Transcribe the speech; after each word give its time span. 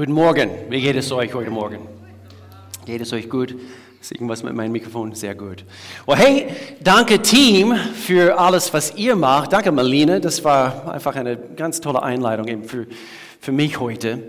Guten 0.00 0.12
Morgen. 0.12 0.50
Wie 0.70 0.80
geht 0.80 0.96
es 0.96 1.12
euch 1.12 1.34
heute 1.34 1.50
Morgen? 1.50 1.86
Geht 2.86 3.02
es 3.02 3.12
euch 3.12 3.28
gut? 3.28 3.54
Ist 4.00 4.12
irgendwas 4.12 4.42
mit 4.42 4.54
meinem 4.54 4.72
Mikrofon? 4.72 5.14
Sehr 5.14 5.34
gut. 5.34 5.62
Well, 6.06 6.16
hey, 6.16 6.46
danke 6.82 7.20
Team 7.20 7.74
für 7.76 8.38
alles, 8.38 8.72
was 8.72 8.96
ihr 8.96 9.14
macht. 9.14 9.52
Danke 9.52 9.70
Marlene. 9.70 10.18
Das 10.18 10.42
war 10.42 10.90
einfach 10.90 11.16
eine 11.16 11.36
ganz 11.36 11.82
tolle 11.82 12.02
Einleitung 12.02 12.48
eben 12.48 12.64
für, 12.64 12.86
für 13.40 13.52
mich 13.52 13.78
heute. 13.78 14.22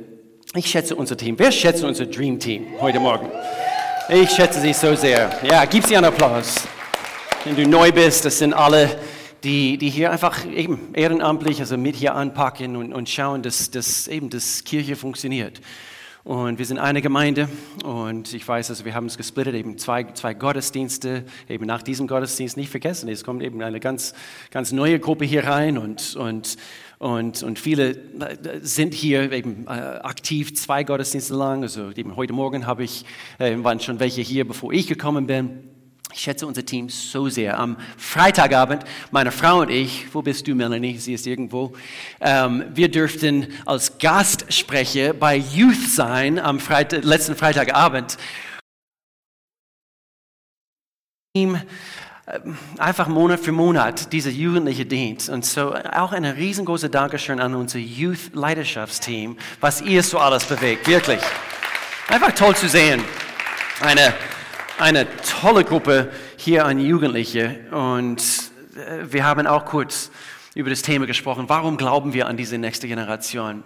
Ich 0.56 0.66
schätze 0.66 0.94
unser 0.94 1.16
Team. 1.16 1.40
Wer 1.40 1.54
schätzt 1.54 1.86
unser 1.86 2.06
Dream 2.06 2.38
Team 2.38 2.66
heute 2.82 3.00
Morgen? 3.00 3.30
Ich 4.10 4.30
schätze 4.30 4.60
sie 4.60 4.74
so 4.74 4.94
sehr. 4.94 5.32
Ja, 5.42 5.64
gib 5.64 5.86
sie 5.86 5.96
einen 5.96 6.08
Applaus. 6.08 6.68
Wenn 7.46 7.56
du 7.56 7.66
neu 7.66 7.94
bist, 7.94 8.26
das 8.26 8.40
sind 8.40 8.54
alle 8.54 8.90
die, 9.44 9.78
die 9.78 9.90
hier 9.90 10.12
einfach 10.12 10.46
eben 10.46 10.94
ehrenamtlich, 10.94 11.60
also 11.60 11.78
mit 11.78 11.96
hier 11.96 12.16
anpacken 12.16 12.76
und, 12.76 12.94
und 12.94 13.10
schauen, 13.10 13.42
dass, 13.42 13.72
dass 13.72 14.08
eben 14.08 14.30
das 14.30 14.64
Kirche 14.64 14.96
funktioniert. 14.96 15.62
Und 16.24 16.60
wir 16.60 16.68
sind 16.68 16.78
eine 16.78 17.02
Gemeinde 17.02 17.50
und 17.84 18.32
ich 18.36 18.48
weiß, 18.48 18.70
also 18.70 18.86
wir 18.86 18.94
haben 18.94 19.08
es 19.08 19.18
gesplittet, 19.18 19.56
eben 19.56 19.80
zwei, 19.80 20.04
zwei 20.04 20.36
Gottesdienste, 20.36 21.26
eben 21.50 21.66
nach 21.66 21.82
diesem 21.82 22.06
Gottesdienst 22.06 22.58
nicht 22.58 22.70
vergessen. 22.70 23.10
Es 23.10 23.24
kommt 23.24 23.42
eben 23.42 23.60
eine 23.64 23.80
ganz, 23.80 24.14
ganz 24.52 24.72
neue 24.72 25.00
Gruppe 25.00 25.26
hier 25.26 25.46
rein 25.46 25.80
und, 25.80 26.16
und, 26.16 26.58
und, 27.00 27.42
und 27.42 27.58
viele 27.58 27.98
sind 28.62 28.94
hier 28.94 29.32
eben 29.32 29.66
äh, 29.66 29.72
aktiv 29.72 30.54
zwei 30.56 30.84
Gottesdienste 30.84 31.34
lang. 31.34 31.64
Also 31.64 31.90
eben 31.90 32.16
heute 32.16 32.34
Morgen 32.34 32.68
habe 32.68 32.84
ich, 32.84 33.04
äh, 33.40 33.58
waren 33.58 33.80
schon 33.80 34.00
welche 34.00 34.22
hier, 34.22 34.48
bevor 34.48 34.72
ich 34.74 34.86
gekommen 34.86 35.26
bin. 35.26 35.71
Ich 36.14 36.22
schätze 36.22 36.46
unser 36.46 36.66
Team 36.66 36.90
so 36.90 37.30
sehr. 37.30 37.58
Am 37.58 37.78
Freitagabend, 37.98 38.84
meine 39.12 39.32
Frau 39.32 39.62
und 39.62 39.70
ich, 39.70 40.14
wo 40.14 40.22
bist 40.22 40.48
du, 40.48 40.56
Melanie? 40.56 40.98
Sie 40.98 41.14
ist 41.14 41.26
irgendwo. 41.26 41.74
Ähm, 42.20 42.66
wir 42.74 42.90
dürften 42.90 43.48
als 43.66 43.98
Gastsprecher 43.98 45.14
bei 45.14 45.38
Youth 45.38 45.90
sein 45.90 46.38
am 46.38 46.60
Freitag, 46.60 47.04
letzten 47.04 47.36
Freitagabend. 47.36 48.18
Team 51.34 51.62
ähm, 52.28 52.58
einfach 52.78 53.08
Monat 53.08 53.40
für 53.40 53.54
Monat 53.54 54.12
dieser 54.12 54.32
jugendliche 54.32 54.86
Dienst. 54.86 55.30
Und 55.30 55.46
so 55.46 55.74
auch 55.74 56.12
ein 56.12 56.26
riesengroßer 56.26 56.90
Dankeschön 56.90 57.40
an 57.40 57.56
unser 57.56 57.80
Youth-Leidenschaftsteam, 57.80 59.38
was 59.62 59.82
ihr 59.82 60.04
so 60.04 60.20
alles 60.20 60.44
bewegt. 60.44 60.88
Wirklich. 60.88 61.22
Einfach 62.10 62.34
toll 62.34 62.56
zu 62.56 62.68
sehen. 62.68 63.02
Eine 63.80 64.14
eine 64.82 65.06
tolle 65.18 65.64
Gruppe 65.64 66.12
hier 66.38 66.66
an 66.66 66.80
Jugendliche 66.80 67.60
und 67.70 68.20
äh, 68.76 69.06
wir 69.12 69.24
haben 69.24 69.46
auch 69.46 69.66
kurz 69.66 70.10
über 70.56 70.72
das 70.72 70.82
Thema 70.82 71.06
gesprochen. 71.06 71.46
Warum 71.48 71.78
glauben 71.78 72.14
wir 72.14 72.28
an 72.28 72.36
diese 72.36 72.58
nächste 72.58 72.88
Generation? 72.88 73.64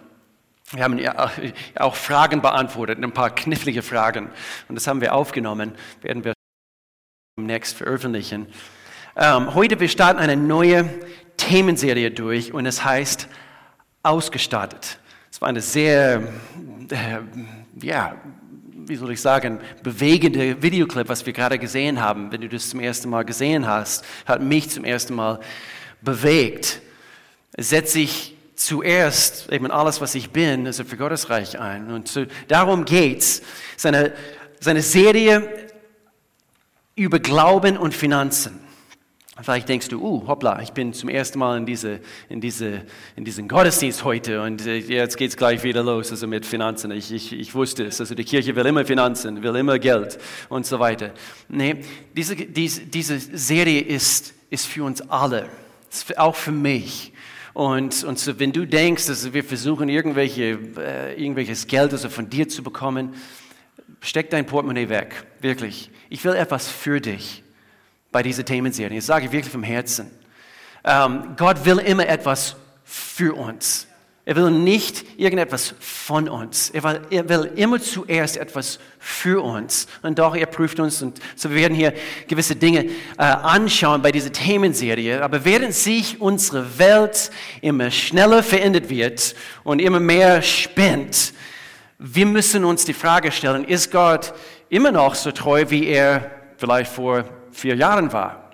Wir 0.72 0.84
haben 0.84 0.98
ja 0.98 1.30
auch 1.76 1.94
Fragen 1.94 2.42
beantwortet, 2.42 3.02
ein 3.02 3.12
paar 3.12 3.34
knifflige 3.34 3.82
Fragen. 3.82 4.28
Und 4.68 4.74
das 4.74 4.86
haben 4.86 5.00
wir 5.00 5.14
aufgenommen, 5.14 5.72
werden 6.02 6.22
wir 6.22 6.34
demnächst 7.38 7.76
veröffentlichen. 7.78 8.46
Ähm, 9.16 9.54
heute, 9.54 9.80
wir 9.80 9.88
starten 9.88 10.20
eine 10.20 10.36
neue 10.36 10.86
Themenserie 11.38 12.10
durch 12.10 12.52
und 12.52 12.66
es 12.66 12.84
heißt 12.84 13.28
Ausgestattet. 14.02 14.98
Es 15.30 15.40
war 15.40 15.48
eine 15.48 15.62
sehr, 15.62 16.22
äh, 16.90 17.20
ja, 17.80 18.16
wie 18.88 18.96
soll 18.96 19.10
ich 19.12 19.20
sagen, 19.20 19.60
bewegende 19.82 20.62
Videoclip, 20.62 21.08
was 21.08 21.26
wir 21.26 21.32
gerade 21.32 21.58
gesehen 21.58 22.00
haben, 22.00 22.30
wenn 22.32 22.40
du 22.40 22.48
das 22.48 22.70
zum 22.70 22.80
ersten 22.80 23.08
Mal 23.08 23.24
gesehen 23.24 23.66
hast, 23.66 24.04
hat 24.24 24.42
mich 24.42 24.70
zum 24.70 24.84
ersten 24.84 25.14
Mal 25.14 25.40
bewegt. 26.02 26.80
Setze 27.56 28.00
ich 28.00 28.36
zuerst 28.54 29.50
eben 29.52 29.70
alles, 29.70 30.00
was 30.00 30.14
ich 30.14 30.30
bin, 30.30 30.66
also 30.66 30.84
für 30.84 30.96
Gottes 30.96 31.30
Reich 31.30 31.58
ein. 31.58 31.90
Und 31.90 32.08
so, 32.08 32.24
darum 32.48 32.84
geht's. 32.84 33.42
Seine, 33.76 34.12
seine 34.60 34.82
Serie 34.82 35.68
über 36.94 37.18
Glauben 37.18 37.76
und 37.76 37.94
Finanzen. 37.94 38.65
Vielleicht 39.42 39.68
denkst 39.68 39.88
du, 39.88 40.00
uh, 40.00 40.26
hoppla, 40.26 40.62
ich 40.62 40.72
bin 40.72 40.94
zum 40.94 41.10
ersten 41.10 41.38
Mal 41.38 41.58
in, 41.58 41.66
diese, 41.66 42.00
in, 42.30 42.40
diese, 42.40 42.84
in 43.16 43.24
diesen 43.26 43.48
Gottesdienst 43.48 44.02
heute 44.02 44.40
und 44.40 44.66
äh, 44.66 44.78
jetzt 44.78 45.18
geht 45.18 45.28
es 45.28 45.36
gleich 45.36 45.62
wieder 45.62 45.82
los 45.82 46.10
also 46.10 46.26
mit 46.26 46.46
Finanzen. 46.46 46.90
Ich, 46.90 47.12
ich, 47.12 47.34
ich 47.34 47.54
wusste 47.54 47.84
es, 47.84 48.00
also 48.00 48.14
die 48.14 48.24
Kirche 48.24 48.56
will 48.56 48.64
immer 48.64 48.86
Finanzen, 48.86 49.42
will 49.42 49.54
immer 49.56 49.78
Geld 49.78 50.18
und 50.48 50.64
so 50.64 50.80
weiter. 50.80 51.12
Nee, 51.50 51.76
diese, 52.16 52.34
diese, 52.34 52.86
diese 52.86 53.18
Serie 53.18 53.82
ist, 53.82 54.32
ist 54.48 54.66
für 54.66 54.84
uns 54.84 55.02
alle, 55.02 55.50
ist 55.90 56.16
auch 56.16 56.34
für 56.34 56.52
mich. 56.52 57.12
Und, 57.52 58.04
und 58.04 58.18
so, 58.18 58.38
wenn 58.38 58.52
du 58.52 58.66
denkst, 58.66 59.06
dass 59.06 59.34
wir 59.34 59.44
versuchen, 59.44 59.90
irgendwelche, 59.90 60.58
äh, 60.78 61.22
irgendwelches 61.22 61.66
Geld 61.66 61.92
also 61.92 62.08
von 62.08 62.30
dir 62.30 62.48
zu 62.48 62.62
bekommen, 62.62 63.12
steck 64.00 64.30
dein 64.30 64.46
Portemonnaie 64.46 64.88
weg, 64.88 65.26
wirklich. 65.42 65.90
Ich 66.08 66.24
will 66.24 66.34
etwas 66.34 66.70
für 66.70 67.02
dich 67.02 67.42
bei 68.16 68.22
dieser 68.22 68.46
Themenserie. 68.46 68.96
Das 68.96 69.04
sage 69.04 69.26
ich 69.26 69.32
wirklich 69.32 69.52
vom 69.52 69.62
Herzen. 69.62 70.10
Ähm, 70.84 71.34
Gott 71.36 71.66
will 71.66 71.76
immer 71.80 72.08
etwas 72.08 72.56
für 72.82 73.36
uns. 73.36 73.86
Er 74.24 74.36
will 74.36 74.50
nicht 74.50 75.04
irgendetwas 75.18 75.74
von 75.80 76.26
uns. 76.26 76.70
Er 76.70 76.82
will, 76.82 77.00
er 77.10 77.28
will, 77.28 77.52
immer 77.56 77.78
zuerst 77.78 78.38
etwas 78.38 78.78
für 78.98 79.44
uns. 79.44 79.86
Und 80.00 80.18
doch, 80.18 80.34
er 80.34 80.46
prüft 80.46 80.80
uns. 80.80 81.02
Und 81.02 81.20
so 81.34 81.50
wir 81.50 81.56
werden 81.56 81.74
hier 81.74 81.92
gewisse 82.26 82.56
Dinge 82.56 82.86
äh, 82.86 82.92
anschauen 83.18 84.00
bei 84.00 84.12
dieser 84.12 84.32
Themenserie. 84.32 85.22
Aber 85.22 85.44
während 85.44 85.74
sich 85.74 86.18
unsere 86.18 86.78
Welt 86.78 87.30
immer 87.60 87.90
schneller 87.90 88.42
verändert 88.42 88.88
wird 88.88 89.34
und 89.62 89.78
immer 89.78 90.00
mehr 90.00 90.40
spinnt, 90.40 91.34
wir 91.98 92.24
müssen 92.24 92.64
uns 92.64 92.86
die 92.86 92.94
Frage 92.94 93.30
stellen, 93.30 93.66
ist 93.66 93.92
Gott 93.92 94.32
immer 94.70 94.90
noch 94.90 95.14
so 95.14 95.32
treu, 95.32 95.66
wie 95.68 95.84
er 95.84 96.30
vielleicht 96.56 96.90
vor 96.90 97.26
vier 97.56 97.74
Jahren 97.76 98.12
war? 98.12 98.50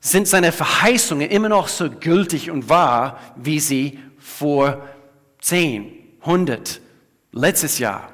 Sind 0.00 0.26
seine 0.26 0.52
Verheißungen 0.52 1.28
immer 1.30 1.48
noch 1.48 1.68
so 1.68 1.90
gültig 1.90 2.50
und 2.50 2.68
wahr, 2.68 3.18
wie 3.36 3.60
sie 3.60 3.98
vor 4.18 4.88
10, 5.40 5.92
100, 6.22 6.80
letztes 7.32 7.78
Jahr? 7.78 8.08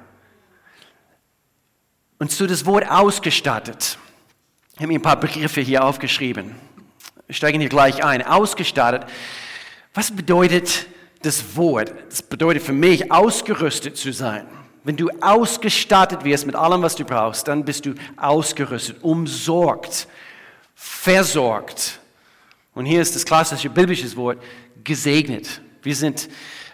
Und 2.19 2.32
so 2.32 2.47
das 2.47 2.66
Wort 2.66 2.91
ausgestattet. 2.91 3.98
Ich 4.75 4.78
habe 4.78 4.88
mir 4.88 4.98
ein 4.98 5.03
paar 5.03 5.20
Begriffe 5.20 5.60
hier 5.60 5.84
aufgeschrieben. 5.84 6.54
Wir 7.26 7.34
steigen 7.34 7.60
hier 7.60 7.69
gleich 7.69 8.03
ein. 8.03 8.22
Ausgestattet. 8.22 9.04
Was 9.94 10.10
bedeutet 10.10 10.86
das 11.22 11.56
Wort? 11.56 11.92
Das 12.09 12.22
bedeutet 12.22 12.62
für 12.62 12.72
mich, 12.72 13.12
ausgerüstet 13.12 13.97
zu 13.97 14.12
sein. 14.12 14.47
Wenn 14.86 14.97
du 14.97 15.10
ausgestattet 15.20 16.22
wirst 16.22 16.47
mit 16.47 16.54
allem, 16.54 16.80
was 16.80 16.94
du 16.94 17.04
brauchst, 17.04 17.48
dann 17.48 17.64
bist 17.64 17.86
du 17.86 17.94
ausgerüstet, 18.16 19.02
umsorgt, 19.02 20.06
versorgt. 20.76 21.98
Und 22.72 22.86
hier 22.86 23.02
ist 23.02 23.16
das 23.16 23.24
klassische 23.24 23.69
biblische 23.69 24.14
Wort, 24.14 24.38
gesegnet. 24.84 25.60
Wir 25.82 25.97
sind, 25.97 26.28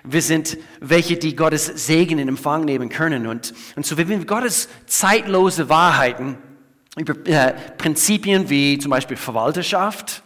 wir 0.05 0.21
sind 0.21 0.59
welche, 0.79 1.17
die 1.17 1.35
Gottes 1.35 1.65
Segen 1.87 2.19
in 2.19 2.29
Empfang 2.29 2.67
nehmen 2.67 2.91
können. 2.91 3.27
Und, 3.27 3.55
und 3.77 3.87
so, 3.87 3.97
wenn 3.97 4.11
wir 4.11 4.23
Gottes 4.27 4.69
zeitlose 4.85 5.71
Wahrheiten 5.71 6.37
über 6.99 7.15
äh, 7.27 7.55
Prinzipien 7.79 8.51
wie 8.51 8.77
zum 8.77 8.91
Beispiel 8.91 9.17
Verwalterschaft, 9.17 10.23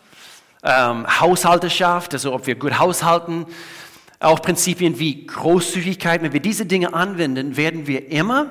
ähm, 0.64 1.06
Haushalterschaft, 1.20 2.14
also 2.14 2.34
ob 2.34 2.48
wir 2.48 2.56
gut 2.56 2.80
haushalten, 2.80 3.47
auch 4.26 4.42
Prinzipien 4.42 4.98
wie 4.98 5.26
Großzügigkeit, 5.26 6.22
wenn 6.22 6.32
wir 6.32 6.41
diese 6.41 6.66
Dinge 6.66 6.92
anwenden, 6.94 7.56
werden 7.56 7.87
wir 7.87 8.10
immer, 8.10 8.50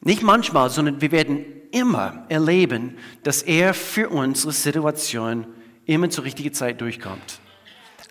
nicht 0.00 0.22
manchmal, 0.22 0.70
sondern 0.70 1.00
wir 1.00 1.10
werden 1.10 1.44
immer 1.72 2.24
erleben, 2.28 2.96
dass 3.24 3.42
er 3.42 3.74
für 3.74 4.08
unsere 4.08 4.52
Situation 4.52 5.46
immer 5.86 6.08
zur 6.10 6.24
richtigen 6.24 6.54
Zeit 6.54 6.80
durchkommt. 6.80 7.40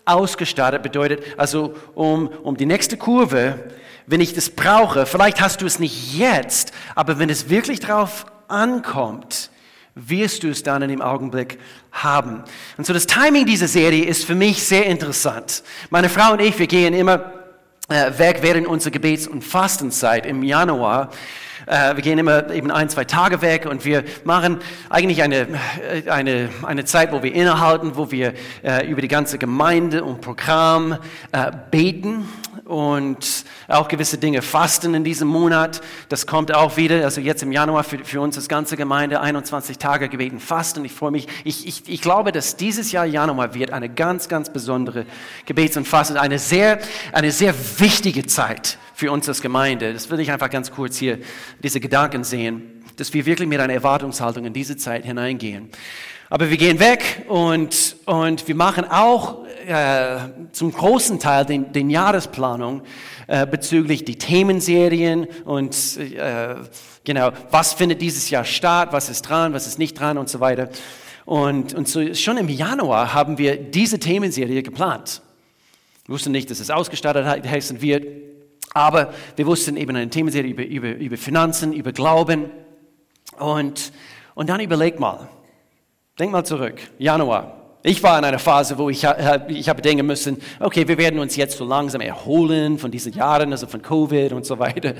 Ausgestattet 0.04 0.82
bedeutet 0.82 1.22
also, 1.36 1.74
um, 1.94 2.28
um 2.28 2.56
die 2.56 2.66
nächste 2.66 2.96
Kurve, 2.96 3.70
wenn 4.06 4.20
ich 4.20 4.34
das 4.34 4.50
brauche, 4.50 5.06
vielleicht 5.06 5.40
hast 5.40 5.60
du 5.60 5.66
es 5.66 5.78
nicht 5.78 6.14
jetzt, 6.14 6.72
aber 6.94 7.18
wenn 7.18 7.30
es 7.30 7.48
wirklich 7.50 7.80
drauf 7.80 8.26
ankommt, 8.48 9.50
wirst 10.06 10.42
du 10.42 10.48
es 10.48 10.62
dann 10.62 10.82
in 10.82 10.88
dem 10.88 11.02
Augenblick 11.02 11.58
haben. 11.92 12.44
Und 12.76 12.86
so 12.86 12.92
das 12.92 13.06
Timing 13.06 13.46
dieser 13.46 13.68
Serie 13.68 14.04
ist 14.04 14.24
für 14.24 14.34
mich 14.34 14.62
sehr 14.62 14.86
interessant. 14.86 15.62
Meine 15.90 16.08
Frau 16.08 16.32
und 16.32 16.40
ich, 16.40 16.58
wir 16.58 16.66
gehen 16.66 16.94
immer 16.94 17.32
äh, 17.88 18.18
weg 18.18 18.38
während 18.42 18.66
unserer 18.66 18.92
Gebets- 18.92 19.26
und 19.26 19.42
Fastenzeit 19.42 20.26
im 20.26 20.42
Januar. 20.42 21.10
Äh, 21.68 21.96
wir 21.96 22.02
gehen 22.02 22.18
immer 22.18 22.50
eben 22.50 22.70
ein, 22.70 22.88
zwei 22.88 23.04
Tage 23.04 23.42
weg 23.42 23.66
und 23.66 23.84
wir 23.84 24.02
machen 24.24 24.58
eigentlich 24.88 25.22
eine, 25.22 25.40
äh, 25.40 26.08
eine, 26.08 26.48
eine 26.62 26.86
Zeit, 26.86 27.12
wo 27.12 27.22
wir 27.22 27.34
innehalten, 27.34 27.92
wo 27.94 28.10
wir 28.10 28.32
äh, 28.64 28.86
über 28.86 29.02
die 29.02 29.08
ganze 29.08 29.36
Gemeinde 29.36 30.02
und 30.02 30.22
Programm 30.22 30.96
äh, 31.32 31.52
beten 31.70 32.26
und 32.64 33.44
auch 33.68 33.88
gewisse 33.88 34.16
Dinge 34.16 34.40
fasten 34.40 34.94
in 34.94 35.04
diesem 35.04 35.28
Monat. 35.28 35.82
Das 36.08 36.26
kommt 36.26 36.54
auch 36.54 36.78
wieder, 36.78 37.04
also 37.04 37.20
jetzt 37.20 37.42
im 37.42 37.52
Januar 37.52 37.84
für, 37.84 37.98
für 38.02 38.22
uns 38.22 38.38
als 38.38 38.48
ganze 38.48 38.78
Gemeinde 38.78 39.20
21 39.20 39.76
Tage 39.76 40.08
gebeten 40.08 40.40
fasten. 40.40 40.84
Ich 40.86 40.92
freue 40.92 41.10
mich, 41.10 41.28
ich, 41.44 41.66
ich, 41.66 41.82
ich 41.86 42.00
glaube, 42.00 42.32
dass 42.32 42.56
dieses 42.56 42.92
Jahr 42.92 43.04
Januar 43.04 43.52
wird 43.54 43.72
eine 43.72 43.90
ganz, 43.90 44.28
ganz 44.28 44.50
besondere 44.50 45.04
Gebets- 45.44 45.76
und 45.76 45.86
Fasten, 45.86 46.16
eine 46.16 46.38
sehr, 46.38 46.78
eine 47.12 47.30
sehr 47.30 47.54
wichtige 47.78 48.24
Zeit 48.24 48.78
für 48.98 49.12
uns 49.12 49.28
als 49.28 49.40
Gemeinde. 49.40 49.92
Das 49.92 50.10
will 50.10 50.18
ich 50.18 50.32
einfach 50.32 50.50
ganz 50.50 50.72
kurz 50.72 50.96
hier, 50.96 51.20
diese 51.62 51.78
Gedanken 51.78 52.24
sehen, 52.24 52.82
dass 52.96 53.14
wir 53.14 53.24
wirklich 53.26 53.48
mit 53.48 53.60
einer 53.60 53.72
Erwartungshaltung 53.72 54.44
in 54.44 54.52
diese 54.52 54.76
Zeit 54.76 55.04
hineingehen. 55.04 55.70
Aber 56.30 56.50
wir 56.50 56.56
gehen 56.56 56.80
weg 56.80 57.24
und, 57.28 57.94
und 58.06 58.48
wir 58.48 58.56
machen 58.56 58.84
auch 58.84 59.44
äh, 59.68 60.16
zum 60.50 60.72
großen 60.72 61.20
Teil 61.20 61.46
den, 61.46 61.72
den 61.72 61.90
Jahresplanung 61.90 62.82
äh, 63.28 63.46
bezüglich 63.46 64.04
die 64.04 64.18
Themenserien 64.18 65.28
und 65.44 65.76
äh, 65.98 66.56
genau, 67.04 67.30
was 67.52 67.74
findet 67.74 68.02
dieses 68.02 68.28
Jahr 68.30 68.44
statt, 68.44 68.88
was 68.90 69.08
ist 69.08 69.22
dran, 69.22 69.52
was 69.52 69.68
ist 69.68 69.78
nicht 69.78 69.94
dran 69.94 70.18
und 70.18 70.28
so 70.28 70.40
weiter. 70.40 70.70
Und, 71.24 71.72
und 71.72 71.86
so 71.86 72.14
schon 72.14 72.36
im 72.36 72.48
Januar 72.48 73.14
haben 73.14 73.38
wir 73.38 73.58
diese 73.58 74.00
Themenserie 74.00 74.64
geplant. 74.64 75.22
Wir 76.04 76.14
wussten 76.14 76.32
nicht, 76.32 76.50
dass 76.50 76.58
es 76.58 76.70
ausgestattet 76.70 77.24
heißen 77.46 77.80
wird, 77.80 78.27
aber 78.74 79.12
wir 79.36 79.46
wussten 79.46 79.76
eben 79.76 79.96
eine 79.96 80.10
Themenserie 80.10 80.50
über, 80.50 80.64
über, 80.64 80.90
über 80.90 81.16
Finanzen, 81.16 81.72
über 81.72 81.92
Glauben. 81.92 82.50
Und, 83.38 83.92
und 84.34 84.48
dann 84.48 84.60
überleg 84.60 84.98
mal, 84.98 85.28
denk 86.18 86.32
mal 86.32 86.44
zurück, 86.44 86.80
Januar. 86.98 87.54
Ich 87.82 88.02
war 88.02 88.18
in 88.18 88.24
einer 88.24 88.40
Phase, 88.40 88.76
wo 88.76 88.90
ich, 88.90 89.04
ich 89.48 89.68
habe 89.68 89.82
denken 89.82 90.04
müssen, 90.04 90.38
okay, 90.58 90.86
wir 90.88 90.98
werden 90.98 91.20
uns 91.20 91.36
jetzt 91.36 91.56
so 91.56 91.64
langsam 91.64 92.00
erholen 92.00 92.78
von 92.78 92.90
diesen 92.90 93.12
Jahren, 93.14 93.52
also 93.52 93.66
von 93.66 93.82
Covid 93.82 94.32
und 94.32 94.44
so 94.44 94.58
weiter. 94.58 94.94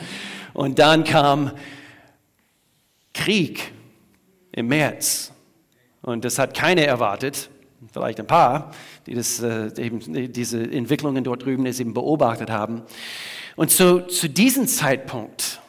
Und 0.54 0.78
dann 0.78 1.02
kam 1.02 1.50
Krieg 3.12 3.72
im 4.52 4.68
März. 4.68 5.32
Und 6.02 6.24
das 6.24 6.38
hat 6.38 6.56
keiner 6.56 6.82
erwartet, 6.82 7.50
vielleicht 7.92 8.20
ein 8.20 8.26
paar, 8.26 8.70
die 9.06 9.14
das, 9.14 9.40
äh, 9.40 9.70
eben 9.76 10.32
diese 10.32 10.62
Entwicklungen 10.62 11.24
dort 11.24 11.44
drüben 11.44 11.66
eben 11.66 11.94
beobachtet 11.94 12.50
haben. 12.50 12.82
Und 13.58 13.72
so, 13.72 14.02
zu 14.02 14.28
diesem 14.28 14.68
Zeitpunkt, 14.68 15.60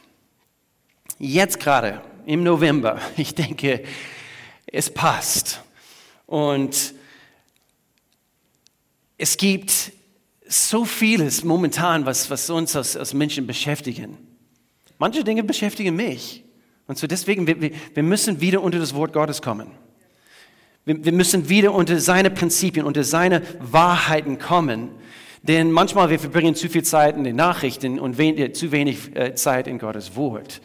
jetzt 1.17 1.59
gerade 1.59 2.03
im 2.27 2.43
November, 2.43 3.01
ich 3.17 3.33
denke, 3.33 3.83
es 4.67 4.91
passt. 4.91 5.63
Und 6.27 6.93
es 9.17 9.37
gibt 9.37 9.91
so 10.47 10.85
vieles 10.85 11.43
momentan, 11.43 12.05
was, 12.05 12.29
was 12.29 12.47
uns 12.51 12.75
als, 12.75 12.95
als 12.95 13.15
Menschen 13.15 13.47
beschäftigen. 13.47 14.19
Manche 14.99 15.23
Dinge 15.23 15.41
beschäftigen 15.41 15.95
mich. 15.95 16.43
Und 16.85 16.99
so 16.99 17.07
deswegen, 17.07 17.47
wir, 17.47 17.59
wir 17.59 18.03
müssen 18.03 18.39
wieder 18.39 18.61
unter 18.61 18.77
das 18.77 18.93
Wort 18.93 19.13
Gottes 19.13 19.41
kommen. 19.41 19.71
Wir, 20.85 21.03
wir 21.05 21.11
müssen 21.11 21.49
wieder 21.49 21.73
unter 21.73 21.99
seine 21.99 22.29
Prinzipien, 22.29 22.85
unter 22.85 23.03
seine 23.03 23.41
Wahrheiten 23.59 24.37
kommen 24.37 24.91
denn 25.43 25.71
manchmal 25.71 26.09
wir 26.09 26.19
verbringen 26.19 26.55
zu 26.55 26.69
viel 26.69 26.83
Zeit 26.83 27.15
in 27.15 27.23
den 27.23 27.35
Nachrichten 27.35 27.99
und 27.99 28.17
wen, 28.17 28.37
äh, 28.37 28.51
zu 28.51 28.71
wenig 28.71 29.15
äh, 29.15 29.35
Zeit 29.35 29.67
in 29.67 29.79
Gottes 29.79 30.15
Wort. 30.15 30.61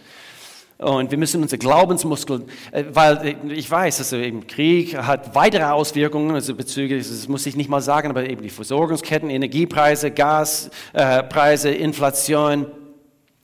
Und 0.78 1.12
wir 1.12 1.18
müssen 1.18 1.40
unsere 1.40 1.58
Glaubensmuskeln, 1.58 2.44
äh, 2.72 2.84
weil 2.90 3.36
äh, 3.48 3.52
ich 3.52 3.70
weiß, 3.70 4.00
also 4.00 4.16
eben 4.16 4.46
Krieg 4.46 4.96
hat 4.96 5.34
weitere 5.34 5.64
Auswirkungen, 5.64 6.34
also 6.34 6.54
bezüglich, 6.54 7.06
das 7.06 7.28
muss 7.28 7.46
ich 7.46 7.54
nicht 7.54 7.70
mal 7.70 7.80
sagen, 7.80 8.10
aber 8.10 8.28
eben 8.28 8.42
die 8.42 8.50
Versorgungsketten, 8.50 9.30
Energiepreise, 9.30 10.10
Gaspreise, 10.10 11.70
äh, 11.70 11.76
Inflation, 11.76 12.66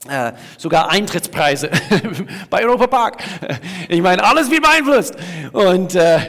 äh, 0.09 0.33
sogar 0.57 0.89
Eintrittspreise 0.89 1.69
bei 2.49 2.63
Europa 2.63 2.87
Park. 2.87 3.23
Ich 3.87 4.01
meine, 4.01 4.23
alles 4.23 4.49
wird 4.49 4.63
beeinflusst. 4.63 5.15
Und, 5.51 5.95
äh, 5.95 6.19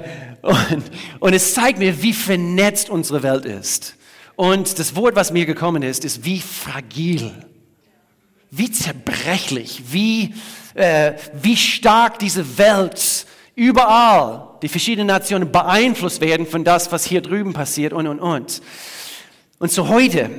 und, 0.43 0.85
und 1.21 1.33
es 1.33 1.55
zeigt 1.55 1.79
mir, 1.79 2.03
wie 2.03 2.13
vernetzt 2.13 2.91
unsere 2.91 3.23
Welt 3.23 3.45
ist. 3.45 3.97
Und 4.37 4.79
das 4.79 4.97
Wort, 4.97 5.15
was 5.17 5.33
mir 5.33 5.47
gekommen 5.47 5.83
ist, 5.83 6.05
ist 6.05 6.25
wie 6.25 6.41
fragil, 6.41 7.33
wie 8.51 8.71
zerbrechlich, 8.71 9.83
wie, 9.91 10.35
äh, 10.75 11.13
wie 11.35 11.57
stark 11.57 12.19
diese 12.19 12.59
Welt 12.59 13.27
überall, 13.55 14.59
die 14.63 14.69
verschiedenen 14.69 15.09
Nationen 15.09 15.53
beeinflusst 15.53 16.21
werden 16.21 16.47
von 16.47 16.65
das, 16.65 16.93
was 16.93 17.05
hier 17.05 17.21
drüben 17.21 17.53
passiert 17.53 17.93
und, 17.93 18.07
und, 18.07 18.21
und. 18.21 18.63
Und 19.59 19.71
so 19.71 19.89
heute, 19.89 20.31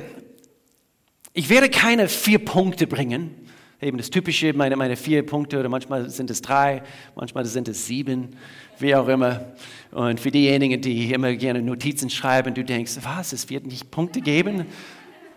ich 1.32 1.48
werde 1.48 1.68
keine 1.68 2.08
vier 2.08 2.44
Punkte 2.44 2.86
bringen, 2.86 3.43
eben 3.84 3.98
das 3.98 4.10
Typische, 4.10 4.52
meine, 4.54 4.76
meine 4.76 4.96
vier 4.96 5.24
Punkte 5.24 5.60
oder 5.60 5.68
manchmal 5.68 6.08
sind 6.08 6.30
es 6.30 6.40
drei, 6.42 6.82
manchmal 7.14 7.44
sind 7.44 7.68
es 7.68 7.86
sieben, 7.86 8.36
wie 8.78 8.94
auch 8.94 9.06
immer. 9.08 9.52
Und 9.92 10.18
für 10.18 10.30
diejenigen, 10.30 10.80
die 10.80 11.12
immer 11.12 11.34
gerne 11.34 11.62
Notizen 11.62 12.10
schreiben, 12.10 12.54
du 12.54 12.64
denkst, 12.64 12.98
was, 13.02 13.32
es 13.32 13.48
wird 13.50 13.66
nicht 13.66 13.90
Punkte 13.90 14.20
geben, 14.20 14.66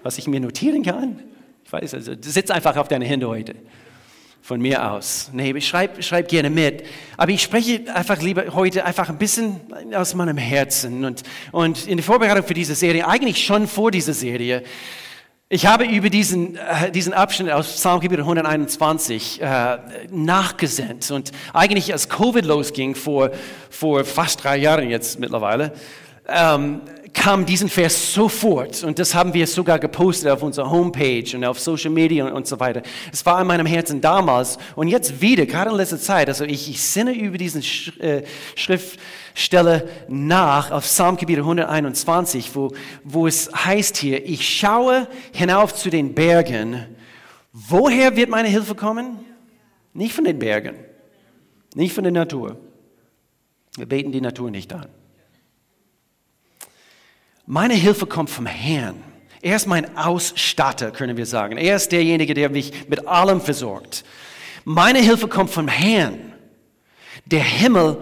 was 0.02 0.18
ich 0.18 0.28
mir 0.28 0.40
notieren 0.40 0.84
kann? 0.84 1.20
Ich 1.66 1.74
weiß, 1.74 1.94
also 1.94 2.14
sitz 2.20 2.50
einfach 2.50 2.78
auf 2.78 2.88
deine 2.88 3.06
Hände 3.06 3.28
heute. 3.28 3.56
Von 4.42 4.62
mir 4.62 4.92
aus. 4.94 5.30
Nee, 5.34 5.52
ich 5.52 5.68
schreibe 5.68 6.02
schreib 6.02 6.30
gerne 6.30 6.50
mit. 6.50 6.86
Aber 7.18 7.32
ich 7.34 7.42
spreche 7.42 7.94
einfach 7.94 8.22
lieber 8.22 8.56
heute 8.56 8.86
einfach 8.86 9.10
ein 9.10 9.18
bisschen 9.18 9.60
aus 9.94 10.16
meinem 10.16 10.38
Herzen. 10.38 11.04
Und, 11.04 11.24
und 11.52 11.86
in 11.86 11.98
der 11.98 12.04
Vorbereitung 12.06 12.46
für 12.46 12.54
diese 12.54 12.74
Serie, 12.74 13.06
eigentlich 13.06 13.44
schon 13.44 13.68
vor 13.68 13.92
dieser 13.92 14.14
Serie, 14.14 14.64
ich 15.50 15.66
habe 15.66 15.86
über 15.86 16.10
diesen, 16.10 16.58
äh, 16.58 16.92
diesen 16.92 17.14
Abschnitt 17.14 17.54
aus 17.54 17.72
Psalmgebiet 17.72 18.20
121 18.20 19.42
äh, 19.42 19.78
nachgesendet 20.12 21.10
und 21.10 21.32
eigentlich 21.54 21.94
als 21.94 22.10
Covid 22.10 22.44
losging 22.44 22.96
vor, 22.96 23.32
vor 23.70 24.04
fast 24.04 24.44
drei 24.44 24.58
Jahren 24.58 24.90
jetzt 24.90 25.20
mittlerweile, 25.20 25.72
ähm, 26.28 26.82
kam 27.14 27.46
diesen 27.46 27.68
Vers 27.68 28.14
sofort 28.14 28.84
und 28.84 29.00
das 29.00 29.16
haben 29.16 29.34
wir 29.34 29.48
sogar 29.48 29.80
gepostet 29.80 30.30
auf 30.30 30.44
unserer 30.44 30.70
Homepage 30.70 31.26
und 31.36 31.44
auf 31.44 31.60
Social 31.60 31.90
Media 31.90 32.28
und, 32.28 32.48
so 32.48 32.60
weiter. 32.60 32.84
Es 33.12 33.26
war 33.26 33.42
in 33.42 33.48
meinem 33.48 33.66
Herzen 33.66 34.02
damals 34.02 34.58
und 34.76 34.88
jetzt 34.88 35.20
wieder, 35.20 35.46
gerade 35.46 35.72
in 35.72 35.78
letzter 35.78 36.00
Zeit, 36.00 36.28
also 36.28 36.44
ich, 36.44 36.70
ich 36.70 36.82
sinne 36.82 37.14
über 37.14 37.38
diesen 37.38 37.64
Sch 37.64 37.98
äh, 38.00 38.24
Schriftstelle 38.56 39.90
nach 40.08 40.72
auf 40.72 40.84
Psalmgebiet 40.84 41.40
121, 41.40 42.56
wo, 42.56 42.72
wo 43.04 43.26
es 43.26 43.50
heißt 43.54 43.98
hier, 43.98 44.24
ich 44.26 44.48
schaue 44.48 45.08
hinauf 45.34 45.74
zu 45.74 45.90
den 45.90 46.14
Bergen. 46.14 46.86
Woher 47.52 48.16
wird 48.16 48.30
meine 48.30 48.48
Hilfe 48.48 48.76
kommen? 48.76 49.18
Nicht 49.94 50.14
von 50.14 50.24
den 50.24 50.38
Bergen, 50.38 50.76
nicht 51.74 51.94
von 51.94 52.04
der 52.04 52.14
Natur. 52.14 52.58
Wir 53.76 53.88
beten 53.88 54.12
die 54.12 54.22
Natur 54.22 54.52
nicht 54.52 54.72
an. 54.74 54.88
Meine 57.50 57.76
Hilfe 57.76 58.06
kommt 58.06 58.30
vom 58.30 58.46
Herrn. 58.46 59.02
Er 59.42 59.56
ist 59.56 59.68
mein 59.68 59.98
Ausstatter, 59.98 60.92
können 60.92 61.16
wir 61.16 61.26
sagen. 61.26 61.58
Er 61.58 61.78
ist 61.78 61.94
derjenige, 61.94 62.34
der 62.34 62.50
mich 62.50 62.90
mit 62.90 63.08
allem 63.08 63.40
versorgt. 63.40 64.04
Meine 64.66 65.00
Hilfe 65.00 65.30
kommt 65.30 65.50
vom 65.50 65.70
Herrn, 65.70 66.34
der 67.26 67.42
Himmel 67.42 68.00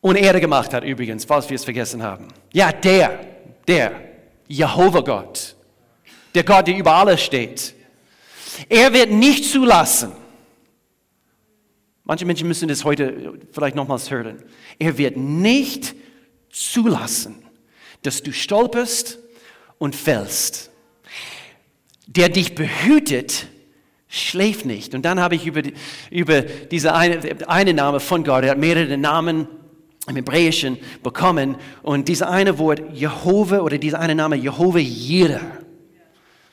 und 0.00 0.16
Erde 0.16 0.40
gemacht 0.40 0.74
hat, 0.74 0.82
übrigens, 0.82 1.24
falls 1.24 1.48
wir 1.48 1.54
es 1.54 1.62
vergessen 1.62 2.02
haben. 2.02 2.26
Ja, 2.52 2.72
der, 2.72 3.20
der, 3.68 3.92
Jehova 4.48 5.00
Gott, 5.00 5.54
der 6.34 6.42
Gott, 6.42 6.66
der 6.66 6.76
über 6.76 6.92
alles 6.92 7.22
steht. 7.22 7.72
Er 8.68 8.92
wird 8.92 9.12
nicht 9.12 9.44
zulassen, 9.44 10.10
manche 12.02 12.26
Menschen 12.26 12.48
müssen 12.48 12.66
das 12.66 12.84
heute 12.84 13.38
vielleicht 13.52 13.76
nochmals 13.76 14.10
hören, 14.10 14.42
er 14.80 14.98
wird 14.98 15.16
nicht 15.16 15.94
zulassen, 16.50 17.43
dass 18.04 18.22
du 18.22 18.32
stolperst 18.32 19.18
und 19.78 19.96
fällst. 19.96 20.70
Der 22.06 22.28
dich 22.28 22.54
behütet, 22.54 23.48
schläft 24.08 24.66
nicht. 24.66 24.94
Und 24.94 25.02
dann 25.02 25.18
habe 25.20 25.34
ich 25.34 25.46
über, 25.46 25.62
über 26.10 26.42
diese 26.42 26.94
eine, 26.94 27.18
eine 27.48 27.74
Name 27.74 28.00
von 28.00 28.22
Gott, 28.22 28.44
er 28.44 28.52
hat 28.52 28.58
mehrere 28.58 28.96
Namen 28.96 29.48
im 30.06 30.16
Hebräischen 30.16 30.78
bekommen. 31.02 31.56
Und 31.82 32.08
dieser 32.08 32.30
eine 32.30 32.58
Wort 32.58 32.82
Jehova 32.92 33.60
oder 33.60 33.78
dieser 33.78 34.00
eine 34.00 34.14
Name 34.14 34.36
Jehova 34.36 34.78
Jireh. 34.78 35.40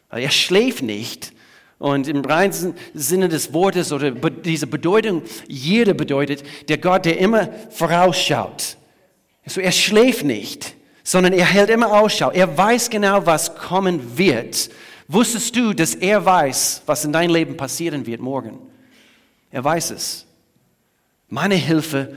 Er 0.09 0.31
schläft 0.31 0.83
nicht. 0.83 1.33
Und 1.77 2.07
im 2.07 2.23
reinen 2.23 2.75
Sinne 2.93 3.27
des 3.27 3.53
Wortes 3.53 3.91
oder 3.91 4.11
diese 4.11 4.67
Bedeutung 4.67 5.23
Jireh 5.47 5.93
bedeutet 5.93 6.43
der 6.69 6.77
Gott, 6.77 7.05
der 7.05 7.17
immer 7.17 7.49
vorausschaut. 7.71 8.77
Also 9.43 9.61
er 9.61 9.71
schläft 9.71 10.23
nicht 10.23 10.75
sondern 11.03 11.33
er 11.33 11.45
hält 11.45 11.69
immer 11.69 11.91
Ausschau. 11.91 12.31
Er 12.31 12.57
weiß 12.57 12.89
genau, 12.89 13.25
was 13.25 13.55
kommen 13.55 14.17
wird. 14.17 14.69
Wusstest 15.07 15.55
du, 15.55 15.73
dass 15.73 15.95
er 15.95 16.23
weiß, 16.23 16.83
was 16.85 17.03
in 17.05 17.11
deinem 17.11 17.33
Leben 17.33 17.57
passieren 17.57 18.05
wird 18.05 18.21
morgen? 18.21 18.59
Er 19.51 19.63
weiß 19.63 19.91
es. 19.91 20.25
Meine 21.27 21.55
Hilfe 21.55 22.15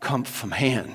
kommt 0.00 0.28
vom 0.28 0.52
Herrn. 0.52 0.90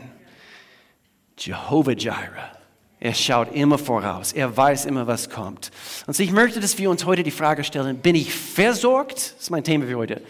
Jehovah 1.38 1.94
Jireh. 1.94 2.60
Er 3.00 3.14
schaut 3.14 3.54
immer 3.54 3.78
voraus. 3.78 4.34
Er 4.34 4.56
weiß 4.56 4.86
immer, 4.86 5.08
was 5.08 5.30
kommt. 5.30 5.72
Und 6.06 6.16
so 6.16 6.22
ich 6.22 6.32
möchte, 6.32 6.60
dass 6.60 6.78
wir 6.78 6.90
uns 6.90 7.06
heute 7.06 7.24
die 7.24 7.32
Frage 7.32 7.64
stellen, 7.64 7.98
bin 7.98 8.16
ich 8.16 8.34
versorgt? 8.34 9.18
Das 9.18 9.44
ist 9.44 9.50
mein 9.50 9.64
Thema 9.64 9.86
für 9.86 9.96
heute. 9.96 10.22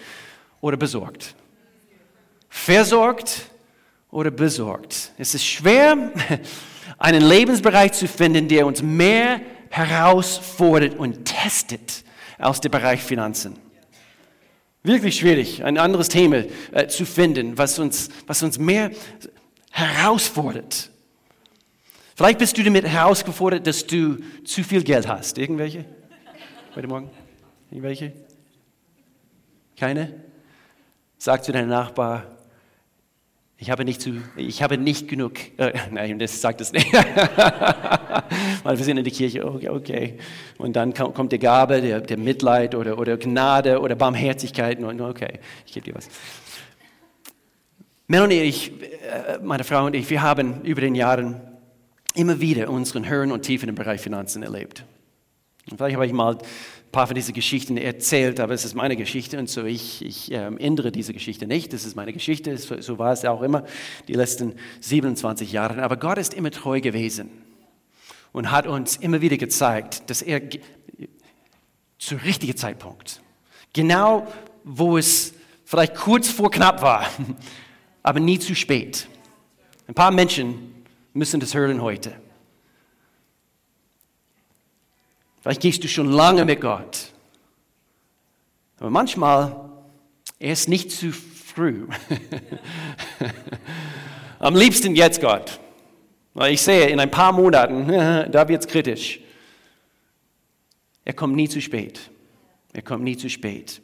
Oder 0.62 0.78
besorgt? 0.78 1.34
Versorgt 2.48 3.46
oder 4.12 4.30
besorgt? 4.30 5.12
Es 5.18 5.34
ist 5.34 5.46
schwer, 5.46 6.12
einen 6.98 7.22
Lebensbereich 7.22 7.94
zu 7.94 8.08
finden, 8.08 8.48
der 8.48 8.66
uns 8.66 8.82
mehr 8.82 9.42
herausfordert 9.70 10.98
und 10.98 11.26
testet 11.26 12.04
als 12.38 12.62
der 12.62 12.70
Bereich 12.70 13.02
Finanzen. 13.02 13.58
Wirklich 14.82 15.18
schwierig, 15.18 15.64
ein 15.64 15.78
anderes 15.78 16.08
Thema 16.08 16.46
äh, 16.72 16.88
zu 16.88 17.06
finden, 17.06 17.58
was 17.58 17.78
uns, 17.80 18.10
was 18.28 18.42
uns 18.42 18.58
mehr 18.58 18.92
herausfordert. 19.72 20.90
Vielleicht 22.16 22.40
bist 22.40 22.58
du 22.58 22.64
damit 22.64 22.86
herausgefordert, 22.86 23.68
dass 23.68 23.86
du 23.86 24.18
zu 24.44 24.64
viel 24.64 24.84
Geld 24.84 25.08
hast. 25.08 25.38
Irgendwelche? 25.38 25.86
Heute 26.76 26.88
Morgen? 26.88 27.10
Irgendwelche? 27.72 28.14
Keine? 29.78 30.14
Sag 31.18 31.44
zu 31.44 31.52
deinem 31.52 31.70
Nachbar, 31.70 32.39
ich 33.62 33.70
habe 33.70 33.84
nicht, 33.84 34.02
zu, 34.02 34.22
ich 34.38 34.64
habe 34.64 34.78
nicht 34.78 35.10
genug. 35.10 35.34
Äh, 35.58 35.74
nein, 35.92 36.18
das 36.18 36.40
sagt 36.40 36.62
es 36.62 36.72
nicht. 36.72 36.92
Weil 38.64 38.78
wir 38.78 38.86
sind 38.86 38.98
in 38.98 39.04
der 39.04 39.14
Kirche, 39.14 39.46
okay, 39.46 39.70
okay. 39.70 40.18
Und 40.58 40.76
dann 40.78 40.94
kommt 40.94 41.34
die 41.34 41.40
Gabe 41.40 41.82
der, 41.82 42.00
der 42.00 42.18
Mitleid 42.18 42.74
oder, 42.74 42.98
oder 42.98 43.18
Gnade 43.18 43.82
oder 43.82 43.96
Barmherzigkeit. 43.96 44.82
Okay, 44.82 45.40
ich 45.66 45.74
gebe 45.74 45.86
dir 45.86 45.96
was. 45.96 46.08
Melanie, 48.08 48.42
ich, 48.42 48.72
äh, 48.82 49.40
meine 49.44 49.66
Frau 49.66 49.86
und 49.86 49.94
ich, 49.94 50.10
wir 50.10 50.22
haben 50.22 50.62
über 50.62 50.82
den 50.82 50.96
Jahren 50.96 51.42
immer 52.16 52.40
wieder 52.40 52.70
unseren 52.70 53.10
Höhen 53.10 53.32
und 53.32 53.42
Tiefen 53.42 53.68
im 53.68 53.76
Bereich 53.76 54.00
Finanzen 54.02 54.42
erlebt. 54.42 54.86
Und 55.70 55.78
vielleicht 55.78 55.96
habe 55.96 56.06
ich 56.06 56.14
mal 56.14 56.38
ein 56.90 56.92
paar 56.92 57.06
von 57.06 57.14
diesen 57.14 57.36
Geschichten 57.36 57.78
erzählt, 57.78 58.40
aber 58.40 58.56
es 58.56 58.66
ist 58.66 58.74
meine 58.74 58.96
Geschichte 58.96 59.38
und 59.38 59.48
so 59.48 59.64
ich, 59.64 60.04
ich 60.04 60.32
ähm, 60.32 60.58
ändere 60.58 60.92
diese 60.92 61.14
Geschichte 61.14 61.46
nicht. 61.46 61.72
Das 61.72 61.86
ist 61.86 61.96
meine 61.96 62.14
Geschichte, 62.14 62.58
so, 62.58 62.98
war 62.98 63.14
es 63.14 63.24
auch 63.26 63.44
immer 63.44 63.64
die 64.08 64.14
letzten 64.14 64.56
27 64.80 65.52
Jahre. 65.52 65.84
Aber 65.84 65.98
Gott 65.98 66.18
ist 66.18 66.34
immer 66.34 66.50
treu 66.50 66.82
gewesen 66.82 67.30
und 68.32 68.50
hat 68.50 68.66
uns 68.66 68.96
immer 68.98 69.22
wieder 69.22 69.38
gezeigt, 69.38 70.10
dass 70.10 70.24
er 70.24 70.42
zu 72.00 72.16
richtigen 72.16 72.58
Zeitpunkt, 72.58 73.22
genau 73.72 74.26
wo 74.64 74.98
es 74.98 75.36
vielleicht 75.66 75.94
kurz 75.94 76.28
vor 76.28 76.50
knapp 76.50 76.82
war, 76.82 77.06
aber 78.02 78.20
nie 78.20 78.40
zu 78.40 78.56
spät. 78.56 79.08
Ein 79.88 79.94
paar 79.94 80.10
Menschen 80.10 80.84
müssen 81.14 81.40
das 81.40 81.54
hören 81.54 81.84
heute. 81.84 82.16
Vielleicht 85.42 85.62
gehst 85.62 85.84
du 85.84 85.88
schon 85.88 86.12
lange 86.12 86.46
mit 86.46 86.62
Gott. 86.62 87.12
Aber 88.80 88.90
manchmal, 88.90 89.70
er 90.40 90.54
ist 90.54 90.70
nicht 90.70 90.92
zu 90.92 91.12
früh. 91.12 91.88
Am 94.40 94.56
liebsten 94.56 94.96
jetzt 94.96 95.22
Gott. 95.22 95.60
Weil 96.34 96.54
ich 96.54 96.62
sehe, 96.62 96.88
in 96.88 97.00
ein 97.00 97.12
paar 97.12 97.34
Monaten, 97.34 97.88
da 98.32 98.48
wird 98.48 98.62
es 98.62 98.68
kritisch. 98.68 99.20
Er 101.04 101.14
kommt 101.14 101.36
nie 101.36 101.50
zu 101.50 101.62
spät. 101.62 102.00
Er 102.72 102.82
kommt 102.82 103.04
nie 103.04 103.18
zu 103.18 103.30
spät. 103.30 103.82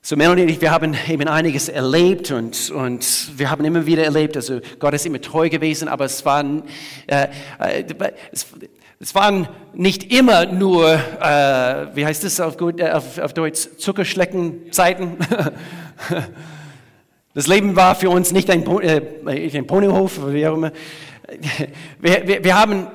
So 0.00 0.16
Melanie 0.16 0.42
und 0.42 0.48
ich, 0.48 0.60
wir 0.60 0.70
haben 0.70 0.96
eben 1.08 1.28
einiges 1.28 1.68
erlebt 1.68 2.30
und, 2.30 2.70
und 2.70 3.38
wir 3.38 3.50
haben 3.50 3.64
immer 3.64 3.84
wieder 3.84 4.04
erlebt, 4.04 4.36
also 4.36 4.60
Gott 4.78 4.94
ist 4.94 5.04
immer 5.04 5.20
treu 5.20 5.50
gewesen, 5.50 5.88
aber 5.88 6.06
es 6.06 6.24
waren, 6.24 6.62
äh, 7.06 7.28
äh 7.58 7.84
es, 8.32 8.46
es 9.00 9.14
waren 9.14 9.48
nicht 9.74 10.12
immer 10.12 10.46
nur, 10.46 10.92
äh, 10.92 11.86
wie 11.94 12.04
heißt 12.04 12.24
das 12.24 12.40
auf, 12.40 12.56
gut, 12.56 12.80
äh, 12.80 12.90
auf, 12.90 13.18
auf 13.18 13.32
Deutsch, 13.32 13.68
Zuckerschleckenzeiten. 13.78 15.16
Das 17.34 17.46
Leben 17.46 17.76
war 17.76 17.94
für 17.94 18.10
uns 18.10 18.32
nicht 18.32 18.50
ein, 18.50 18.66
äh, 18.80 19.00
ein 19.56 19.66
Ponyhof, 19.66 20.32
wie 20.32 20.44
auch 20.44 20.54
immer. 20.54 20.72
Wir, 22.00 22.26
wir, 22.26 22.42
wir 22.42 22.58
haben 22.58 22.88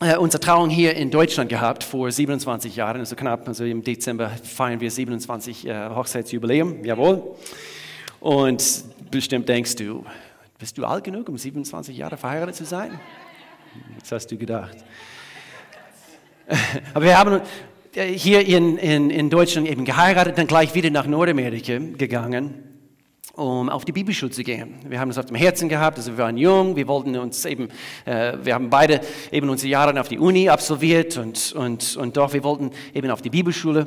äh, 0.00 0.16
unsere 0.16 0.40
Trauung 0.40 0.70
hier 0.70 0.94
in 0.94 1.10
Deutschland 1.10 1.50
gehabt 1.50 1.84
vor 1.84 2.10
27 2.10 2.76
Jahren, 2.76 3.00
also 3.00 3.14
knapp, 3.14 3.46
also 3.46 3.64
im 3.64 3.82
Dezember 3.82 4.30
feiern 4.30 4.80
wir 4.80 4.90
27 4.90 5.66
äh, 5.66 5.90
Hochzeitsjubiläum, 5.90 6.82
jawohl. 6.82 7.34
Und 8.20 8.84
bestimmt 9.10 9.48
denkst 9.50 9.76
du, 9.76 10.02
bist 10.58 10.78
du 10.78 10.86
alt 10.86 11.04
genug, 11.04 11.28
um 11.28 11.36
27 11.36 11.94
Jahre 11.94 12.16
verheiratet 12.16 12.54
zu 12.54 12.64
sein? 12.64 12.98
Das 14.00 14.12
hast 14.12 14.28
du 14.28 14.38
gedacht. 14.38 14.78
Aber 16.94 17.04
wir 17.04 17.18
haben 17.18 17.40
hier 17.94 18.46
in, 18.46 18.78
in, 18.78 19.10
in 19.10 19.30
Deutschland 19.30 19.68
eben 19.68 19.84
geheiratet, 19.84 20.38
dann 20.38 20.46
gleich 20.46 20.74
wieder 20.74 20.90
nach 20.90 21.06
Nordamerika 21.06 21.78
gegangen 21.96 22.68
um 23.38 23.68
auf 23.68 23.84
die 23.84 23.92
Bibelschule 23.92 24.32
zu 24.32 24.42
gehen. 24.42 24.74
Wir 24.88 24.98
haben 24.98 25.10
es 25.10 25.18
auf 25.18 25.26
dem 25.26 25.36
Herzen 25.36 25.68
gehabt, 25.68 25.96
also 25.96 26.12
wir 26.12 26.18
waren 26.18 26.36
jung, 26.36 26.74
wir 26.74 26.88
wollten 26.88 27.16
uns 27.16 27.44
eben, 27.44 27.68
äh, 28.04 28.32
wir 28.42 28.54
haben 28.54 28.68
beide 28.68 29.00
eben 29.30 29.48
unsere 29.48 29.70
Jahre 29.70 29.98
auf 30.00 30.08
die 30.08 30.18
Uni 30.18 30.48
absolviert 30.48 31.16
und, 31.16 31.52
und, 31.52 31.96
und 31.96 32.16
doch, 32.16 32.32
wir 32.32 32.42
wollten 32.42 32.72
eben 32.94 33.10
auf 33.12 33.22
die 33.22 33.30
Bibelschule. 33.30 33.86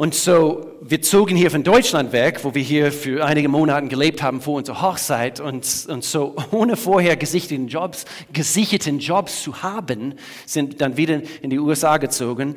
Und 0.00 0.14
so, 0.14 0.66
wir 0.80 1.02
zogen 1.02 1.36
hier 1.36 1.50
von 1.50 1.62
Deutschland 1.62 2.12
weg, 2.12 2.42
wo 2.42 2.54
wir 2.54 2.62
hier 2.62 2.90
für 2.90 3.22
einige 3.22 3.50
Monate 3.50 3.86
gelebt 3.88 4.22
haben 4.22 4.40
vor 4.40 4.54
unserer 4.54 4.80
Hochzeit. 4.80 5.40
Und, 5.40 5.66
und 5.90 6.04
so, 6.04 6.36
ohne 6.52 6.78
vorher 6.78 7.18
gesicherten 7.18 7.68
Jobs, 7.68 8.06
gesicherten 8.32 8.98
Jobs 8.98 9.42
zu 9.42 9.62
haben, 9.62 10.14
sind 10.46 10.80
dann 10.80 10.96
wieder 10.96 11.20
in 11.42 11.50
die 11.50 11.58
USA 11.58 11.98
gezogen. 11.98 12.56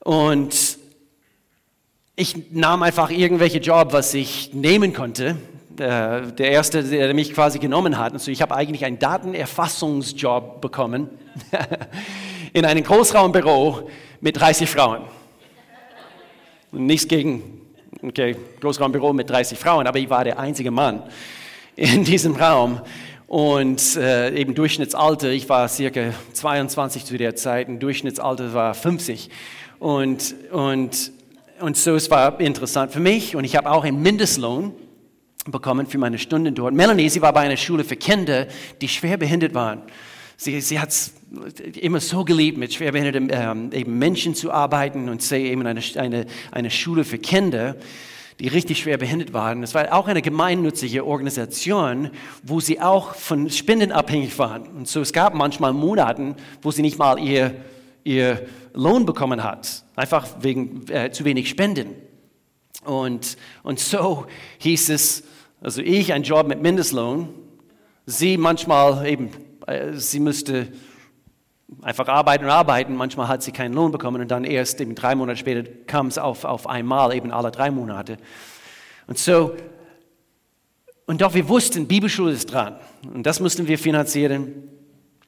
Und 0.00 0.78
ich 2.16 2.50
nahm 2.50 2.82
einfach 2.82 3.10
irgendwelche 3.10 3.58
Job, 3.58 3.92
was 3.92 4.12
ich 4.12 4.52
nehmen 4.52 4.92
konnte. 4.92 5.36
Der 5.78 6.36
erste, 6.36 6.82
der 6.82 7.14
mich 7.14 7.32
quasi 7.32 7.60
genommen 7.60 7.96
hat. 7.96 8.12
Also 8.12 8.32
ich 8.32 8.42
habe 8.42 8.56
eigentlich 8.56 8.84
einen 8.84 8.98
Datenerfassungsjob 8.98 10.60
bekommen 10.60 11.10
in 12.52 12.64
einem 12.64 12.82
Großraumbüro 12.82 13.88
mit 14.20 14.40
30 14.40 14.68
Frauen. 14.68 15.15
Nichts 16.72 17.08
gegen, 17.08 17.60
okay, 18.02 18.36
Großraumbüro 18.60 19.12
mit 19.12 19.30
30 19.30 19.58
Frauen, 19.58 19.86
aber 19.86 19.98
ich 19.98 20.10
war 20.10 20.24
der 20.24 20.38
einzige 20.38 20.70
Mann 20.70 21.02
in 21.76 22.04
diesem 22.04 22.36
Raum. 22.36 22.80
Und 23.26 23.96
äh, 23.96 24.32
eben 24.34 24.54
Durchschnittsalter, 24.54 25.30
ich 25.30 25.48
war 25.48 25.68
circa 25.68 26.12
22 26.32 27.04
zu 27.04 27.18
der 27.18 27.34
Zeit, 27.34 27.68
ein 27.68 27.80
Durchschnittsalter 27.80 28.54
war 28.54 28.72
50. 28.74 29.30
Und, 29.78 30.34
und, 30.52 31.12
und 31.60 31.76
so, 31.76 31.96
es 31.96 32.10
war 32.10 32.40
interessant 32.40 32.92
für 32.92 33.00
mich. 33.00 33.34
Und 33.34 33.44
ich 33.44 33.56
habe 33.56 33.70
auch 33.70 33.84
einen 33.84 34.00
Mindestlohn 34.00 34.72
bekommen 35.50 35.86
für 35.86 35.98
meine 35.98 36.18
Stunden 36.18 36.54
dort. 36.54 36.74
Melanie, 36.74 37.08
sie 37.08 37.20
war 37.20 37.32
bei 37.32 37.40
einer 37.40 37.56
Schule 37.56 37.84
für 37.84 37.96
Kinder, 37.96 38.46
die 38.80 38.88
schwer 38.88 39.16
behindert 39.16 39.54
waren. 39.54 39.82
Sie, 40.36 40.60
sie 40.60 40.78
hat 40.78 40.90
es 40.90 41.14
immer 41.80 42.00
so 42.00 42.24
geliebt, 42.24 42.58
mit 42.58 42.74
schwerbehinderten 42.74 43.30
ähm, 43.32 43.72
eben 43.72 43.98
Menschen 43.98 44.34
zu 44.34 44.52
arbeiten 44.52 45.08
und 45.08 45.22
sie 45.22 45.36
eben 45.36 45.66
eine, 45.66 45.80
eine, 45.96 46.26
eine 46.52 46.70
Schule 46.70 47.04
für 47.04 47.18
Kinder 47.18 47.76
die 48.38 48.48
richtig 48.48 48.80
schwer 48.80 48.98
behindert 48.98 49.32
waren. 49.32 49.62
Es 49.62 49.74
war 49.74 49.92
auch 49.94 50.08
eine 50.08 50.20
gemeinnützige 50.20 51.06
Organisation, 51.06 52.10
wo 52.42 52.60
sie 52.60 52.80
auch 52.80 53.14
von 53.14 53.48
Spenden 53.50 53.92
abhängig 53.92 54.38
waren. 54.38 54.66
Und 54.68 54.88
so 54.88 55.00
es 55.00 55.12
gab 55.12 55.34
manchmal 55.34 55.72
Monate, 55.72 56.36
wo 56.60 56.70
sie 56.70 56.82
nicht 56.82 56.98
mal 56.98 57.18
ihr, 57.18 57.54
ihr 58.04 58.46
Lohn 58.74 59.06
bekommen 59.06 59.42
hat, 59.42 59.84
einfach 59.96 60.26
wegen 60.40 60.84
äh, 60.90 61.10
zu 61.10 61.24
wenig 61.24 61.48
Spenden. 61.48 61.94
Und, 62.84 63.38
und 63.62 63.80
so 63.80 64.26
hieß 64.58 64.90
es, 64.90 65.24
also 65.62 65.80
ich 65.80 66.12
ein 66.12 66.22
Job 66.22 66.46
mit 66.46 66.60
Mindestlohn, 66.60 67.30
sie 68.04 68.36
manchmal 68.36 69.06
eben, 69.06 69.30
sie 69.94 70.20
müsste 70.20 70.68
einfach 71.82 72.08
arbeiten 72.08 72.44
und 72.44 72.50
arbeiten. 72.50 72.94
Manchmal 72.94 73.28
hat 73.28 73.42
sie 73.42 73.52
keinen 73.52 73.74
Lohn 73.74 73.90
bekommen 73.90 74.20
und 74.20 74.30
dann 74.30 74.44
erst 74.44 74.80
eben 74.80 74.94
drei 74.94 75.14
Monate 75.14 75.38
später 75.38 75.68
kam 75.86 76.06
es 76.06 76.18
auf, 76.18 76.44
auf 76.44 76.68
einmal, 76.68 77.14
eben 77.14 77.32
alle 77.32 77.50
drei 77.50 77.70
Monate. 77.70 78.18
Und 79.06 79.18
so, 79.18 79.54
und 81.06 81.20
doch 81.20 81.34
wir 81.34 81.48
wussten, 81.48 81.86
Bibelschule 81.86 82.32
ist 82.32 82.52
dran 82.52 82.76
und 83.14 83.24
das 83.24 83.40
mussten 83.40 83.68
wir 83.68 83.78
finanzieren. 83.78 84.68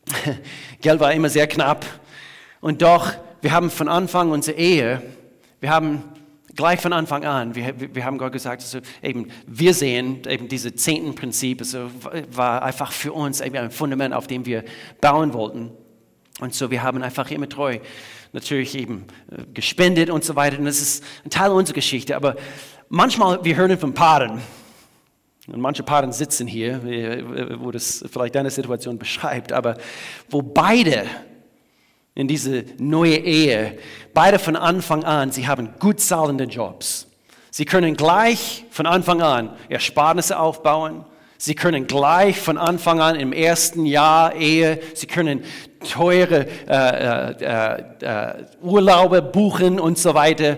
Geld 0.80 1.00
war 1.00 1.12
immer 1.12 1.28
sehr 1.28 1.46
knapp 1.46 1.86
und 2.60 2.82
doch, 2.82 3.12
wir 3.40 3.52
haben 3.52 3.70
von 3.70 3.88
Anfang 3.88 4.30
unserer 4.30 4.56
Ehe, 4.56 5.02
wir 5.60 5.70
haben 5.70 6.02
gleich 6.58 6.80
von 6.80 6.92
Anfang 6.92 7.24
an, 7.24 7.54
wir, 7.54 7.94
wir 7.94 8.04
haben 8.04 8.18
Gott 8.18 8.32
gesagt, 8.32 8.62
also 8.62 8.80
eben, 9.00 9.28
wir 9.46 9.72
sehen 9.72 10.22
eben 10.28 10.48
diese 10.48 10.74
zehnten 10.74 11.14
Prinzip, 11.14 11.60
also 11.60 11.88
war 12.32 12.62
einfach 12.64 12.90
für 12.90 13.12
uns 13.12 13.40
ein 13.40 13.70
Fundament, 13.70 14.12
auf 14.12 14.26
dem 14.26 14.44
wir 14.44 14.64
bauen 15.00 15.32
wollten. 15.34 15.70
Und 16.40 16.54
so, 16.54 16.68
wir 16.72 16.82
haben 16.82 17.00
einfach 17.00 17.30
immer 17.30 17.48
treu 17.48 17.78
natürlich 18.32 18.76
eben 18.76 19.06
äh, 19.30 19.44
gespendet 19.54 20.10
und 20.10 20.24
so 20.24 20.34
weiter. 20.34 20.58
Und 20.58 20.64
das 20.64 20.80
ist 20.80 21.04
ein 21.24 21.30
Teil 21.30 21.52
unserer 21.52 21.76
Geschichte. 21.76 22.16
Aber 22.16 22.34
manchmal, 22.88 23.44
wir 23.44 23.54
hören 23.54 23.78
von 23.78 23.94
Paaren, 23.94 24.40
und 25.46 25.60
manche 25.60 25.84
Paaren 25.84 26.12
sitzen 26.12 26.46
hier, 26.46 27.58
wo 27.60 27.70
das 27.70 28.04
vielleicht 28.10 28.34
deine 28.34 28.50
Situation 28.50 28.98
beschreibt, 28.98 29.52
aber 29.52 29.78
wo 30.28 30.42
beide 30.42 31.06
in 32.18 32.26
diese 32.26 32.64
neue 32.78 33.16
Ehe, 33.16 33.78
beide 34.12 34.40
von 34.40 34.56
Anfang 34.56 35.04
an, 35.04 35.30
sie 35.30 35.46
haben 35.46 35.70
gut 35.78 36.00
zahlende 36.00 36.44
Jobs. 36.44 37.06
Sie 37.52 37.64
können 37.64 37.96
gleich 37.96 38.64
von 38.70 38.86
Anfang 38.86 39.22
an 39.22 39.56
Ersparnisse 39.68 40.36
aufbauen. 40.36 41.04
Sie 41.38 41.54
können 41.54 41.86
gleich 41.86 42.36
von 42.36 42.58
Anfang 42.58 43.00
an 43.00 43.14
im 43.14 43.32
ersten 43.32 43.86
Jahr 43.86 44.34
Ehe, 44.34 44.80
sie 44.94 45.06
können 45.06 45.44
teure 45.88 46.48
äh, 46.66 47.32
äh, 47.40 47.82
äh, 48.00 48.44
Urlaube 48.62 49.22
buchen 49.22 49.78
und 49.78 49.96
so 49.96 50.14
weiter. 50.14 50.56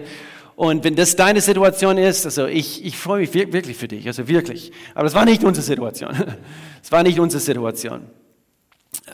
Und 0.56 0.82
wenn 0.82 0.96
das 0.96 1.14
deine 1.14 1.42
Situation 1.42 1.98
ist, 1.98 2.24
also 2.24 2.46
ich, 2.46 2.86
ich 2.86 2.96
freue 2.96 3.20
mich 3.20 3.34
wirklich 3.34 3.76
für 3.76 3.88
dich, 3.88 4.06
also 4.06 4.28
wirklich. 4.28 4.72
Aber 4.94 5.04
das 5.04 5.14
war 5.14 5.26
nicht 5.26 5.44
unsere 5.44 5.64
Situation. 5.64 6.10
Es 6.82 6.90
war 6.90 7.02
nicht 7.02 7.20
unsere 7.20 7.42
Situation. 7.42 8.06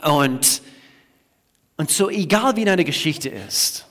Und, 0.05 0.62
und 1.76 1.90
so 1.90 2.11
egal 2.11 2.56
wie 2.56 2.64
deine 2.64 2.85
Geschichte 2.85 3.28
ist, 3.28 3.87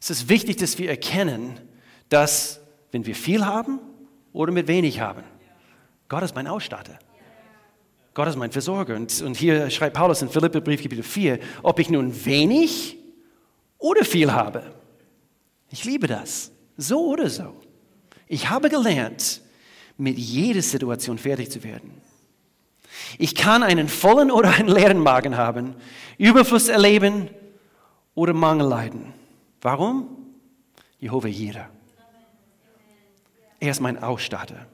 es 0.00 0.10
ist 0.10 0.28
wichtig, 0.28 0.56
dass 0.56 0.78
wir 0.78 0.88
erkennen, 0.88 1.60
dass 2.08 2.60
wenn 2.92 3.06
wir 3.06 3.14
viel 3.14 3.44
haben 3.44 3.80
oder 4.32 4.52
mit 4.52 4.66
wenig 4.66 5.00
haben, 5.00 5.24
Gott 6.08 6.22
ist 6.22 6.34
mein 6.34 6.46
Ausstatter. 6.46 6.98
Gott 8.14 8.28
ist 8.28 8.36
mein 8.36 8.50
Versorger. 8.50 8.96
Und, 8.96 9.20
und 9.22 9.36
hier 9.36 9.70
schreibt 9.70 9.96
Paulus 9.96 10.22
in 10.22 10.28
Philippe 10.28 10.60
Brief 10.60 10.82
Kapitel 10.82 11.04
4, 11.04 11.38
ob 11.62 11.78
ich 11.78 11.90
nun 11.90 12.24
wenig 12.24 12.96
oder 13.78 14.04
viel 14.04 14.32
habe. 14.32 14.62
Ich 15.70 15.84
liebe 15.84 16.06
das. 16.06 16.50
So 16.76 17.06
oder 17.06 17.30
so. 17.30 17.54
Ich 18.26 18.50
habe 18.50 18.68
gelernt, 18.68 19.42
mit 19.96 20.18
jeder 20.18 20.62
Situation 20.62 21.18
fertig 21.18 21.50
zu 21.50 21.62
werden. 21.62 22.00
Ich 23.18 23.34
kann 23.34 23.62
einen 23.62 23.88
vollen 23.88 24.30
oder 24.30 24.50
einen 24.50 24.68
leeren 24.68 24.98
Magen 24.98 25.36
haben, 25.36 25.74
Überfluss 26.18 26.68
erleben 26.68 27.30
oder 28.14 28.32
Mangel 28.32 28.66
leiden. 28.66 29.12
Warum? 29.60 30.08
Jehova 30.98 31.28
Jireh. 31.28 31.66
Er 33.58 33.70
ist 33.70 33.80
mein 33.80 34.02
Ausstatter. 34.02 34.66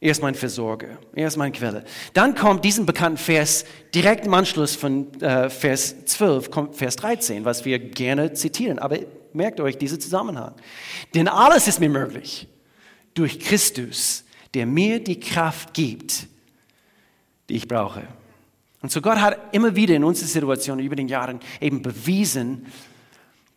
Er 0.00 0.10
ist 0.10 0.20
mein 0.20 0.34
Versorger. 0.34 0.98
Er 1.14 1.28
ist 1.28 1.36
meine 1.36 1.52
Quelle. 1.52 1.84
Dann 2.12 2.34
kommt 2.34 2.64
diesen 2.64 2.86
bekannten 2.86 3.18
Vers 3.18 3.64
direkt 3.94 4.26
im 4.26 4.34
Anschluss 4.34 4.74
von 4.74 5.12
äh, 5.20 5.48
Vers 5.48 6.06
12, 6.06 6.50
kommt 6.50 6.76
Vers 6.76 6.96
13, 6.96 7.44
was 7.44 7.64
wir 7.64 7.78
gerne 7.78 8.32
zitieren. 8.32 8.80
Aber 8.80 8.98
merkt 9.32 9.60
euch 9.60 9.78
diesen 9.78 10.00
Zusammenhang. 10.00 10.54
Denn 11.14 11.28
alles 11.28 11.68
ist 11.68 11.78
mir 11.78 11.88
möglich 11.88 12.48
durch 13.14 13.38
Christus, 13.38 14.24
der 14.54 14.66
mir 14.66 14.98
die 14.98 15.20
Kraft 15.20 15.72
gibt, 15.72 16.26
die 17.48 17.56
ich 17.56 17.68
brauche. 17.68 18.02
Und 18.82 18.90
so 18.90 19.00
Gott 19.00 19.20
hat 19.20 19.54
immer 19.54 19.76
wieder 19.76 19.94
in 19.94 20.04
unserer 20.04 20.28
Situation 20.28 20.80
über 20.80 20.96
den 20.96 21.08
Jahren 21.08 21.40
eben 21.60 21.82
bewiesen, 21.82 22.66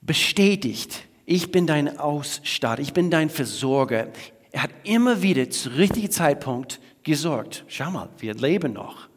bestätigt, 0.02 1.04
ich 1.26 1.52
bin 1.52 1.66
dein 1.66 1.98
Ausstatter, 1.98 2.82
ich 2.82 2.94
bin 2.94 3.10
dein 3.10 3.32
Versorger, 3.32 4.10
er 4.52 4.64
hat 4.64 4.70
immer 4.84 5.24
wieder 5.24 5.50
zu 5.50 5.70
richtigen 5.70 6.12
Zeitpunkt 6.12 6.80
gesorgt. 7.02 7.66
Schau 7.68 7.90
mal, 7.90 8.10
wir 8.20 8.36
leben 8.36 8.74
noch. 8.74 9.10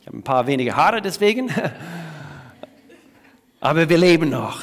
Ich 0.00 0.06
habe 0.06 0.16
ein 0.16 0.22
paar 0.22 0.46
wenige 0.46 0.76
Haare 0.76 1.02
deswegen, 1.02 1.50
aber 3.60 3.88
wir 3.88 3.98
leben 3.98 4.30
noch. 4.30 4.62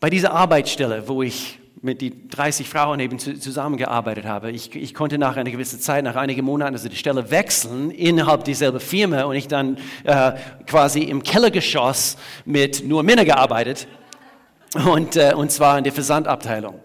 Bei 0.00 0.10
dieser 0.10 0.32
Arbeitsstelle, 0.32 1.06
wo 1.06 1.22
ich 1.22 1.59
mit 1.82 2.02
die 2.02 2.28
30 2.28 2.68
Frauen 2.68 3.00
eben 3.00 3.18
zusammengearbeitet 3.18 4.26
habe. 4.26 4.50
Ich, 4.50 4.74
ich, 4.74 4.92
konnte 4.92 5.16
nach 5.16 5.36
einer 5.36 5.50
gewissen 5.50 5.80
Zeit, 5.80 6.04
nach 6.04 6.16
einigen 6.16 6.44
Monaten, 6.44 6.74
also 6.74 6.88
die 6.90 6.96
Stelle 6.96 7.30
wechseln 7.30 7.90
innerhalb 7.90 8.44
dieselben 8.44 8.80
Firma 8.80 9.22
und 9.22 9.34
ich 9.34 9.48
dann 9.48 9.78
äh, 10.04 10.32
quasi 10.66 11.00
im 11.00 11.22
Kellergeschoss 11.22 12.18
mit 12.44 12.86
nur 12.86 13.02
Männern 13.02 13.24
gearbeitet 13.24 13.88
und, 14.74 15.16
äh, 15.16 15.32
und 15.34 15.50
zwar 15.50 15.78
in 15.78 15.84
der 15.84 15.92
Versandabteilung. 15.92 16.80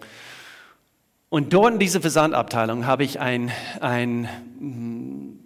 Und 1.28 1.52
dort 1.52 1.74
in 1.74 1.78
dieser 1.78 2.00
Versandabteilung 2.00 2.86
habe 2.86 3.04
ich 3.04 3.20
einen, 3.20 3.50
einen 3.80 5.40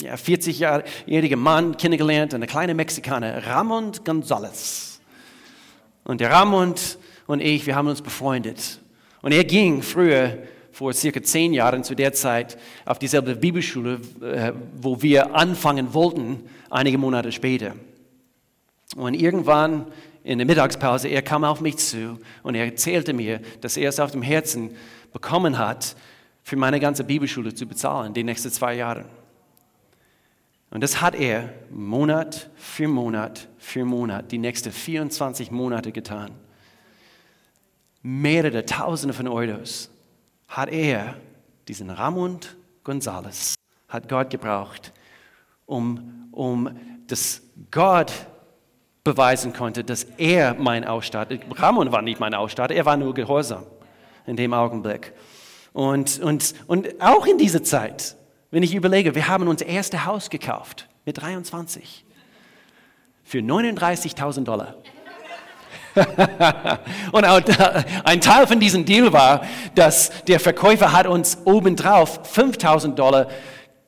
ja, 0.00 0.14
40-jährigen 0.14 1.38
Mann 1.38 1.76
kennengelernt, 1.76 2.32
eine 2.32 2.46
kleine 2.46 2.74
Mexikaner, 2.74 3.46
Ramon 3.46 3.92
González. 3.92 5.00
Und 6.04 6.20
der 6.20 6.30
Ramon 6.30 6.74
und 7.26 7.40
ich, 7.40 7.66
wir 7.66 7.74
haben 7.74 7.88
uns 7.88 8.02
befreundet. 8.02 8.80
Und 9.22 9.32
er 9.32 9.44
ging 9.44 9.82
früher, 9.82 10.38
vor 10.74 10.92
circa 10.92 11.22
zehn 11.22 11.52
Jahren 11.52 11.84
zu 11.84 11.94
der 11.94 12.12
Zeit, 12.12 12.58
auf 12.84 12.98
dieselbe 12.98 13.36
Bibelschule, 13.36 14.00
äh, 14.20 14.52
wo 14.76 15.00
wir 15.00 15.34
anfangen 15.34 15.94
wollten, 15.94 16.40
einige 16.68 16.98
Monate 16.98 17.30
später. 17.30 17.74
Und 18.96 19.14
irgendwann 19.14 19.86
in 20.24 20.38
der 20.38 20.46
Mittagspause, 20.46 21.08
er 21.08 21.22
kam 21.22 21.44
auf 21.44 21.60
mich 21.60 21.76
zu 21.76 22.18
und 22.42 22.54
er 22.54 22.64
erzählte 22.64 23.12
mir, 23.12 23.40
dass 23.60 23.76
er 23.76 23.88
es 23.88 24.00
auf 24.00 24.10
dem 24.10 24.22
Herzen 24.22 24.70
bekommen 25.12 25.58
hat, 25.58 25.96
für 26.42 26.56
meine 26.56 26.80
ganze 26.80 27.04
Bibelschule 27.04 27.54
zu 27.54 27.66
bezahlen, 27.66 28.12
die 28.12 28.24
nächsten 28.24 28.50
zwei 28.50 28.74
Jahre. 28.74 29.06
Und 30.70 30.82
das 30.82 31.00
hat 31.00 31.14
er 31.14 31.54
Monat 31.70 32.50
für 32.56 32.88
Monat 32.88 33.48
für 33.58 33.84
Monat, 33.84 34.32
die 34.32 34.38
nächsten 34.38 34.72
24 34.72 35.50
Monate 35.50 35.92
getan. 35.92 36.32
Mehrere 38.06 38.66
Tausende 38.66 39.14
von 39.14 39.26
Euros 39.26 39.88
hat 40.46 40.68
er, 40.68 41.16
diesen 41.66 41.88
Ramon 41.88 42.38
González, 42.84 43.54
hat 43.88 44.10
Gott 44.10 44.28
gebraucht, 44.28 44.92
um, 45.64 46.28
um 46.30 46.68
das 47.06 47.40
Gott 47.70 48.12
beweisen 49.04 49.54
konnte, 49.54 49.82
dass 49.84 50.04
er 50.18 50.52
mein 50.52 50.84
Ausstatter, 50.84 51.38
Ramon 51.52 51.92
war 51.92 52.02
nicht 52.02 52.20
mein 52.20 52.34
Ausstatter, 52.34 52.74
er 52.74 52.84
war 52.84 52.98
nur 52.98 53.14
gehorsam 53.14 53.64
in 54.26 54.36
dem 54.36 54.52
Augenblick. 54.52 55.14
Und, 55.72 56.20
und, 56.20 56.54
und 56.66 57.00
auch 57.00 57.24
in 57.24 57.38
dieser 57.38 57.64
Zeit, 57.64 58.16
wenn 58.50 58.62
ich 58.62 58.74
überlege, 58.74 59.14
wir 59.14 59.28
haben 59.28 59.48
unser 59.48 59.64
erstes 59.64 60.04
Haus 60.04 60.28
gekauft 60.28 60.90
mit 61.06 61.22
23 61.22 62.04
für 63.22 63.38
39.000 63.38 64.44
Dollar. 64.44 64.74
und 67.12 67.24
ein 67.24 68.20
Teil 68.20 68.46
von 68.46 68.58
diesem 68.58 68.84
Deal 68.84 69.12
war, 69.12 69.42
dass 69.74 70.10
der 70.24 70.40
Verkäufer 70.40 70.92
hat 70.92 71.06
uns 71.06 71.38
obendrauf 71.44 72.20
5.000 72.36 72.94
Dollar 72.94 73.28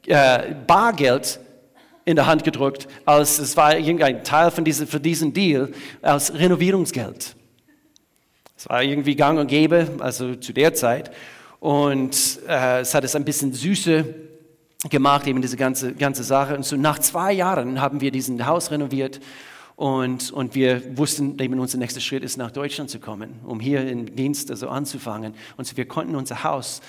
äh, 0.07 0.55
Bargeld 0.67 1.41
in 2.05 2.15
der 2.15 2.27
Hand 2.27 2.45
gedrückt, 2.45 2.87
als 3.05 3.39
es 3.39 3.57
war 3.57 3.77
irgendein 3.77 4.23
Teil 4.23 4.51
von 4.53 4.65
diesem, 4.65 4.87
für 4.87 5.01
diesen 5.01 5.33
Deal 5.33 5.73
als 6.03 6.33
Renovierungsgeld. 6.33 7.35
Es 8.57 8.69
war 8.69 8.83
irgendwie 8.83 9.17
gang 9.17 9.39
und 9.39 9.49
gäbe, 9.49 9.89
also 9.99 10.37
zu 10.37 10.53
der 10.53 10.73
Zeit. 10.73 11.11
Und 11.59 12.39
äh, 12.49 12.81
es 12.81 12.95
hat 12.95 13.03
es 13.03 13.17
ein 13.17 13.25
bisschen 13.25 13.53
süße 13.53 14.05
gemacht, 14.89 15.27
eben 15.27 15.43
diese 15.43 15.57
ganze, 15.57 15.95
ganze 15.95 16.23
Sache. 16.23 16.55
Und 16.57 16.65
so 16.65 16.77
nach 16.77 17.01
zwei 17.01 17.33
Jahren 17.33 17.81
haben 17.81 18.01
wir 18.01 18.13
diesen 18.13 18.47
Haus 18.47 18.71
renoviert 18.71 19.21
und, 19.77 20.33
und 20.33 20.55
wir 20.55 20.97
wussten, 20.99 21.39
eben 21.39 21.61
unser 21.61 21.79
nächster 21.79 22.01
Schritt 22.01 22.25
ist, 22.25 22.37
nach 22.37 22.51
Deutschland 22.51 22.91
zu 22.91 22.99
kommen, 22.99 23.41
um 23.45 23.61
hier 23.61 23.87
im 23.87 24.17
Dienst 24.17 24.51
also 24.51 24.69
anzufangen. 24.69 25.35
Und 25.57 25.67
so 25.67 25.77
wir 25.77 25.87
konnten 25.87 26.17
unser 26.17 26.43
Haus 26.45 26.81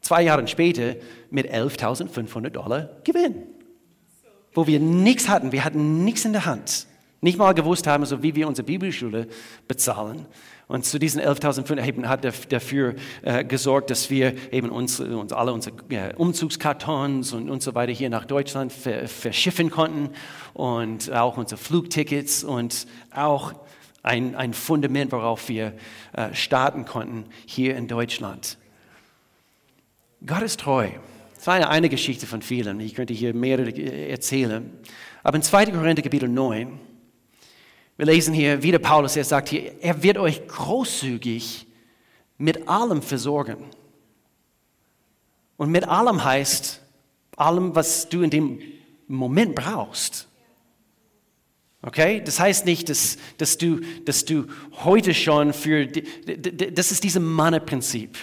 zwei 0.00 0.22
Jahre 0.22 0.46
später 0.48 0.96
mit 1.30 1.52
11.500 1.52 2.50
Dollar 2.50 2.90
gewinnen 3.04 3.52
wo 4.54 4.66
wir 4.66 4.80
nichts 4.80 5.28
hatten. 5.28 5.52
Wir 5.52 5.64
hatten 5.64 6.04
nichts 6.04 6.24
in 6.24 6.32
der 6.32 6.44
Hand. 6.44 6.86
Nicht 7.20 7.38
mal 7.38 7.52
gewusst 7.52 7.86
haben, 7.86 8.04
so 8.04 8.22
wie 8.22 8.34
wir 8.34 8.48
unsere 8.48 8.66
Bibelschule 8.66 9.28
bezahlen. 9.68 10.26
Und 10.66 10.84
zu 10.84 10.98
diesen 10.98 11.20
11.500 11.20 12.06
hat 12.06 12.52
dafür 12.52 12.94
äh, 13.22 13.44
gesorgt, 13.44 13.90
dass 13.90 14.10
wir 14.10 14.34
eben 14.52 14.70
uns, 14.70 15.00
uns 15.00 15.32
alle 15.32 15.52
unsere 15.52 15.76
äh, 15.90 16.14
Umzugskartons 16.16 17.32
und, 17.32 17.50
und 17.50 17.62
so 17.62 17.74
weiter 17.74 17.92
hier 17.92 18.10
nach 18.10 18.24
Deutschland 18.24 18.72
ver, 18.72 19.06
verschiffen 19.06 19.70
konnten 19.70 20.10
und 20.54 21.10
auch 21.12 21.36
unsere 21.36 21.60
Flugtickets 21.60 22.44
und 22.44 22.86
auch 23.14 23.54
ein, 24.02 24.34
ein 24.34 24.54
Fundament, 24.54 25.12
worauf 25.12 25.48
wir 25.48 25.74
äh, 26.12 26.34
starten 26.34 26.84
konnten 26.84 27.24
hier 27.46 27.76
in 27.76 27.88
Deutschland. 27.88 28.58
Gott 30.26 30.42
ist 30.42 30.60
treu. 30.60 30.88
Das 31.34 31.46
war 31.46 31.68
eine 31.68 31.88
Geschichte 31.88 32.26
von 32.26 32.42
vielen. 32.42 32.78
Ich 32.80 32.94
könnte 32.94 33.14
hier 33.14 33.34
mehrere 33.34 33.72
erzählen. 34.08 34.70
Aber 35.22 35.36
in 35.36 35.42
2. 35.42 35.66
Korinther 35.66 36.02
Kapitel 36.02 36.28
9, 36.28 36.78
wir 37.96 38.06
lesen 38.06 38.34
hier 38.34 38.62
wieder 38.62 38.78
Paulus, 38.78 39.16
er 39.16 39.24
sagt 39.24 39.48
hier, 39.48 39.74
er 39.80 40.02
wird 40.02 40.18
euch 40.18 40.46
großzügig 40.46 41.66
mit 42.38 42.68
allem 42.68 43.02
versorgen. 43.02 43.64
Und 45.56 45.70
mit 45.70 45.86
allem 45.86 46.24
heißt, 46.24 46.80
allem, 47.36 47.74
was 47.74 48.08
du 48.08 48.22
in 48.22 48.30
dem 48.30 48.60
Moment 49.08 49.54
brauchst. 49.54 50.28
Okay? 51.82 52.22
Das 52.24 52.38
heißt 52.38 52.64
nicht, 52.64 52.88
dass, 52.88 53.18
dass, 53.38 53.58
du, 53.58 53.80
dass 54.04 54.24
du 54.24 54.46
heute 54.84 55.14
schon 55.14 55.52
für, 55.52 55.86
das 55.86 56.92
ist 56.92 57.04
dieses 57.04 57.20
Manne-Prinzip. 57.20 58.16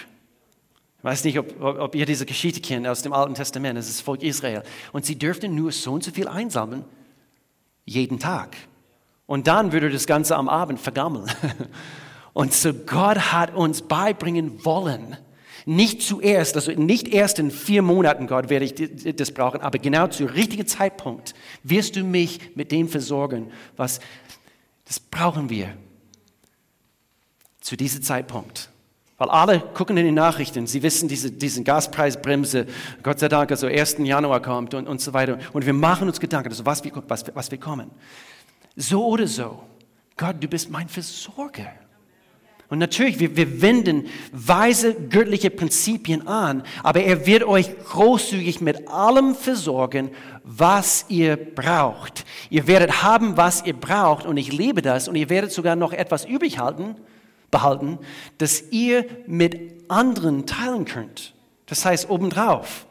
Ich 0.98 1.04
weiß 1.04 1.24
nicht, 1.24 1.38
ob, 1.38 1.60
ob 1.60 1.94
ihr 1.94 2.04
diese 2.04 2.26
Geschichte 2.26 2.60
kennt 2.60 2.86
aus 2.86 3.02
dem 3.02 3.12
Alten 3.12 3.34
Testament, 3.34 3.78
das 3.78 3.88
ist 3.88 3.98
das 3.98 4.04
Volk 4.04 4.22
Israel. 4.22 4.62
Und 4.92 5.06
sie 5.06 5.18
dürften 5.18 5.54
nur 5.54 5.72
so 5.72 5.92
und 5.92 6.04
so 6.04 6.10
viel 6.10 6.28
einsammeln, 6.28 6.84
jeden 7.84 8.18
Tag. 8.18 8.56
Und 9.26 9.46
dann 9.46 9.72
würde 9.72 9.90
das 9.90 10.06
Ganze 10.06 10.36
am 10.36 10.48
Abend 10.48 10.80
vergammeln. 10.80 11.30
Und 12.32 12.52
so 12.52 12.72
Gott 12.72 13.32
hat 13.32 13.54
uns 13.54 13.82
beibringen 13.82 14.64
wollen, 14.64 15.16
nicht 15.70 16.02
zuerst, 16.02 16.56
also 16.56 16.72
nicht 16.72 17.06
erst 17.06 17.38
in 17.38 17.52
vier 17.52 17.82
Monaten, 17.82 18.26
Gott, 18.26 18.50
werde 18.50 18.64
ich 18.64 19.14
das 19.16 19.30
brauchen, 19.30 19.60
aber 19.60 19.78
genau 19.78 20.08
zu 20.08 20.24
richtigen 20.24 20.66
Zeitpunkt 20.66 21.32
wirst 21.62 21.94
du 21.94 22.02
mich 22.02 22.56
mit 22.56 22.72
dem 22.72 22.88
versorgen, 22.88 23.52
was, 23.76 24.00
das 24.84 24.98
brauchen 24.98 25.48
wir. 25.48 25.76
Zu 27.60 27.76
diesem 27.76 28.02
Zeitpunkt. 28.02 28.68
Weil 29.16 29.28
alle 29.30 29.60
gucken 29.60 29.96
in 29.96 30.06
die 30.06 30.10
Nachrichten, 30.10 30.66
sie 30.66 30.82
wissen, 30.82 31.08
diese, 31.08 31.30
diese 31.30 31.62
Gaspreisbremse, 31.62 32.66
Gott 33.04 33.20
sei 33.20 33.28
Dank, 33.28 33.52
also 33.52 33.68
1. 33.68 33.98
Januar 33.98 34.42
kommt 34.42 34.74
und, 34.74 34.88
und 34.88 35.00
so 35.00 35.12
weiter. 35.12 35.38
Und 35.52 35.66
wir 35.66 35.74
machen 35.74 36.08
uns 36.08 36.18
Gedanken, 36.18 36.48
also 36.48 36.66
was, 36.66 36.82
wir, 36.82 36.90
was, 37.06 37.24
was 37.32 37.48
wir 37.50 37.58
kommen. 37.58 37.92
So 38.74 39.06
oder 39.06 39.28
so, 39.28 39.62
Gott, 40.16 40.36
du 40.40 40.48
bist 40.48 40.68
mein 40.68 40.88
Versorger. 40.88 41.70
Und 42.70 42.78
natürlich, 42.78 43.18
wir, 43.18 43.36
wir 43.36 43.60
wenden 43.62 44.06
weise 44.30 44.94
göttliche 44.94 45.50
Prinzipien 45.50 46.28
an, 46.28 46.62
aber 46.84 47.02
er 47.02 47.26
wird 47.26 47.42
euch 47.42 47.68
großzügig 47.84 48.60
mit 48.60 48.88
allem 48.88 49.34
versorgen, 49.34 50.10
was 50.44 51.04
ihr 51.08 51.36
braucht. 51.36 52.24
Ihr 52.48 52.68
werdet 52.68 53.02
haben, 53.02 53.36
was 53.36 53.66
ihr 53.66 53.74
braucht, 53.74 54.24
und 54.24 54.36
ich 54.36 54.52
liebe 54.52 54.82
das, 54.82 55.08
und 55.08 55.16
ihr 55.16 55.28
werdet 55.28 55.50
sogar 55.50 55.74
noch 55.74 55.92
etwas 55.92 56.24
übrig 56.24 56.60
halten, 56.60 56.94
behalten, 57.50 57.98
das 58.38 58.62
ihr 58.70 59.04
mit 59.26 59.90
anderen 59.90 60.46
teilen 60.46 60.84
könnt. 60.84 61.34
Das 61.66 61.84
heißt 61.84 62.08
obendrauf, 62.08 62.86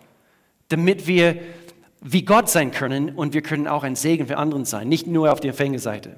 damit 0.67 1.07
wir 1.07 1.39
wie 2.01 2.23
Gott 2.23 2.49
sein 2.49 2.71
können 2.71 3.15
und 3.15 3.33
wir 3.33 3.41
können 3.41 3.67
auch 3.67 3.83
ein 3.83 3.95
Segen 3.95 4.27
für 4.27 4.37
anderen 4.37 4.65
sein, 4.65 4.89
nicht 4.89 5.07
nur 5.07 5.31
auf 5.31 5.39
der 5.39 5.51
Empfängerseite. 5.51 6.17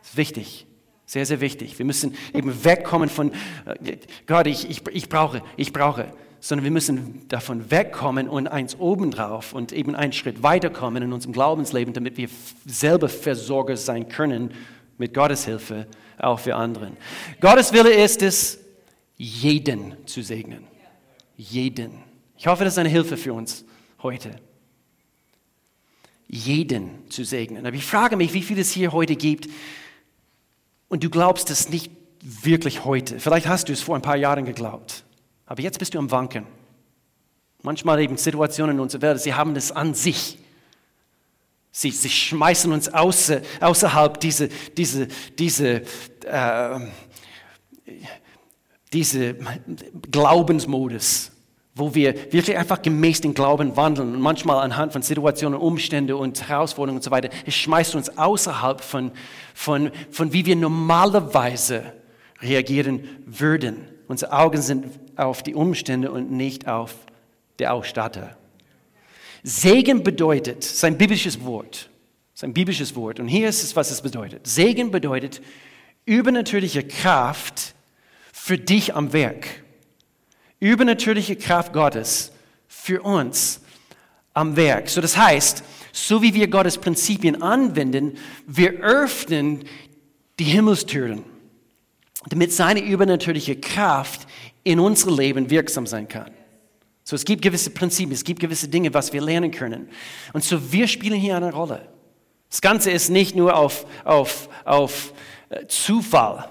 Das 0.00 0.10
ist 0.10 0.16
wichtig. 0.16 0.67
Sehr, 1.08 1.24
sehr 1.24 1.40
wichtig. 1.40 1.78
Wir 1.78 1.86
müssen 1.86 2.14
eben 2.34 2.64
wegkommen 2.64 3.08
von, 3.08 3.32
äh, 3.64 3.96
Gott, 4.26 4.46
ich, 4.46 4.68
ich, 4.68 4.86
ich 4.88 5.08
brauche, 5.08 5.40
ich 5.56 5.72
brauche, 5.72 6.12
sondern 6.38 6.64
wir 6.64 6.70
müssen 6.70 7.26
davon 7.28 7.70
wegkommen 7.70 8.28
und 8.28 8.46
eins 8.46 8.78
obendrauf 8.78 9.54
und 9.54 9.72
eben 9.72 9.94
einen 9.94 10.12
Schritt 10.12 10.42
weiterkommen 10.42 11.02
in 11.02 11.14
unserem 11.14 11.32
Glaubensleben, 11.32 11.94
damit 11.94 12.18
wir 12.18 12.28
selber 12.66 13.08
Versorger 13.08 13.78
sein 13.78 14.10
können 14.10 14.52
mit 14.98 15.14
Gottes 15.14 15.46
Hilfe, 15.46 15.86
auch 16.18 16.40
für 16.40 16.54
anderen. 16.54 16.94
Gottes 17.40 17.72
Wille 17.72 17.90
ist 17.90 18.20
es, 18.20 18.58
jeden 19.16 19.94
zu 20.04 20.20
segnen. 20.20 20.64
Jeden. 21.38 21.92
Ich 22.36 22.46
hoffe, 22.46 22.64
das 22.64 22.74
ist 22.74 22.78
eine 22.78 22.90
Hilfe 22.90 23.16
für 23.16 23.32
uns 23.32 23.64
heute. 24.02 24.32
Jeden 26.28 27.08
zu 27.08 27.24
segnen. 27.24 27.64
Aber 27.64 27.74
ich 27.74 27.86
frage 27.86 28.18
mich, 28.18 28.34
wie 28.34 28.42
viel 28.42 28.58
es 28.58 28.72
hier 28.72 28.92
heute 28.92 29.16
gibt, 29.16 29.48
und 30.88 31.04
du 31.04 31.10
glaubst 31.10 31.50
es 31.50 31.68
nicht 31.68 31.90
wirklich 32.20 32.84
heute. 32.84 33.20
Vielleicht 33.20 33.46
hast 33.46 33.68
du 33.68 33.72
es 33.72 33.80
vor 33.80 33.94
ein 33.94 34.02
paar 34.02 34.16
Jahren 34.16 34.44
geglaubt, 34.44 35.04
aber 35.46 35.62
jetzt 35.62 35.78
bist 35.78 35.94
du 35.94 35.98
am 35.98 36.10
Wanken. 36.10 36.46
Manchmal 37.62 38.00
eben 38.00 38.16
Situationen 38.16 38.76
in 38.76 38.80
unserer 38.80 39.02
Welt, 39.02 39.20
sie 39.20 39.34
haben 39.34 39.54
es 39.56 39.72
an 39.72 39.94
sich. 39.94 40.38
Sie, 41.70 41.90
sie 41.90 42.08
schmeißen 42.08 42.72
uns 42.72 42.88
außer, 42.88 43.42
außerhalb 43.60 44.18
diese, 44.20 44.48
diese, 44.76 45.08
diese, 45.38 45.82
äh, 46.24 46.80
diese 48.92 49.36
Glaubensmodus 50.10 51.30
wo 51.78 51.94
wir 51.94 52.14
wirklich 52.32 52.56
einfach 52.56 52.82
gemäß 52.82 53.20
den 53.20 53.34
Glauben 53.34 53.76
wandeln 53.76 54.14
und 54.14 54.20
manchmal 54.20 54.62
anhand 54.64 54.92
von 54.92 55.02
Situationen, 55.02 55.58
Umständen 55.58 56.14
und 56.14 56.48
Herausforderungen 56.48 56.98
und 56.98 57.04
so 57.04 57.10
weiter. 57.10 57.30
Es 57.46 57.54
schmeißt 57.54 57.94
uns 57.94 58.18
außerhalb 58.18 58.80
von, 58.80 59.12
von, 59.54 59.90
von 60.10 60.32
wie 60.32 60.44
wir 60.44 60.56
normalerweise 60.56 61.92
reagieren 62.42 63.08
würden. 63.26 63.86
Unsere 64.08 64.32
Augen 64.32 64.60
sind 64.60 64.86
auf 65.16 65.42
die 65.42 65.54
Umstände 65.54 66.10
und 66.10 66.30
nicht 66.30 66.66
auf 66.66 66.94
der 67.58 67.74
Ausstatter. 67.74 68.36
Segen 69.42 70.02
bedeutet, 70.02 70.64
sein 70.64 70.98
biblisches 70.98 71.44
Wort, 71.44 71.90
sein 72.34 72.52
biblisches 72.52 72.96
Wort. 72.96 73.20
Und 73.20 73.28
hier 73.28 73.48
ist 73.48 73.62
es, 73.62 73.76
was 73.76 73.90
es 73.90 74.02
bedeutet. 74.02 74.46
Segen 74.46 74.90
bedeutet 74.90 75.40
übernatürliche 76.06 76.82
Kraft 76.82 77.74
für 78.32 78.58
dich 78.58 78.94
am 78.94 79.12
Werk 79.12 79.46
übernatürliche 80.60 81.36
Kraft 81.36 81.72
Gottes 81.72 82.32
für 82.66 83.02
uns 83.02 83.60
am 84.34 84.56
Werk. 84.56 84.88
So 84.88 85.00
das 85.00 85.16
heißt, 85.16 85.64
so 85.92 86.22
wie 86.22 86.34
wir 86.34 86.48
Gottes 86.48 86.78
Prinzipien 86.78 87.42
anwenden, 87.42 88.16
wir 88.46 88.74
öffnen 88.80 89.64
die 90.38 90.44
Himmelstüren, 90.44 91.24
damit 92.28 92.52
seine 92.52 92.80
übernatürliche 92.80 93.56
Kraft 93.56 94.26
in 94.64 94.80
unserem 94.80 95.16
Leben 95.16 95.50
wirksam 95.50 95.86
sein 95.86 96.08
kann. 96.08 96.30
So, 97.04 97.16
es 97.16 97.24
gibt 97.24 97.40
gewisse 97.40 97.70
Prinzipien, 97.70 98.12
es 98.12 98.22
gibt 98.22 98.38
gewisse 98.38 98.68
Dinge, 98.68 98.92
was 98.92 99.12
wir 99.12 99.22
lernen 99.22 99.50
können. 99.50 99.88
Und 100.34 100.44
so, 100.44 100.72
wir 100.72 100.86
spielen 100.86 101.18
hier 101.18 101.36
eine 101.36 101.52
Rolle. 101.52 101.88
Das 102.50 102.60
Ganze 102.60 102.90
ist 102.90 103.08
nicht 103.08 103.34
nur 103.34 103.56
auf, 103.56 103.86
auf, 104.04 104.48
auf 104.64 105.12
äh, 105.48 105.66
Zufall 105.66 106.50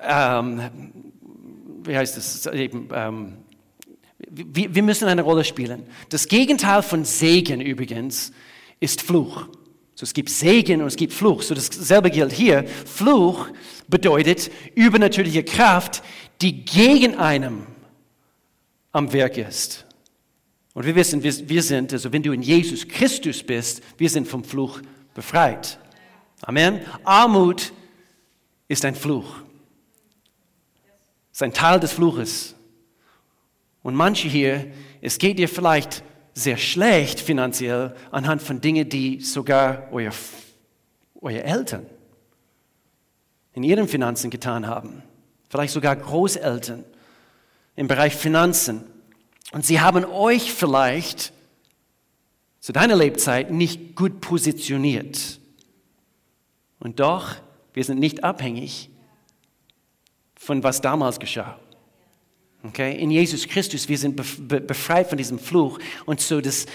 ähm, 0.00 0.60
wie 1.84 1.96
heißt 1.96 2.16
es, 2.16 2.46
eben, 2.46 2.88
ähm, 2.92 3.38
wir, 4.18 4.74
wir 4.74 4.82
müssen 4.82 5.08
eine 5.08 5.22
Rolle 5.22 5.44
spielen. 5.44 5.84
Das 6.08 6.28
Gegenteil 6.28 6.82
von 6.82 7.04
Segen 7.04 7.60
übrigens 7.60 8.32
ist 8.80 9.02
Fluch. 9.02 9.46
So, 9.94 10.04
es 10.04 10.14
gibt 10.14 10.30
Segen 10.30 10.80
und 10.82 10.88
es 10.88 10.96
gibt 10.96 11.12
Fluch. 11.12 11.42
So, 11.42 11.54
dasselbe 11.54 12.10
gilt 12.10 12.32
hier. 12.32 12.64
Fluch 12.66 13.48
bedeutet 13.88 14.50
übernatürliche 14.74 15.44
Kraft, 15.44 16.02
die 16.40 16.64
gegen 16.64 17.16
einem 17.16 17.66
am 18.92 19.12
Werk 19.12 19.38
ist. 19.38 19.86
Und 20.74 20.86
wir 20.86 20.94
wissen, 20.94 21.22
wir, 21.22 21.48
wir 21.48 21.62
sind, 21.62 21.92
also 21.92 22.12
wenn 22.12 22.22
du 22.22 22.32
in 22.32 22.42
Jesus 22.42 22.86
Christus 22.86 23.42
bist, 23.42 23.82
wir 23.96 24.08
sind 24.08 24.28
vom 24.28 24.44
Fluch 24.44 24.80
befreit. 25.14 25.78
Amen. 26.42 26.80
Armut 27.04 27.72
ist 28.68 28.84
ein 28.84 28.94
Fluch 28.94 29.42
ist 31.38 31.42
ein 31.44 31.52
Teil 31.52 31.78
des 31.78 31.92
Fluches. 31.92 32.56
Und 33.84 33.94
manche 33.94 34.26
hier, 34.26 34.72
es 35.00 35.18
geht 35.18 35.38
dir 35.38 35.48
vielleicht 35.48 36.02
sehr 36.34 36.56
schlecht 36.56 37.20
finanziell 37.20 37.94
anhand 38.10 38.42
von 38.42 38.60
Dingen, 38.60 38.88
die 38.88 39.20
sogar 39.20 39.86
euer, 39.92 40.10
eure 41.20 41.44
Eltern 41.44 41.86
in 43.52 43.62
ihren 43.62 43.86
Finanzen 43.86 44.30
getan 44.30 44.66
haben. 44.66 45.04
Vielleicht 45.48 45.74
sogar 45.74 45.94
Großeltern 45.94 46.84
im 47.76 47.86
Bereich 47.86 48.16
Finanzen. 48.16 48.82
Und 49.52 49.64
sie 49.64 49.80
haben 49.80 50.04
euch 50.06 50.52
vielleicht 50.52 51.32
zu 52.58 52.72
deiner 52.72 52.96
Lebzeit 52.96 53.52
nicht 53.52 53.94
gut 53.94 54.20
positioniert. 54.20 55.38
Und 56.80 56.98
doch, 56.98 57.36
wir 57.74 57.84
sind 57.84 58.00
nicht 58.00 58.24
abhängig 58.24 58.90
von 60.38 60.62
was 60.62 60.80
damals 60.80 61.18
geschah. 61.18 61.58
Okay? 62.62 62.96
In 62.98 63.10
Jesus 63.10 63.46
Christus, 63.46 63.88
wir 63.88 63.98
sind 63.98 64.16
befreit 64.16 65.08
von 65.08 65.18
diesem 65.18 65.38
Fluch. 65.38 65.78
Und 66.06 66.20
so 66.20 66.40
das, 66.40 66.66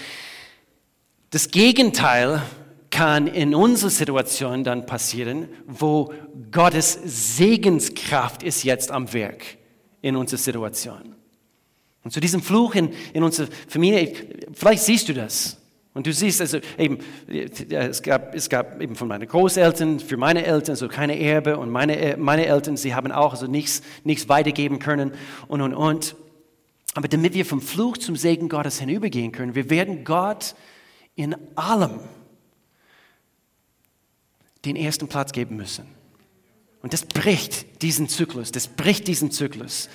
das 1.30 1.50
Gegenteil 1.50 2.42
kann 2.90 3.26
in 3.26 3.54
unserer 3.54 3.90
Situation 3.90 4.62
dann 4.62 4.86
passieren, 4.86 5.48
wo 5.66 6.12
Gottes 6.52 6.98
Segenskraft 7.04 8.44
ist 8.44 8.62
jetzt 8.62 8.92
am 8.92 9.12
Werk 9.12 9.42
in 10.00 10.14
unserer 10.14 10.38
Situation. 10.38 11.16
Und 12.04 12.12
zu 12.12 12.20
diesem 12.20 12.42
Fluch 12.42 12.74
in, 12.74 12.92
in 13.14 13.24
unserer 13.24 13.48
Familie, 13.66 14.12
vielleicht 14.52 14.84
siehst 14.84 15.08
du 15.08 15.14
das. 15.14 15.56
Und 15.94 16.08
du 16.08 16.12
siehst 16.12 16.40
also 16.40 16.58
eben, 16.76 16.98
es 17.28 18.02
gab, 18.02 18.34
es 18.34 18.48
gab 18.48 18.82
eben 18.82 18.96
von 18.96 19.06
meinen 19.06 19.28
Großeltern, 19.28 20.00
für 20.00 20.16
meine 20.16 20.44
Eltern 20.44 20.74
so 20.74 20.88
keine 20.88 21.18
Erbe 21.18 21.56
und 21.56 21.70
meine, 21.70 22.16
meine 22.18 22.46
Eltern, 22.46 22.76
sie 22.76 22.96
haben 22.96 23.12
auch 23.12 23.30
also 23.30 23.46
nichts, 23.46 23.80
nichts 24.02 24.28
weitergeben 24.28 24.80
können 24.80 25.12
und, 25.46 25.60
und, 25.60 25.72
und. 25.72 26.16
Aber 26.94 27.06
damit 27.06 27.34
wir 27.34 27.46
vom 27.46 27.60
Fluch 27.60 27.96
zum 27.96 28.16
Segen 28.16 28.48
Gottes 28.48 28.80
hinübergehen 28.80 29.30
können, 29.30 29.54
wir 29.54 29.70
werden 29.70 30.04
Gott 30.04 30.56
in 31.14 31.36
allem 31.54 32.00
den 34.64 34.74
ersten 34.74 35.06
Platz 35.06 35.30
geben 35.30 35.56
müssen. 35.56 35.86
Und 36.82 36.92
das 36.92 37.06
bricht 37.06 37.82
diesen 37.82 38.08
Zyklus, 38.08 38.50
das 38.50 38.66
bricht 38.66 39.06
diesen 39.06 39.30
Zyklus. 39.30 39.88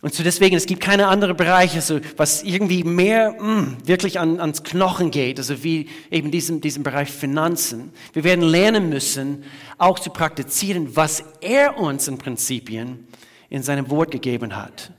Und 0.00 0.14
so 0.14 0.22
deswegen, 0.22 0.54
es 0.54 0.66
gibt 0.66 0.80
keine 0.80 1.08
anderen 1.08 1.36
Bereiche, 1.36 1.80
so, 1.80 1.98
was 2.16 2.44
irgendwie 2.44 2.84
mehr 2.84 3.32
mh, 3.32 3.78
wirklich 3.84 4.20
an, 4.20 4.38
ans 4.38 4.62
Knochen 4.62 5.10
geht, 5.10 5.38
also 5.38 5.64
wie 5.64 5.88
eben 6.10 6.30
diesem, 6.30 6.60
diesem 6.60 6.84
Bereich 6.84 7.10
Finanzen. 7.10 7.92
Wir 8.12 8.22
werden 8.22 8.44
lernen 8.44 8.90
müssen, 8.90 9.42
auch 9.76 9.98
zu 9.98 10.10
praktizieren, 10.10 10.94
was 10.94 11.24
er 11.40 11.78
uns 11.78 12.06
in 12.06 12.16
Prinzipien 12.16 13.08
in 13.50 13.64
seinem 13.64 13.90
Wort 13.90 14.12
gegeben 14.12 14.54
hat. 14.54 14.92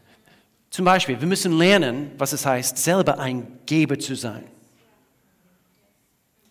Zum 0.69 0.83
Beispiel, 0.83 1.19
wir 1.19 1.27
müssen 1.27 1.57
lernen, 1.57 2.11
was 2.17 2.33
es 2.33 2.45
heißt, 2.45 2.77
selber 2.77 3.19
ein 3.19 3.47
Geber 3.65 3.97
zu 3.99 4.15
sein. 4.15 4.43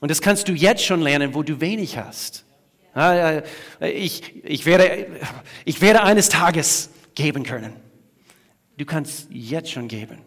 Und 0.00 0.10
das 0.10 0.22
kannst 0.22 0.48
du 0.48 0.52
jetzt 0.52 0.84
schon 0.84 1.02
lernen, 1.02 1.34
wo 1.34 1.42
du 1.42 1.60
wenig 1.60 1.98
hast. 1.98 2.44
Ich, 3.80 4.44
ich, 4.44 4.64
werde, 4.64 5.06
ich 5.64 5.80
werde 5.82 6.02
eines 6.02 6.30
Tages 6.30 6.88
geben 7.14 7.42
können. 7.42 7.87
Du 8.78 8.86
kannst 8.86 9.26
jetzt 9.30 9.72
schon 9.72 9.88
geben. 9.88 10.18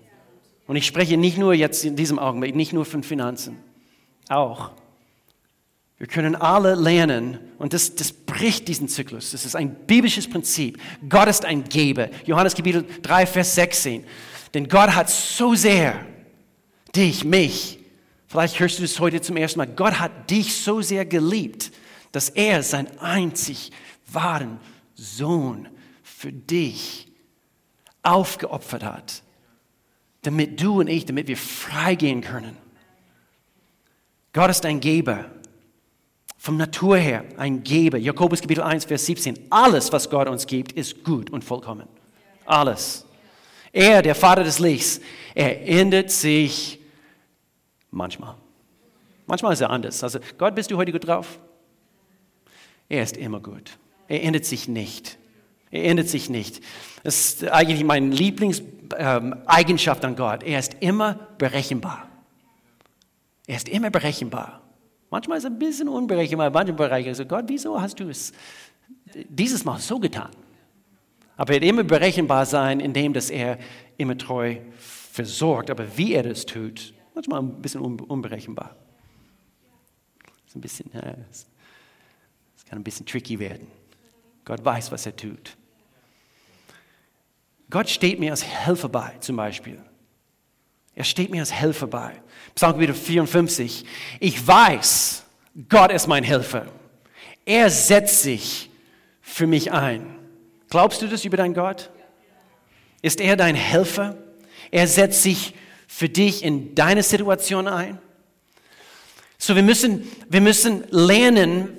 Und 0.68 0.76
ich 0.76 0.86
spreche 0.86 1.18
nicht 1.18 1.38
nur 1.38 1.54
jetzt 1.54 1.86
in 1.86 1.96
diesem 1.96 2.20
Augenblick, 2.20 2.54
nicht 2.54 2.74
nur 2.74 2.86
von 2.86 3.02
Finanzen, 3.02 3.58
auch. 4.28 4.72
Wir 5.98 6.08
können 6.08 6.36
alle 6.36 6.76
lernen, 6.76 7.40
und 7.60 7.74
das, 7.74 7.96
das 7.96 8.12
bricht 8.12 8.68
diesen 8.68 8.90
Zyklus. 8.90 9.32
Das 9.32 9.46
ist 9.46 9.56
ein 9.56 9.74
biblisches 9.86 10.30
Prinzip. 10.30 10.82
Gott 11.08 11.28
ist 11.28 11.46
ein 11.46 11.64
Geber. 11.64 12.10
Johannes 12.26 12.56
Kapitel 12.56 12.86
3, 13.02 13.26
Vers 13.26 13.56
16. 13.56 14.04
Denn 14.54 14.68
Gott 14.68 14.96
hat 14.96 15.10
so 15.10 15.56
sehr 15.56 16.06
dich, 16.94 17.24
mich, 17.24 17.80
vielleicht 18.28 18.60
hörst 18.60 18.80
du 18.80 18.82
das 18.82 19.00
heute 19.00 19.22
zum 19.22 19.38
ersten 19.38 19.60
Mal, 19.60 19.68
Gott 19.68 20.00
hat 20.00 20.30
dich 20.30 20.56
so 20.56 20.82
sehr 20.82 21.06
geliebt, 21.06 21.72
dass 22.12 22.30
er 22.30 22.64
seinen 22.64 22.98
einzig 22.98 23.72
wahren 24.12 24.60
Sohn 24.96 25.70
für 26.04 26.34
dich 26.34 27.11
aufgeopfert 28.04 28.84
hat, 28.84 29.24
damit 30.24 30.62
du 30.62 30.80
und 30.80 30.88
ich, 30.88 31.06
damit 31.06 31.28
wir 31.28 31.38
freigehen 31.38 32.22
können. 32.22 32.58
Gott 34.34 34.50
ist 34.50 34.66
ein 34.66 34.80
Geber. 34.80 35.26
Vom 36.38 36.58
Natur 36.58 36.98
her 36.98 37.24
ein 37.38 37.64
Geber. 37.64 37.98
Jakobus 37.98 38.42
Kapitel 38.42 38.64
1, 38.64 38.86
Vers 38.86 39.06
17. 39.06 39.48
Alles, 39.52 39.92
was 39.92 40.10
Gott 40.10 40.28
uns 40.28 40.48
gibt, 40.48 40.72
ist 40.72 41.04
gut 41.04 41.30
und 41.30 41.44
vollkommen. 41.44 41.88
Alles. 42.46 43.06
Er, 43.72 44.02
der 44.02 44.16
Vater 44.16 44.44
des 44.44 44.60
Lichts, 44.60 45.00
er 45.36 45.68
ändert 45.68 46.10
sich 46.12 46.80
manchmal. 47.92 48.36
Manchmal 49.28 49.54
ist 49.54 49.62
er 49.62 49.70
anders. 49.70 50.04
Also, 50.04 50.20
Gott, 50.38 50.56
bist 50.56 50.72
du 50.72 50.78
heute 50.78 50.92
gut 50.92 51.08
drauf? 51.08 51.40
Er 52.90 53.04
ist 53.04 53.16
immer 53.16 53.40
gut. 53.40 53.78
Er 54.08 54.24
ändert 54.24 54.44
sich 54.46 54.68
nicht. 54.68 55.18
Er 55.72 55.86
ändert 55.86 56.10
sich 56.10 56.30
nicht. 56.30 56.62
Das 57.04 57.16
ist 57.18 57.50
eigentlich 57.50 57.84
meine 57.84 58.14
Lieblingseigenschaft 58.14 60.06
an 60.06 60.16
Gott. 60.16 60.44
Er 60.44 60.60
ist 60.60 60.76
immer 60.82 61.16
berechenbar. 61.38 62.08
Er 63.48 63.56
ist 63.56 63.70
immer 63.70 63.90
berechenbar. 63.90 64.62
Manchmal 65.10 65.40
ist 65.40 65.46
er 65.46 65.50
ein 65.50 65.60
bisschen 65.60 65.90
unberechenbar 65.90 66.48
in 66.48 66.54
manchen 66.54 66.76
Bereichen. 66.76 67.08
Also 67.10 67.26
Gott, 67.26 67.46
wieso 67.48 67.82
hast 67.82 68.00
du 68.00 68.10
es 68.10 68.34
dieses 69.14 69.66
Mal 69.66 69.80
so 69.80 70.00
getan? 70.00 70.30
Aber 71.38 71.54
er 71.54 71.62
wird 71.62 71.70
immer 71.70 71.84
berechenbar 71.84 72.46
sein, 72.46 72.80
indem 72.80 73.14
dass 73.14 73.30
er 73.30 73.58
immer 73.98 74.18
treu 74.18 74.58
versorgt. 74.78 75.70
Aber 75.70 75.98
wie 75.98 76.14
er 76.14 76.24
das 76.24 76.46
tut, 76.46 76.94
manchmal 77.16 77.42
ein 77.42 77.62
bisschen 77.62 77.82
unberechenbar. 77.82 78.76
Das, 80.46 80.62
bisschen, 80.62 80.92
das 80.94 81.48
kann 82.66 82.80
ein 82.80 82.84
bisschen 82.84 83.06
tricky 83.06 83.40
werden. 83.40 83.68
Gott 84.46 84.64
weiß, 84.64 84.92
was 84.92 85.06
er 85.06 85.16
tut. 85.16 85.58
Gott 87.72 87.90
steht 87.90 88.20
mir 88.20 88.32
als 88.32 88.44
Helfer 88.44 88.90
bei, 88.90 89.14
zum 89.22 89.38
Beispiel. 89.38 89.80
Er 90.94 91.06
steht 91.06 91.32
mir 91.32 91.40
als 91.40 91.52
Helfer 91.52 91.88
bei. 91.88 92.12
Psalm 92.54 92.78
54. 92.94 93.86
Ich 94.20 94.46
weiß, 94.46 95.24
Gott 95.70 95.92
ist 95.92 96.08
mein 96.08 96.24
Helfer. 96.24 96.68
Er 97.46 97.70
setzt 97.70 98.22
sich 98.22 98.70
für 99.22 99.48
mich 99.48 99.72
ein. 99.72 100.16
Glaubst 100.70 101.02
du 101.02 101.08
das 101.08 101.26
über 101.26 101.38
deinen 101.38 101.54
Gott? 101.54 101.90
Ist 103.02 103.22
er 103.22 103.36
dein 103.38 103.56
Helfer? 103.56 104.18
Er 104.70 104.86
setzt 104.88 105.24
sich 105.24 105.54
für 105.88 106.10
dich 106.10 106.44
in 106.44 106.76
deine 106.76 107.04
Situation 107.04 107.68
ein. 107.68 108.00
So, 109.38 109.56
wir 109.56 109.64
müssen, 109.64 110.08
wir 110.30 110.42
müssen 110.42 110.84
lernen, 110.90 111.78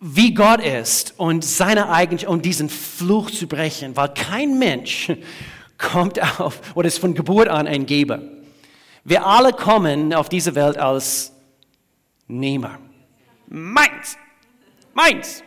wie 0.00 0.34
Gott 0.34 0.60
ist 0.60 1.14
und 1.18 1.44
seine 1.44 1.88
Eigenschaft, 1.88 2.30
um 2.30 2.42
diesen 2.42 2.68
Fluch 2.68 3.30
zu 3.30 3.46
brechen, 3.46 3.96
weil 3.96 4.08
kein 4.08 4.58
Mensch 4.58 5.12
kommt 5.78 6.40
auf 6.40 6.60
oder 6.74 6.88
ist 6.88 6.98
von 6.98 7.14
Geburt 7.14 7.48
an 7.48 7.66
ein 7.66 7.86
Geber. 7.86 8.20
Wir 9.04 9.24
alle 9.24 9.52
kommen 9.52 10.12
auf 10.12 10.28
diese 10.28 10.54
Welt 10.54 10.78
als 10.78 11.32
Nehmer. 12.28 12.78
Meins, 13.48 14.16
meins. 14.94 15.42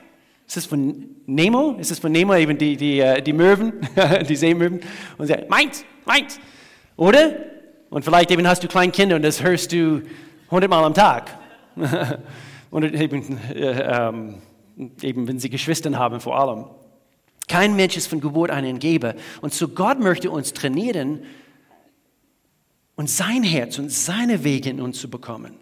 Ist 0.47 0.57
es 0.57 0.65
von 0.65 1.15
Nemo? 1.27 1.75
Ist 1.77 1.91
es 1.91 1.99
von 1.99 2.11
Nemo 2.11 2.33
eben 2.33 2.57
die, 2.57 2.75
die, 2.75 2.99
äh, 2.99 3.21
die 3.21 3.33
Möwen, 3.33 3.87
die 4.27 4.35
Seemöwen? 4.35 4.79
Und 5.17 5.27
sie 5.27 5.33
sagen, 5.33 5.45
meins, 5.47 5.85
meins. 6.05 6.39
Oder? 6.95 7.35
Und 7.91 8.03
vielleicht 8.03 8.31
eben 8.31 8.47
hast 8.47 8.63
du 8.63 8.67
kleine 8.67 8.91
Kinder 8.91 9.15
und 9.15 9.21
das 9.21 9.43
hörst 9.43 9.71
du 9.71 10.01
hundertmal 10.49 10.83
am 10.83 10.93
Tag. 10.93 11.37
und 12.71 12.83
eben, 12.83 13.37
äh, 13.53 14.07
ähm, 14.07 14.35
eben 15.01 15.27
wenn 15.27 15.39
sie 15.39 15.49
Geschwister 15.49 15.97
haben 15.97 16.19
vor 16.19 16.39
allem. 16.39 16.65
Kein 17.47 17.75
Mensch 17.75 17.97
ist 17.97 18.07
von 18.07 18.21
Geburt 18.21 18.51
an 18.51 18.63
ein 18.63 18.79
Geber. 18.79 19.15
Und 19.41 19.53
so 19.53 19.67
Gott 19.67 19.99
möchte 19.99 20.29
uns 20.29 20.53
trainieren 20.53 21.23
und 22.95 23.09
sein 23.09 23.43
Herz 23.43 23.79
und 23.79 23.91
seine 23.91 24.43
Wege 24.43 24.69
in 24.69 24.79
uns 24.79 24.99
zu 24.99 25.09
bekommen. 25.09 25.55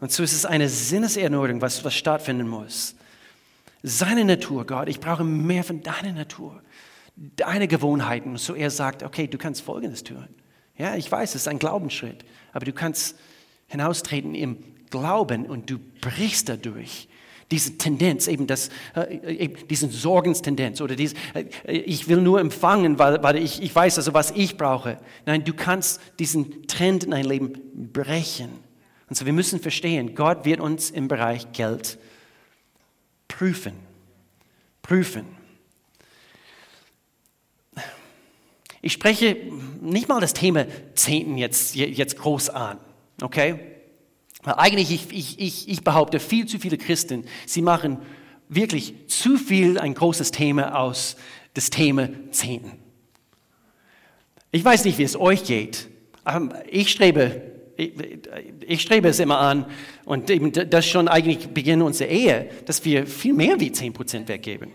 Und 0.00 0.12
so 0.12 0.22
ist 0.22 0.32
es 0.32 0.46
eine 0.46 0.68
Sinneserneuerung, 0.68 1.60
was, 1.60 1.84
was 1.84 1.94
stattfinden 1.94 2.46
muss. 2.46 2.94
Seine 3.82 4.24
Natur, 4.24 4.66
Gott, 4.66 4.88
ich 4.88 5.00
brauche 5.00 5.24
mehr 5.24 5.64
von 5.64 5.82
deiner 5.82 6.12
Natur, 6.12 6.62
deine 7.16 7.68
Gewohnheiten. 7.68 8.30
Und 8.30 8.38
so 8.38 8.54
er 8.54 8.70
sagt, 8.70 9.02
okay, 9.02 9.26
du 9.26 9.38
kannst 9.38 9.62
Folgendes 9.62 10.04
tun. 10.04 10.28
Ja, 10.76 10.94
ich 10.94 11.10
weiß, 11.10 11.30
es 11.30 11.42
ist 11.42 11.48
ein 11.48 11.58
Glaubensschritt, 11.58 12.24
aber 12.52 12.64
du 12.64 12.72
kannst 12.72 13.16
hinaustreten 13.66 14.34
im 14.34 14.73
Glauben 14.94 15.46
und 15.46 15.68
du 15.70 15.78
brichst 16.00 16.48
dadurch 16.48 17.08
diese 17.50 17.76
Tendenz, 17.76 18.28
eben 18.28 18.46
das, 18.46 18.70
äh, 18.94 19.48
diesen 19.48 19.90
Sorgenstendenz 19.90 20.80
oder 20.80 20.94
dieses, 20.94 21.16
äh, 21.34 21.44
ich 21.72 22.08
will 22.08 22.20
nur 22.20 22.40
empfangen, 22.40 22.98
weil, 22.98 23.22
weil 23.22 23.36
ich, 23.36 23.60
ich 23.60 23.74
weiß 23.74 23.98
also, 23.98 24.14
was 24.14 24.30
ich 24.30 24.56
brauche. 24.56 24.98
Nein, 25.26 25.44
du 25.44 25.52
kannst 25.52 26.00
diesen 26.18 26.66
Trend 26.68 27.04
in 27.04 27.10
dein 27.10 27.24
Leben 27.24 27.52
brechen. 27.92 28.50
Und 29.08 29.16
so, 29.16 29.26
wir 29.26 29.32
müssen 29.32 29.58
verstehen, 29.60 30.14
Gott 30.14 30.44
wird 30.44 30.60
uns 30.60 30.90
im 30.90 31.08
Bereich 31.08 31.50
Geld 31.52 31.98
prüfen. 33.26 33.74
Prüfen. 34.80 35.26
Ich 38.80 38.92
spreche 38.92 39.36
nicht 39.80 40.08
mal 40.08 40.20
das 40.20 40.34
Thema 40.34 40.66
Zehnten 40.94 41.36
jetzt, 41.36 41.74
jetzt 41.74 42.16
groß 42.18 42.50
an, 42.50 42.78
okay? 43.20 43.73
Eigentlich, 44.44 44.90
ich, 44.90 45.12
ich, 45.12 45.40
ich, 45.40 45.68
ich 45.68 45.84
behaupte, 45.84 46.20
viel 46.20 46.46
zu 46.46 46.58
viele 46.58 46.76
Christen, 46.76 47.24
sie 47.46 47.62
machen 47.62 47.98
wirklich 48.48 48.94
zu 49.08 49.38
viel 49.38 49.78
ein 49.78 49.94
großes 49.94 50.30
Thema 50.30 50.78
aus 50.78 51.16
das 51.54 51.70
Thema 51.70 52.08
Zehnten. 52.30 52.72
Ich 54.50 54.64
weiß 54.64 54.84
nicht, 54.84 54.98
wie 54.98 55.04
es 55.04 55.18
euch 55.18 55.44
geht. 55.44 55.88
Ich 56.70 56.90
strebe, 56.90 57.42
ich, 57.76 57.92
ich 58.60 58.82
strebe 58.82 59.08
es 59.08 59.18
immer 59.18 59.38
an 59.38 59.66
und 60.04 60.30
eben 60.30 60.52
das 60.52 60.86
schon 60.86 61.08
eigentlich 61.08 61.48
Beginn 61.48 61.82
unserer 61.82 62.08
Ehe, 62.08 62.50
dass 62.66 62.84
wir 62.84 63.06
viel 63.06 63.34
mehr 63.34 63.58
wie 63.60 63.70
10% 63.70 64.28
weggeben. 64.28 64.72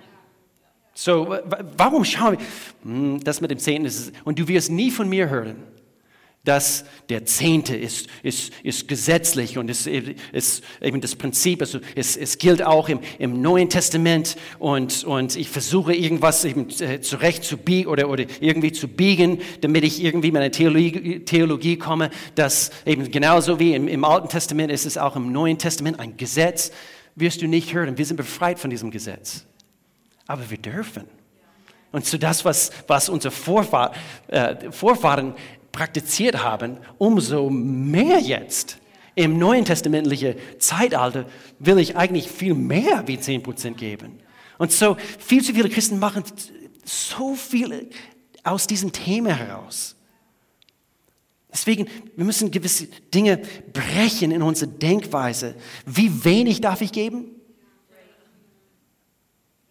So, 0.93 1.37
warum 1.77 2.03
schauen 2.03 2.37
wir, 2.37 2.45
hm, 2.83 3.23
das 3.23 3.39
mit 3.39 3.51
dem 3.51 3.59
Zehnten 3.59 3.85
ist, 3.85 4.11
und 4.25 4.37
du 4.37 4.47
wirst 4.47 4.69
nie 4.69 4.91
von 4.91 5.07
mir 5.07 5.29
hören, 5.29 5.55
dass 6.45 6.85
der 7.09 7.25
Zehnte 7.25 7.75
ist, 7.75 8.07
ist, 8.23 8.53
ist 8.63 8.87
gesetzlich 8.87 9.57
und 9.57 9.69
ist, 9.69 9.87
ist 9.87 10.63
eben 10.81 11.01
das 11.01 11.15
Prinzip, 11.15 11.61
also 11.61 11.79
es, 11.95 12.15
es 12.15 12.37
gilt 12.37 12.63
auch 12.63 12.87
im, 12.87 13.01
im 13.19 13.41
Neuen 13.41 13.69
Testament 13.69 14.37
und, 14.57 15.03
und 15.03 15.35
ich 15.35 15.49
versuche 15.49 15.93
irgendwas 15.93 16.45
eben 16.45 16.69
äh, 16.79 17.01
zurecht 17.01 17.43
zu 17.43 17.57
biegen 17.57 17.89
oder, 17.89 18.09
oder 18.09 18.25
irgendwie 18.39 18.71
zu 18.71 18.87
biegen, 18.87 19.41
damit 19.61 19.83
ich 19.83 20.01
irgendwie 20.01 20.31
meine 20.31 20.49
Theologie, 20.49 21.19
Theologie 21.19 21.77
komme, 21.77 22.09
dass 22.35 22.71
eben 22.85 23.11
genauso 23.11 23.59
wie 23.59 23.73
im, 23.73 23.87
im 23.89 24.05
Alten 24.05 24.29
Testament 24.29 24.71
ist 24.71 24.85
es 24.85 24.97
auch 24.97 25.17
im 25.17 25.33
Neuen 25.33 25.57
Testament 25.57 25.99
ein 25.99 26.15
Gesetz, 26.15 26.71
wirst 27.15 27.41
du 27.41 27.47
nicht 27.47 27.73
hören. 27.73 27.97
Wir 27.97 28.05
sind 28.05 28.17
befreit 28.17 28.59
von 28.59 28.69
diesem 28.69 28.91
Gesetz. 28.91 29.45
Aber 30.25 30.49
wir 30.49 30.57
dürfen. 30.57 31.03
Und 31.91 32.05
zu 32.05 32.19
das, 32.19 32.45
was, 32.45 32.71
was 32.87 33.09
unsere 33.09 33.31
Vorfahren, 33.31 33.95
äh, 34.27 34.71
Vorfahren 34.71 35.33
praktiziert 35.71 36.43
haben, 36.43 36.77
umso 36.97 37.49
mehr 37.49 38.19
jetzt. 38.19 38.77
Im 39.15 39.37
neuen 39.37 39.65
testamentlichen 39.65 40.35
Zeitalter 40.59 41.25
will 41.59 41.79
ich 41.79 41.97
eigentlich 41.97 42.29
viel 42.29 42.53
mehr 42.53 43.07
wie 43.07 43.17
10% 43.17 43.73
geben. 43.73 44.19
Und 44.57 44.71
so 44.71 44.97
viel 45.19 45.43
zu 45.43 45.53
viele 45.53 45.69
Christen 45.69 45.99
machen 45.99 46.23
so 46.85 47.35
viele 47.35 47.87
aus 48.43 48.67
diesem 48.67 48.91
Thema 48.91 49.33
heraus. 49.33 49.95
Deswegen, 51.51 51.87
wir 52.15 52.25
müssen 52.25 52.51
gewisse 52.51 52.87
Dinge 53.13 53.37
brechen 53.73 54.31
in 54.31 54.41
unserer 54.41 54.69
Denkweise. 54.69 55.55
Wie 55.85 56.23
wenig 56.23 56.61
darf 56.61 56.81
ich 56.81 56.91
geben? 56.91 57.25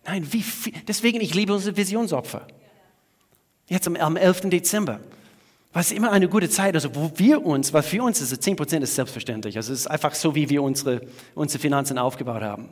Nein, 0.04 0.32
wie 0.32 0.42
viel. 0.42 0.72
Deswegen, 0.87 1.20
ich 1.20 1.34
liebe 1.34 1.52
unsere 1.52 1.76
Visionsopfer. 1.76 2.48
Jetzt 3.68 3.87
am, 3.87 3.96
am 3.96 4.16
11. 4.16 4.50
Dezember. 4.50 5.00
Was 5.72 5.92
immer 5.92 6.11
eine 6.12 6.28
gute 6.28 6.48
Zeit, 6.48 6.74
also 6.74 6.94
wo 6.94 7.12
wir 7.16 7.44
uns, 7.44 7.72
was 7.72 7.87
für 7.87 8.02
uns 8.02 8.20
ist, 8.20 8.33
10% 8.42 8.81
ist 8.81 8.94
selbstverständlich. 8.94 9.57
Also 9.57 9.72
es 9.72 9.81
ist 9.81 9.87
einfach 9.87 10.14
so, 10.14 10.35
wie 10.35 10.48
wir 10.48 10.62
unsere, 10.62 11.02
unsere 11.35 11.61
Finanzen 11.61 11.98
aufgebaut 11.98 12.42
haben. 12.42 12.70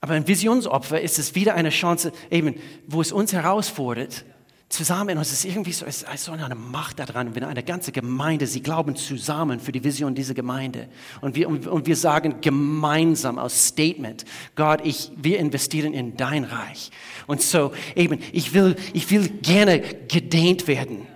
Aber 0.00 0.14
ein 0.14 0.28
Visionsopfer 0.28 1.00
ist 1.00 1.18
es 1.18 1.34
wieder 1.34 1.54
eine 1.54 1.70
Chance, 1.70 2.12
eben, 2.30 2.54
wo 2.86 3.00
es 3.00 3.10
uns 3.10 3.32
herausfordert, 3.32 4.24
zusammen, 4.68 5.16
und 5.16 5.22
es 5.22 5.32
ist 5.32 5.44
irgendwie 5.44 5.72
so, 5.72 5.86
es 5.86 6.02
ist 6.02 6.24
so 6.24 6.32
eine 6.32 6.54
Macht 6.54 6.98
daran, 6.98 7.34
wenn 7.34 7.44
eine 7.44 7.62
ganze 7.62 7.90
Gemeinde, 7.90 8.46
sie 8.46 8.62
glauben 8.62 8.96
zusammen 8.96 9.60
für 9.60 9.72
die 9.72 9.82
Vision 9.82 10.14
dieser 10.14 10.34
Gemeinde. 10.34 10.88
Und 11.20 11.34
wir, 11.34 11.48
und 11.48 11.86
wir 11.86 11.96
sagen 11.96 12.40
gemeinsam 12.40 13.38
aus 13.38 13.68
Statement, 13.68 14.24
Gott, 14.56 14.80
ich, 14.84 15.10
wir 15.16 15.38
investieren 15.38 15.94
in 15.94 16.16
dein 16.16 16.44
Reich. 16.44 16.90
Und 17.26 17.40
so 17.40 17.72
eben, 17.96 18.18
ich 18.32 18.52
will, 18.52 18.76
ich 18.92 19.10
will 19.10 19.28
gerne 19.28 19.80
gedehnt 19.80 20.68
werden 20.68 21.06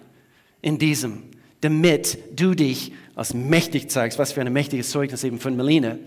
in 0.62 0.78
diesem, 0.78 1.24
damit 1.60 2.18
du 2.34 2.54
dich 2.54 2.92
als 3.14 3.34
mächtig 3.34 3.90
zeigst, 3.90 4.18
was 4.18 4.32
für 4.32 4.40
ein 4.40 4.52
mächtiges 4.52 4.90
Zeugnis 4.90 5.24
eben 5.24 5.38
von 5.38 5.54
Melina. 5.56 5.98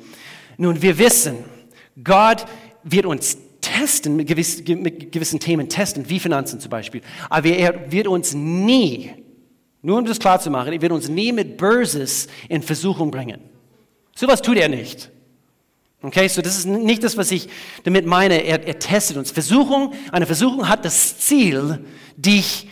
Nun, 0.57 0.81
wir 0.81 0.97
wissen, 0.97 1.37
Gott 2.03 2.45
wird 2.83 3.05
uns 3.05 3.37
testen, 3.75 4.15
mit, 4.15 4.27
gewiss, 4.27 4.63
mit 4.67 5.11
gewissen 5.11 5.39
Themen 5.39 5.67
testen, 5.67 6.09
wie 6.09 6.19
Finanzen 6.19 6.59
zum 6.59 6.69
Beispiel. 6.69 7.01
Aber 7.29 7.47
er 7.47 7.91
wird 7.91 8.07
uns 8.07 8.33
nie, 8.33 9.11
nur 9.81 9.97
um 9.97 10.05
das 10.05 10.19
klar 10.19 10.39
zu 10.39 10.49
machen, 10.49 10.73
er 10.73 10.81
wird 10.81 10.91
uns 10.91 11.09
nie 11.09 11.31
mit 11.31 11.57
Böses 11.57 12.27
in 12.49 12.61
Versuchung 12.61 13.11
bringen. 13.11 13.41
So 14.15 14.27
was 14.27 14.41
tut 14.41 14.57
er 14.57 14.69
nicht. 14.69 15.11
Okay, 16.01 16.27
so 16.27 16.41
das 16.41 16.57
ist 16.57 16.65
nicht 16.65 17.03
das, 17.03 17.17
was 17.17 17.31
ich 17.31 17.49
damit 17.83 18.05
meine. 18.05 18.43
Er, 18.43 18.65
er 18.65 18.79
testet 18.79 19.17
uns. 19.17 19.31
Versuchung, 19.31 19.93
eine 20.11 20.25
Versuchung 20.25 20.69
hat 20.69 20.85
das 20.85 21.17
Ziel, 21.19 21.83
dich 22.15 22.67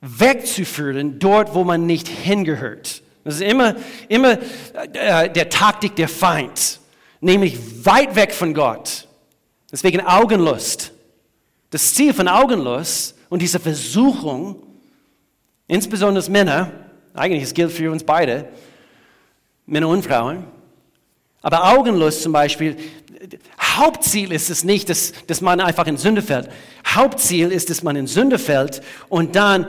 wegzuführen 0.00 1.18
dort, 1.18 1.54
wo 1.54 1.64
man 1.64 1.86
nicht 1.86 2.08
hingehört. 2.08 3.02
Das 3.24 3.36
ist 3.36 3.42
immer, 3.42 3.76
immer 4.08 4.36
äh, 4.92 5.30
der 5.30 5.48
Taktik 5.48 5.94
der 5.94 6.08
Feind, 6.08 6.80
nämlich 7.20 7.56
weit 7.84 8.16
weg 8.16 8.32
von 8.34 8.52
Gott. 8.52 9.06
Deswegen 9.72 10.02
Augenlust. 10.02 10.92
Das 11.70 11.94
Ziel 11.94 12.12
von 12.12 12.28
Augenlust 12.28 13.16
und 13.30 13.40
diese 13.40 13.58
Versuchung, 13.58 14.62
insbesondere 15.66 16.30
Männer, 16.30 16.70
eigentlich 17.14 17.42
es 17.42 17.54
gilt 17.54 17.72
für 17.72 17.90
uns 17.90 18.04
beide, 18.04 18.48
Männer 19.64 19.88
und 19.88 20.04
Frauen, 20.04 20.44
aber 21.40 21.72
Augenlust 21.72 22.22
zum 22.22 22.32
Beispiel, 22.32 22.76
Hauptziel 23.58 24.32
ist 24.32 24.50
es 24.50 24.64
nicht, 24.64 24.90
dass, 24.90 25.12
dass 25.26 25.40
man 25.40 25.60
einfach 25.60 25.86
in 25.86 25.96
Sünde 25.96 26.20
fällt. 26.20 26.50
Hauptziel 26.86 27.50
ist, 27.50 27.70
dass 27.70 27.82
man 27.82 27.96
in 27.96 28.06
Sünde 28.06 28.38
fällt 28.38 28.82
und 29.08 29.34
dann 29.34 29.66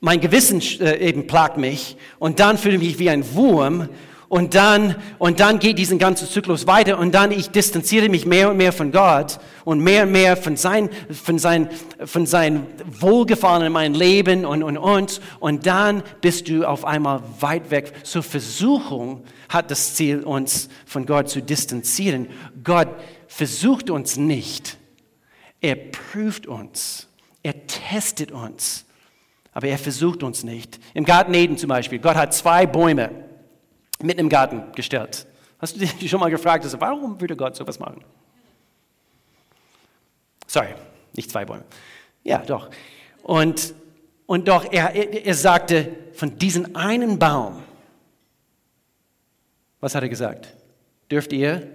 mein 0.00 0.20
Gewissen 0.20 0.60
äh, 0.80 0.98
eben 0.98 1.26
plagt 1.26 1.56
mich 1.56 1.96
und 2.18 2.40
dann 2.40 2.58
fühle 2.58 2.74
ich 2.74 2.82
mich 2.82 2.98
wie 2.98 3.08
ein 3.08 3.34
Wurm 3.34 3.88
und 4.32 4.54
dann, 4.54 4.96
und 5.18 5.40
dann 5.40 5.58
geht 5.58 5.76
diesen 5.76 5.98
ganzen 5.98 6.26
Zyklus 6.26 6.66
weiter 6.66 6.98
und 6.98 7.14
dann 7.14 7.32
ich 7.32 7.50
distanziere 7.50 8.08
mich 8.08 8.24
mehr 8.24 8.48
und 8.48 8.56
mehr 8.56 8.72
von 8.72 8.90
Gott 8.90 9.38
und 9.66 9.80
mehr 9.80 10.04
und 10.04 10.12
mehr 10.12 10.38
von 10.38 10.56
sein, 10.56 10.88
von 11.10 11.38
sein, 11.38 11.68
von 12.02 12.24
sein 12.24 12.66
Wohlgefallen 12.98 13.66
in 13.66 13.72
meinem 13.74 13.92
Leben 13.92 14.46
und, 14.46 14.62
und, 14.62 14.78
und. 14.78 15.20
Und 15.38 15.66
dann 15.66 16.02
bist 16.22 16.48
du 16.48 16.64
auf 16.64 16.86
einmal 16.86 17.22
weit 17.40 17.70
weg. 17.70 17.92
Zur 18.06 18.22
Versuchung 18.22 19.22
hat 19.50 19.70
das 19.70 19.96
Ziel, 19.96 20.22
uns 20.22 20.70
von 20.86 21.04
Gott 21.04 21.28
zu 21.28 21.42
distanzieren. 21.42 22.28
Gott 22.64 22.88
versucht 23.28 23.90
uns 23.90 24.16
nicht. 24.16 24.78
Er 25.60 25.74
prüft 25.74 26.46
uns. 26.46 27.06
Er 27.42 27.66
testet 27.66 28.32
uns. 28.32 28.86
Aber 29.52 29.66
er 29.66 29.76
versucht 29.76 30.22
uns 30.22 30.42
nicht. 30.42 30.80
Im 30.94 31.04
Garten 31.04 31.34
Eden 31.34 31.58
zum 31.58 31.68
Beispiel. 31.68 31.98
Gott 31.98 32.16
hat 32.16 32.32
zwei 32.32 32.64
Bäume 32.64 33.10
mitten 34.02 34.20
im 34.20 34.28
Garten 34.28 34.72
gestellt. 34.72 35.26
Hast 35.58 35.76
du 35.76 35.80
dich 35.80 36.10
schon 36.10 36.20
mal 36.20 36.30
gefragt, 36.30 36.64
also 36.64 36.80
warum 36.80 37.20
würde 37.20 37.36
Gott 37.36 37.56
sowas 37.56 37.78
machen? 37.78 38.04
Sorry, 40.46 40.74
nicht 41.14 41.30
zwei 41.30 41.44
Bäume. 41.44 41.64
Ja, 42.24 42.38
doch. 42.38 42.70
Und, 43.22 43.74
und 44.26 44.48
doch, 44.48 44.70
er, 44.70 44.94
er 44.94 45.34
sagte, 45.34 45.96
von 46.14 46.36
diesem 46.38 46.76
einen 46.76 47.18
Baum, 47.18 47.62
was 49.80 49.94
hat 49.94 50.02
er 50.02 50.08
gesagt? 50.08 50.54
Dürft 51.10 51.32
ihr 51.32 51.68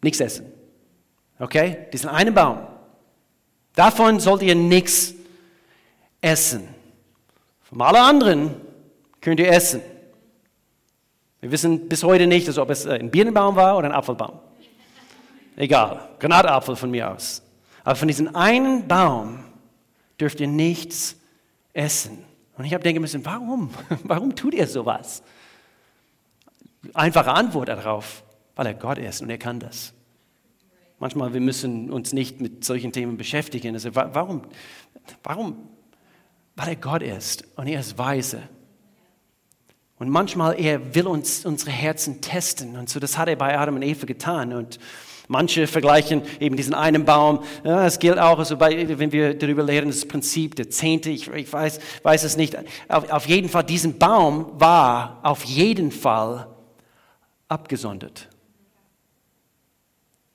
nichts 0.00 0.20
essen. 0.20 0.46
Okay? 1.38 1.88
Diesen 1.92 2.08
einen 2.08 2.34
Baum. 2.34 2.58
Davon 3.74 4.20
sollt 4.20 4.42
ihr 4.42 4.54
nichts 4.54 5.14
essen. 6.20 6.68
Von 7.62 7.82
allen 7.82 7.96
anderen 7.96 8.54
könnt 9.20 9.40
ihr 9.40 9.50
essen. 9.50 9.82
Wir 11.44 11.52
wissen 11.52 11.90
bis 11.90 12.02
heute 12.02 12.26
nicht, 12.26 12.48
also 12.48 12.62
ob 12.62 12.70
es 12.70 12.86
ein 12.86 13.10
Birnenbaum 13.10 13.54
war 13.54 13.76
oder 13.76 13.86
ein 13.86 13.92
Apfelbaum. 13.92 14.38
Egal, 15.56 16.08
Granatapfel 16.18 16.74
von 16.74 16.90
mir 16.90 17.10
aus. 17.10 17.42
Aber 17.84 17.96
von 17.96 18.08
diesem 18.08 18.34
einen 18.34 18.88
Baum 18.88 19.44
dürft 20.18 20.40
ihr 20.40 20.46
nichts 20.46 21.16
essen. 21.74 22.24
Und 22.56 22.64
ich 22.64 22.72
habe 22.72 22.82
denken 22.82 23.02
müssen, 23.02 23.26
warum? 23.26 23.68
Warum 24.04 24.34
tut 24.34 24.54
ihr 24.54 24.66
sowas? 24.66 25.22
Einfache 26.94 27.32
Antwort 27.32 27.68
darauf, 27.68 28.24
weil 28.56 28.68
er 28.68 28.74
Gott 28.74 28.96
ist 28.96 29.20
und 29.20 29.28
er 29.28 29.36
kann 29.36 29.60
das. 29.60 29.92
Manchmal 30.98 31.34
wir 31.34 31.42
müssen 31.42 31.90
uns 31.90 32.14
nicht 32.14 32.40
mit 32.40 32.64
solchen 32.64 32.90
Themen 32.90 33.18
beschäftigen. 33.18 33.74
Also 33.74 33.94
warum? 33.94 34.44
Warum? 35.22 35.68
Weil 36.56 36.68
er 36.68 36.76
Gott 36.76 37.02
ist 37.02 37.44
und 37.56 37.66
er 37.66 37.80
ist 37.80 37.98
weise. 37.98 38.44
Und 39.98 40.08
manchmal 40.08 40.58
er 40.58 40.94
will 40.94 41.06
uns 41.06 41.46
unsere 41.46 41.70
Herzen 41.70 42.20
testen. 42.20 42.76
Und 42.76 42.88
so 42.88 42.98
das 42.98 43.16
hat 43.16 43.28
er 43.28 43.36
bei 43.36 43.56
Adam 43.56 43.76
und 43.76 43.82
Eva 43.82 44.06
getan. 44.06 44.52
Und 44.52 44.78
manche 45.28 45.66
vergleichen 45.66 46.22
eben 46.40 46.56
diesen 46.56 46.74
einen 46.74 47.04
Baum. 47.04 47.44
Ja, 47.62 47.86
es 47.86 47.98
gilt 47.98 48.18
auch, 48.18 48.38
also 48.38 48.56
bei, 48.56 48.98
wenn 48.98 49.12
wir 49.12 49.34
darüber 49.34 49.62
lehren, 49.62 49.88
das 49.88 50.06
Prinzip 50.06 50.56
der 50.56 50.68
Zehnte. 50.68 51.10
Ich, 51.10 51.28
ich 51.28 51.52
weiß, 51.52 51.78
weiß 52.02 52.24
es 52.24 52.36
nicht. 52.36 52.56
Auf, 52.88 53.08
auf 53.10 53.26
jeden 53.26 53.48
Fall, 53.48 53.64
diesen 53.64 53.98
Baum 53.98 54.60
war 54.60 55.20
auf 55.22 55.44
jeden 55.44 55.92
Fall 55.92 56.48
abgesondert. 57.48 58.28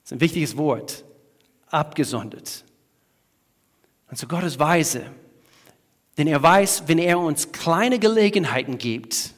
Das 0.02 0.12
ist 0.12 0.12
ein 0.12 0.20
wichtiges 0.20 0.56
Wort. 0.56 1.04
Abgesondert. 1.66 2.64
Und 4.10 4.18
so 4.18 4.26
Gott 4.26 4.42
ist 4.42 4.58
weise. 4.58 5.02
Denn 6.16 6.26
er 6.26 6.42
weiß, 6.42 6.84
wenn 6.86 6.98
er 6.98 7.18
uns 7.18 7.52
kleine 7.52 7.98
Gelegenheiten 7.98 8.78
gibt, 8.78 9.34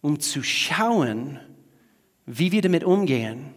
um 0.00 0.20
zu 0.20 0.42
schauen, 0.42 1.38
wie 2.26 2.52
wir 2.52 2.62
damit 2.62 2.84
umgehen, 2.84 3.54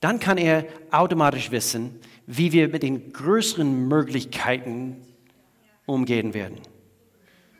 dann 0.00 0.20
kann 0.20 0.38
er 0.38 0.66
automatisch 0.90 1.50
wissen, 1.50 2.00
wie 2.26 2.52
wir 2.52 2.68
mit 2.68 2.82
den 2.82 3.12
größeren 3.12 3.88
Möglichkeiten 3.88 4.96
umgehen 5.86 6.32
werden. 6.34 6.60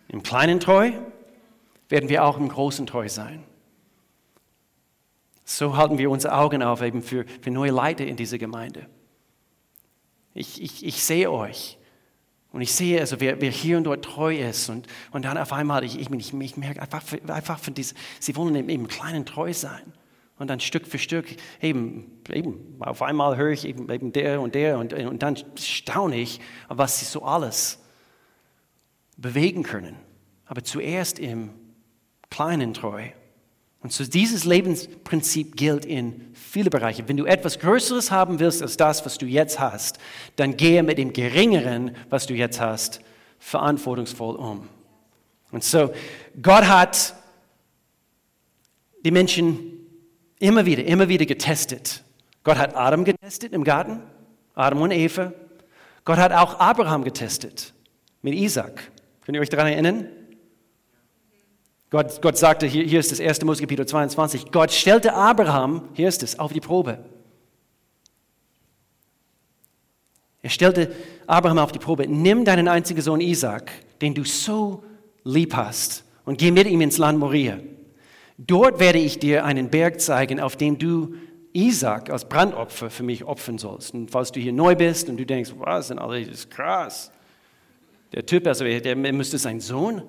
Im 0.09 0.23
Kleinen 0.23 0.61
treu 0.61 0.93
werden 1.89 2.09
wir 2.09 2.25
auch 2.25 2.39
im 2.39 2.49
Großen 2.49 2.87
treu 2.87 3.09
sein. 3.09 3.43
So 5.45 5.77
halten 5.77 5.99
wir 5.99 6.11
unsere 6.11 6.35
Augen 6.35 6.63
auf 6.63 6.81
eben 6.81 7.03
für, 7.03 7.25
für 7.41 7.51
neue 7.51 7.73
Leute 7.73 8.05
in 8.05 8.17
dieser 8.17 8.39
Gemeinde. 8.39 8.87
Ich, 10.33 10.63
ich, 10.63 10.87
ich 10.87 11.03
sehe 11.03 11.31
euch. 11.31 11.77
Und 12.53 12.63
ich 12.63 12.73
sehe, 12.73 12.99
also 13.01 13.21
wer, 13.21 13.41
wer 13.41 13.51
hier 13.51 13.77
und 13.77 13.85
dort 13.85 14.05
treu 14.05 14.35
ist 14.35 14.69
und, 14.69 14.89
und 15.13 15.25
dann 15.25 15.39
auf 15.39 15.53
einmal, 15.53 15.85
ich, 15.85 15.99
ich, 15.99 16.11
ich, 16.11 16.35
ich 16.35 16.57
merke 16.57 16.83
einfach, 16.83 17.03
einfach 17.29 17.59
von 17.59 17.75
diesem, 17.75 17.97
sie 18.19 18.35
wollen 18.35 18.55
eben, 18.57 18.69
eben 18.69 18.89
kleinen 18.89 19.25
treu 19.25 19.53
sein. 19.53 19.93
Und 20.39 20.49
dann 20.49 20.59
Stück 20.59 20.87
für 20.87 20.99
Stück, 20.99 21.27
eben, 21.61 22.23
eben 22.31 22.77
auf 22.81 23.03
einmal 23.03 23.37
höre 23.37 23.51
ich 23.51 23.67
eben, 23.67 23.89
eben 23.91 24.13
der 24.13 24.41
und 24.41 24.55
der 24.55 24.79
und, 24.79 24.95
und 24.95 25.23
dann 25.23 25.37
staune 25.57 26.17
ich, 26.17 26.41
was 26.69 26.99
sie 26.99 27.05
so 27.05 27.23
alles 27.23 27.79
bewegen 29.17 29.63
können. 29.63 29.97
Aber 30.47 30.65
zuerst 30.65 31.19
im 31.19 31.51
Kleinen 32.31 32.75
treu. 32.75 33.11
Und 33.83 33.93
so 33.93 34.05
dieses 34.05 34.45
Lebensprinzip 34.45 35.57
gilt 35.57 35.87
in 35.87 36.33
viele 36.35 36.69
Bereiche. 36.69 37.09
Wenn 37.09 37.17
du 37.17 37.25
etwas 37.25 37.59
Größeres 37.59 38.11
haben 38.11 38.39
willst 38.39 38.61
als 38.63 38.77
das, 38.77 39.05
was 39.07 39.17
du 39.17 39.27
jetzt 39.27 39.59
hast, 39.59 39.99
dann 40.37 40.57
gehe 40.57 40.83
mit 40.83 40.99
dem 40.99 41.13
Geringeren, 41.13 41.97
was 42.11 42.27
du 42.27 42.35
jetzt 42.35 42.61
hast, 42.61 43.01
verantwortungsvoll 43.39 44.37
um. 44.37 44.69
Und 45.51 45.65
so, 45.65 45.93
Gott 46.43 46.69
hat 46.69 47.15
die 49.03 49.11
Menschen 49.11 49.59
immer 50.39 50.67
wieder, 50.67 50.85
immer 50.85 51.09
wieder 51.09 51.25
getestet. 51.25 52.05
Gott 52.45 52.59
hat 52.59 52.77
Adam 52.77 53.05
getestet 53.05 53.53
im 53.53 53.65
Garten, 53.65 54.03
Adam 54.55 54.83
und 54.83 54.91
Eva. 54.91 55.33
Gott 56.05 56.19
hat 56.19 56.33
auch 56.33 56.61
Abraham 56.61 57.03
getestet 57.03 57.73
mit 58.21 58.35
Isaac. 58.35 58.91
Könnt 59.25 59.37
ihr 59.37 59.41
euch 59.41 59.49
daran 59.49 59.69
erinnern? 59.69 60.07
Gott, 61.91 62.23
Gott 62.23 62.39
sagte, 62.39 62.67
hier, 62.67 62.85
hier 62.85 63.01
ist 63.01 63.11
das 63.11 63.21
1. 63.21 63.45
Mose 63.45 63.61
Kapitel 63.61 63.85
22, 63.85 64.53
Gott 64.53 64.71
stellte 64.71 65.13
Abraham, 65.13 65.89
hier 65.95 66.09
ist 66.09 66.23
es, 66.23 66.39
auf 66.39 66.53
die 66.53 66.61
Probe. 66.61 67.05
Er 70.43 70.51
stellte 70.51 70.95
Abraham 71.27 71.59
auf 71.59 71.73
die 71.73 71.81
Probe, 71.81 72.07
nimm 72.07 72.45
deinen 72.45 72.69
einzigen 72.69 73.03
Sohn 73.03 73.21
Isaac, 73.21 73.73
den 74.01 74.15
du 74.15 74.25
so 74.25 74.85
lieb 75.25 75.55
hast, 75.55 76.05
und 76.25 76.39
geh 76.39 76.53
mit 76.53 76.69
ihm 76.69 76.81
ins 76.81 76.97
Land 76.97 77.19
Moria. 77.19 77.59
Dort 78.39 78.79
werde 78.79 79.01
ich 79.01 79.19
dir 79.19 79.45
einen 79.45 79.69
Berg 79.69 80.01
zeigen, 80.01 80.39
auf 80.39 80.57
dem 80.57 80.79
du 80.79 81.15
Isaac 81.53 82.09
als 82.09 82.29
Brandopfer 82.29 82.89
für 82.89 83.03
mich 83.03 83.25
opfern 83.25 83.59
sollst. 83.59 83.93
Und 83.93 84.11
falls 84.11 84.31
du 84.31 84.39
hier 84.39 84.53
neu 84.53 84.77
bist 84.77 85.09
und 85.09 85.17
du 85.17 85.27
denkst, 85.27 85.53
was 85.59 85.89
denn 85.89 85.99
alles 85.99 86.29
ist 86.29 86.51
krass. 86.51 87.11
Der 88.13 88.25
Typ, 88.25 88.47
also 88.47 88.65
der 88.65 88.97
müsste 88.97 89.37
seinen 89.39 89.61
Sohn 89.61 90.05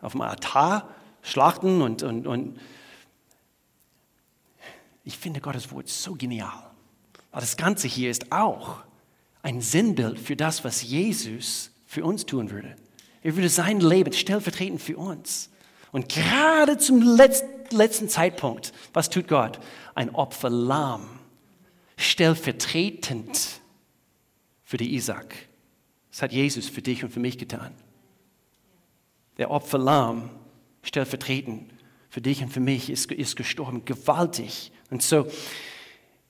auf 0.00 0.12
dem 0.12 0.20
Altar 0.22 0.88
schlachten 1.26 1.82
und, 1.82 2.02
und, 2.02 2.26
und 2.26 2.58
ich 5.04 5.18
finde 5.18 5.40
Gottes 5.40 5.70
Wort 5.72 5.88
so 5.88 6.14
genial. 6.14 6.70
Aber 7.32 7.40
das 7.40 7.56
Ganze 7.56 7.88
hier 7.88 8.10
ist 8.10 8.32
auch 8.32 8.78
ein 9.42 9.60
Sinnbild 9.60 10.18
für 10.18 10.36
das, 10.36 10.64
was 10.64 10.82
Jesus 10.82 11.70
für 11.86 12.04
uns 12.04 12.26
tun 12.26 12.50
würde. 12.50 12.76
Er 13.22 13.36
würde 13.36 13.48
sein 13.48 13.80
Leben 13.80 14.12
stellvertretend 14.12 14.80
für 14.80 14.96
uns. 14.96 15.50
Und 15.92 16.08
gerade 16.08 16.78
zum 16.78 17.02
letzten 17.02 18.08
Zeitpunkt, 18.08 18.72
was 18.92 19.10
tut 19.10 19.28
Gott? 19.28 19.58
Ein 19.94 20.14
Opferlamm, 20.14 21.08
stellvertretend 21.96 23.60
für 24.64 24.76
die 24.76 24.94
Isaac. 24.94 25.34
Das 26.10 26.22
hat 26.22 26.32
Jesus 26.32 26.68
für 26.68 26.82
dich 26.82 27.02
und 27.04 27.10
für 27.10 27.20
mich 27.20 27.38
getan. 27.38 27.72
Der 29.38 29.50
Opferlamm, 29.50 30.30
stellvertretend 30.86 31.70
für 32.08 32.20
dich 32.20 32.42
und 32.42 32.50
für 32.50 32.60
mich, 32.60 32.88
ist, 32.88 33.10
ist 33.12 33.36
gestorben, 33.36 33.84
gewaltig. 33.84 34.72
Und 34.90 35.02
so, 35.02 35.26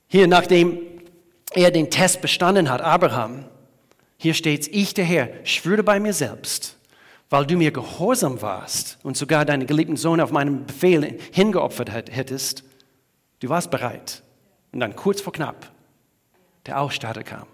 hier, 0.07 0.27
nachdem 0.27 0.79
er 1.51 1.71
den 1.71 1.89
Test 1.89 2.21
bestanden 2.21 2.69
hat, 2.69 2.81
Abraham, 2.81 3.45
hier 4.17 4.33
steht, 4.33 4.67
ich 4.67 4.93
der 4.93 5.05
Herr, 5.05 5.29
schwöre 5.45 5.83
bei 5.83 5.99
mir 5.99 6.13
selbst, 6.13 6.77
weil 7.29 7.45
du 7.45 7.55
mir 7.55 7.71
gehorsam 7.71 8.41
warst 8.41 8.97
und 9.03 9.15
sogar 9.15 9.45
deinen 9.45 9.67
geliebten 9.67 9.97
Sohn 9.97 10.19
auf 10.19 10.31
meinen 10.31 10.65
Befehl 10.65 11.19
hingeopfert 11.31 11.91
hättest, 11.91 12.63
du 13.39 13.49
warst 13.49 13.69
bereit. 13.71 14.23
Und 14.71 14.81
dann 14.81 14.95
kurz 14.95 15.21
vor 15.21 15.33
knapp, 15.33 15.71
der 16.65 16.81
Ausstatter 16.81 17.23
kam. 17.23 17.47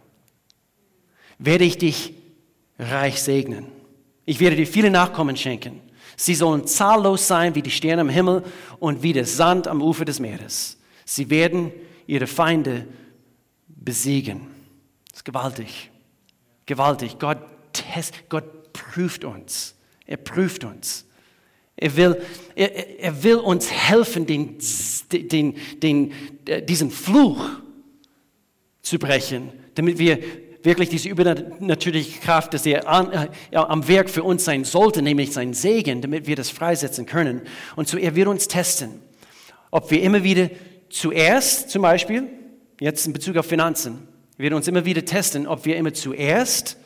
Werde 1.37 1.63
ich 1.63 1.77
dich 1.77 2.13
reich 2.79 3.21
segnen. 3.21 3.67
Ich 4.25 4.39
werde 4.39 4.55
dir 4.55 4.67
viele 4.67 4.89
Nachkommen 4.89 5.37
schenken. 5.37 5.81
Sie 6.15 6.35
sollen 6.35 6.67
zahllos 6.67 7.27
sein 7.27 7.55
wie 7.55 7.61
die 7.61 7.71
Sterne 7.71 8.01
am 8.01 8.09
Himmel 8.09 8.43
und 8.79 9.03
wie 9.03 9.13
der 9.13 9.25
Sand 9.25 9.67
am 9.67 9.81
Ufer 9.81 10.05
des 10.05 10.19
Meeres. 10.19 10.77
Sie 11.05 11.29
werden 11.29 11.71
ihre 12.07 12.27
Feinde 12.27 12.87
besiegen. 13.67 14.47
Das 15.09 15.19
ist 15.19 15.25
gewaltig. 15.25 15.91
Gewaltig. 16.65 17.19
Gott, 17.19 17.39
test, 17.73 18.29
Gott 18.29 18.73
prüft 18.73 19.23
uns. 19.23 19.75
Er 20.05 20.17
prüft 20.17 20.63
uns. 20.63 21.05
Er 21.75 21.95
will, 21.95 22.21
er, 22.55 22.99
er 22.99 23.23
will 23.23 23.37
uns 23.37 23.71
helfen, 23.71 24.25
den, 24.25 24.57
den, 25.11 25.55
den, 25.81 26.11
äh, 26.45 26.61
diesen 26.61 26.91
Fluch 26.91 27.49
zu 28.81 28.99
brechen, 28.99 29.51
damit 29.75 29.97
wir 29.97 30.19
wirklich 30.63 30.89
diese 30.89 31.09
übernatürliche 31.09 32.19
Kraft, 32.19 32.53
dass 32.53 32.65
er 32.65 32.87
an, 32.87 33.11
äh, 33.11 33.55
am 33.55 33.87
Werk 33.87 34.09
für 34.09 34.23
uns 34.23 34.45
sein 34.45 34.63
sollte, 34.63 35.01
nämlich 35.01 35.31
sein 35.31 35.53
Segen, 35.53 36.01
damit 36.01 36.25
wir 36.25 36.35
das 36.35 36.49
freisetzen 36.49 37.05
können. 37.05 37.41
Und 37.75 37.87
so, 37.87 37.97
er 37.97 38.15
wird 38.15 38.27
uns 38.27 38.47
testen, 38.47 39.01
ob 39.71 39.91
wir 39.91 40.01
immer 40.01 40.23
wieder 40.23 40.49
zuerst, 40.89 41.69
zum 41.69 41.81
Beispiel, 41.81 42.29
jetzt 42.79 43.05
in 43.05 43.13
Bezug 43.13 43.37
auf 43.37 43.45
Finanzen, 43.45 44.07
wird 44.37 44.53
uns 44.53 44.67
immer 44.67 44.85
wieder 44.85 45.03
testen, 45.05 45.47
ob 45.47 45.65
wir 45.65 45.75
immer 45.75 45.93
zuerst 45.93 46.77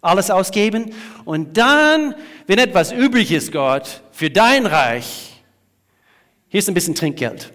alles 0.00 0.30
ausgeben 0.30 0.92
und 1.24 1.56
dann, 1.56 2.14
wenn 2.46 2.58
etwas 2.58 2.92
übrig 2.92 3.32
ist, 3.32 3.52
Gott, 3.52 4.02
für 4.12 4.30
dein 4.30 4.66
Reich, 4.66 5.42
hier 6.48 6.58
ist 6.58 6.68
ein 6.68 6.74
bisschen 6.74 6.94
Trinkgeld. 6.94 7.52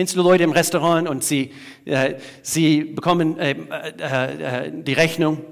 Kennst 0.00 0.16
du 0.16 0.22
Leute 0.22 0.44
im 0.44 0.52
Restaurant 0.52 1.06
und 1.06 1.22
sie, 1.22 1.52
äh, 1.84 2.14
sie 2.40 2.84
bekommen 2.84 3.38
äh, 3.38 3.50
äh, 3.50 4.64
äh 4.66 4.82
die 4.82 4.94
Rechnung, 4.94 5.44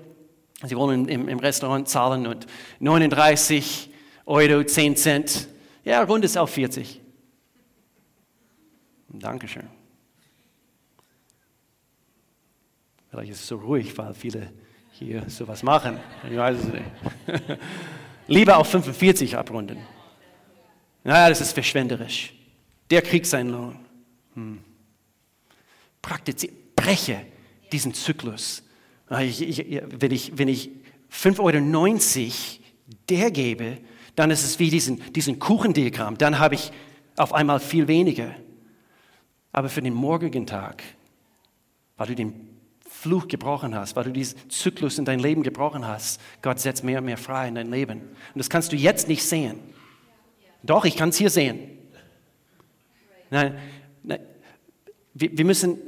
sie 0.65 0.75
wollen 0.75 1.07
im, 1.07 1.29
im, 1.29 1.39
Restaurant 1.39 1.87
zahlen 1.87 2.27
und 2.27 2.47
39 2.81 3.91
Euro 4.25 4.65
10 4.65 4.97
Cent, 4.97 5.49
ja, 5.85 6.03
rund 6.03 6.25
ist 6.25 6.39
auf 6.39 6.49
40. 6.49 6.99
Dankeschön. 9.11 9.69
Vielleicht 13.11 13.33
ist 13.33 13.41
es 13.41 13.49
so 13.49 13.57
ruhig, 13.57 13.99
weil 13.99 14.15
viele 14.15 14.51
hier 14.93 15.29
sowas 15.29 15.63
machen. 15.63 15.99
Ich 16.27 16.39
weiß 16.39 16.57
es 16.57 16.73
nicht. 16.73 17.59
Lieber 18.29 18.57
auf 18.57 18.69
45 18.69 19.37
abrunden. 19.37 19.77
Naja, 21.05 21.29
das 21.29 21.43
ist 21.43 21.53
verschwenderisch. 21.53 22.33
Der 22.91 23.03
kriegt 23.03 23.27
seinen 23.27 23.51
Lohn. 23.51 23.88
Hm. 24.39 24.59
Praktiziere, 26.01 26.53
breche 26.77 27.27
diesen 27.73 27.93
Zyklus. 27.93 28.63
Ich, 29.21 29.43
ich, 29.43 29.83
wenn, 29.91 30.13
ich, 30.13 30.39
wenn 30.39 30.49
ich 30.49 30.71
5,90 31.11 31.41
Euro 31.41 32.65
der 33.09 33.31
gebe, 33.31 33.79
dann 34.15 34.31
ist 34.31 34.45
es 34.45 34.59
wie 34.59 34.71
diesen, 34.71 35.13
diesen 35.13 35.39
Kuchendiagramm. 35.39 36.19
Dann 36.19 36.39
habe 36.39 36.55
ich 36.55 36.71
auf 37.17 37.33
einmal 37.35 37.59
viel 37.59 37.89
weniger. 37.89 38.35
Aber 39.51 39.69
für 39.69 39.83
den 39.83 39.95
morgigen 39.95 40.47
Tag, 40.47 40.83
weil 41.97 42.09
du 42.09 42.15
den 42.15 42.49
Fluch 42.89 43.27
gebrochen 43.27 43.75
hast, 43.75 43.97
weil 43.97 44.05
du 44.05 44.13
diesen 44.13 44.49
Zyklus 44.51 44.99
in 44.99 45.05
dein 45.05 45.19
Leben 45.19 45.43
gebrochen 45.43 45.87
hast. 45.87 46.21
Gott 46.43 46.61
setzt 46.61 46.85
mehr 46.85 46.99
und 46.99 47.07
mehr 47.07 47.19
frei 47.19 47.49
in 47.49 47.57
dein 47.57 47.71
Leben. 47.71 48.01
Und 48.01 48.37
das 48.37 48.49
kannst 48.49 48.73
du 48.73 48.77
jetzt 48.77 49.09
nicht 49.09 49.25
sehen. 49.25 49.59
Doch, 50.63 50.85
ich 50.85 50.97
kann 50.97 51.09
es 51.09 51.17
hier 51.17 51.31
sehen. 51.31 51.59
Nein 53.31 53.59
wir, 55.15 55.45
müssen, 55.45 55.79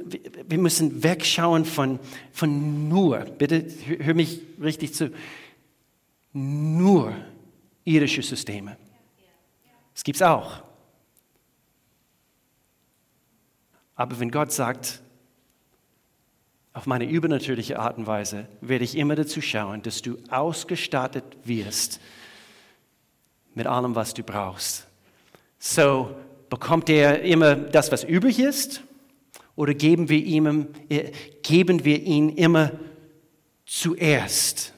wir 0.47 0.57
müssen 0.57 1.03
wegschauen 1.03 1.65
von, 1.65 1.99
von 2.31 2.89
nur, 2.89 3.19
bitte 3.19 3.65
hör 3.99 4.13
mich 4.13 4.41
richtig 4.61 4.93
zu, 4.93 5.11
nur 6.33 7.15
irische 7.85 8.21
Systeme. 8.21 8.77
Das 9.93 10.03
gibt 10.03 10.17
es 10.17 10.21
auch. 10.21 10.63
Aber 13.95 14.19
wenn 14.19 14.31
Gott 14.31 14.51
sagt, 14.51 15.01
auf 16.73 16.85
meine 16.85 17.05
übernatürliche 17.09 17.79
Art 17.79 17.97
und 17.97 18.07
Weise 18.07 18.47
werde 18.61 18.85
ich 18.85 18.97
immer 18.97 19.15
dazu 19.15 19.41
schauen, 19.41 19.81
dass 19.81 20.01
du 20.01 20.17
ausgestattet 20.29 21.37
wirst 21.43 21.99
mit 23.53 23.67
allem, 23.67 23.95
was 23.95 24.13
du 24.13 24.23
brauchst. 24.23 24.87
So 25.59 26.15
bekommt 26.51 26.89
er 26.89 27.23
immer 27.23 27.55
das, 27.55 27.91
was 27.91 28.03
übrig 28.03 28.37
ist, 28.37 28.83
oder 29.55 29.73
geben 29.73 30.09
wir 30.09 30.19
ihm, 30.19 30.67
äh, 30.89 31.11
geben 31.41 31.83
wir 31.83 31.99
ihn 32.03 32.29
immer 32.29 32.73
zuerst? 33.65 34.73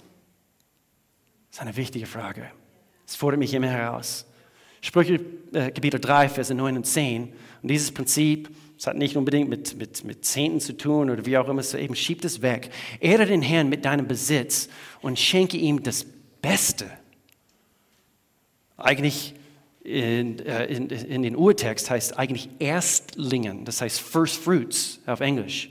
Das 1.49 1.57
ist 1.57 1.61
eine 1.61 1.76
wichtige 1.76 2.05
Frage. 2.05 2.49
Das 3.05 3.15
fordert 3.15 3.39
mich 3.39 3.53
immer 3.53 3.67
heraus. 3.67 4.26
Sprüche 4.82 5.19
äh, 5.51 5.71
Kapitel 5.71 5.99
3, 5.99 6.30
Verse 6.30 6.53
9 6.53 6.78
und 6.78 6.86
10. 6.86 7.34
Und 7.61 7.69
dieses 7.69 7.91
Prinzip 7.91 8.49
es 8.78 8.88
hat 8.88 8.97
nicht 8.97 9.15
unbedingt 9.15 9.49
mit, 9.49 9.78
mit, 9.78 10.03
mit 10.03 10.26
Zehnten 10.26 10.59
zu 10.59 10.76
tun 10.76 11.09
oder 11.09 11.26
wie 11.26 11.38
auch 11.38 11.47
immer, 11.47 11.63
so 11.63 11.78
eben 11.78 11.95
schiebt 11.95 12.26
es 12.26 12.41
weg. 12.41 12.69
Ehre 12.99 13.26
den 13.26 13.41
Herrn 13.41 13.69
mit 13.69 13.86
deinem 13.86 14.07
Besitz 14.07 14.67
und 15.01 15.17
schenke 15.17 15.55
ihm 15.55 15.84
das 15.84 16.05
Beste. 16.41 16.86
Eigentlich 18.76 19.36
in, 19.84 20.39
äh, 20.39 20.65
in, 20.65 20.89
in 20.89 21.23
den 21.23 21.36
Urtext 21.36 21.89
heißt 21.89 22.17
eigentlich 22.17 22.49
Erstlingen, 22.59 23.65
das 23.65 23.81
heißt 23.81 23.99
First 23.99 24.38
Fruits 24.38 24.99
auf 25.05 25.19
Englisch. 25.19 25.69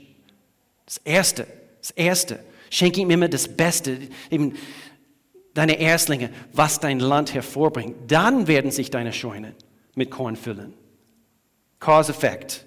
Das 0.85 0.97
Erste, 0.97 1.47
das 1.81 1.91
Erste. 1.91 2.39
Schenke 2.69 3.01
ihm 3.01 3.09
immer 3.09 3.27
das 3.27 3.47
Beste, 3.47 3.97
eben 4.29 4.53
deine 5.53 5.79
Erstlinge, 5.79 6.29
was 6.51 6.79
dein 6.79 6.99
Land 6.99 7.33
hervorbringt. 7.33 8.11
Dann 8.11 8.47
werden 8.47 8.71
sich 8.71 8.89
deine 8.89 9.13
Scheunen 9.13 9.53
mit 9.95 10.11
Korn 10.11 10.35
füllen. 10.35 10.73
Cause-Effekt. 11.79 12.65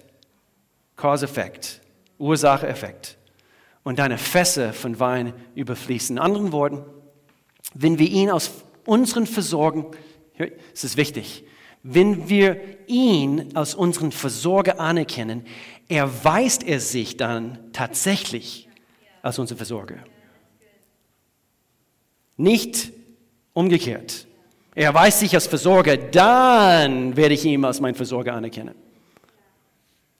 Cause-Effekt, 0.95 1.81
Ursache-Effekt. 2.17 3.17
Und 3.83 3.99
deine 3.99 4.17
Fässer 4.17 4.73
von 4.73 4.99
Wein 4.99 5.33
überfließen. 5.55 6.17
In 6.17 6.21
anderen 6.21 6.51
Worten, 6.51 6.83
wenn 7.73 7.99
wir 7.99 8.07
ihn 8.09 8.29
aus 8.29 8.51
unseren 8.85 9.27
Versorgen, 9.27 9.85
es 10.73 10.83
ist 10.83 10.97
wichtig, 10.97 11.43
wenn 11.83 12.29
wir 12.29 12.59
ihn 12.87 13.55
als 13.55 13.75
unseren 13.75 14.11
Versorger 14.11 14.79
anerkennen, 14.79 15.45
erweist 15.87 16.63
er 16.63 16.79
sich 16.79 17.17
dann 17.17 17.59
tatsächlich 17.71 18.67
als 19.21 19.39
unser 19.39 19.55
Versorger. 19.55 19.97
Nicht 22.35 22.91
umgekehrt. 23.53 24.27
Er 24.75 24.85
erweist 24.85 25.19
sich 25.19 25.33
als 25.33 25.47
Versorger, 25.47 25.97
dann 25.97 27.15
werde 27.15 27.33
ich 27.33 27.43
ihn 27.45 27.63
als 27.65 27.79
meinen 27.79 27.95
Versorger 27.95 28.33
anerkennen. 28.33 28.75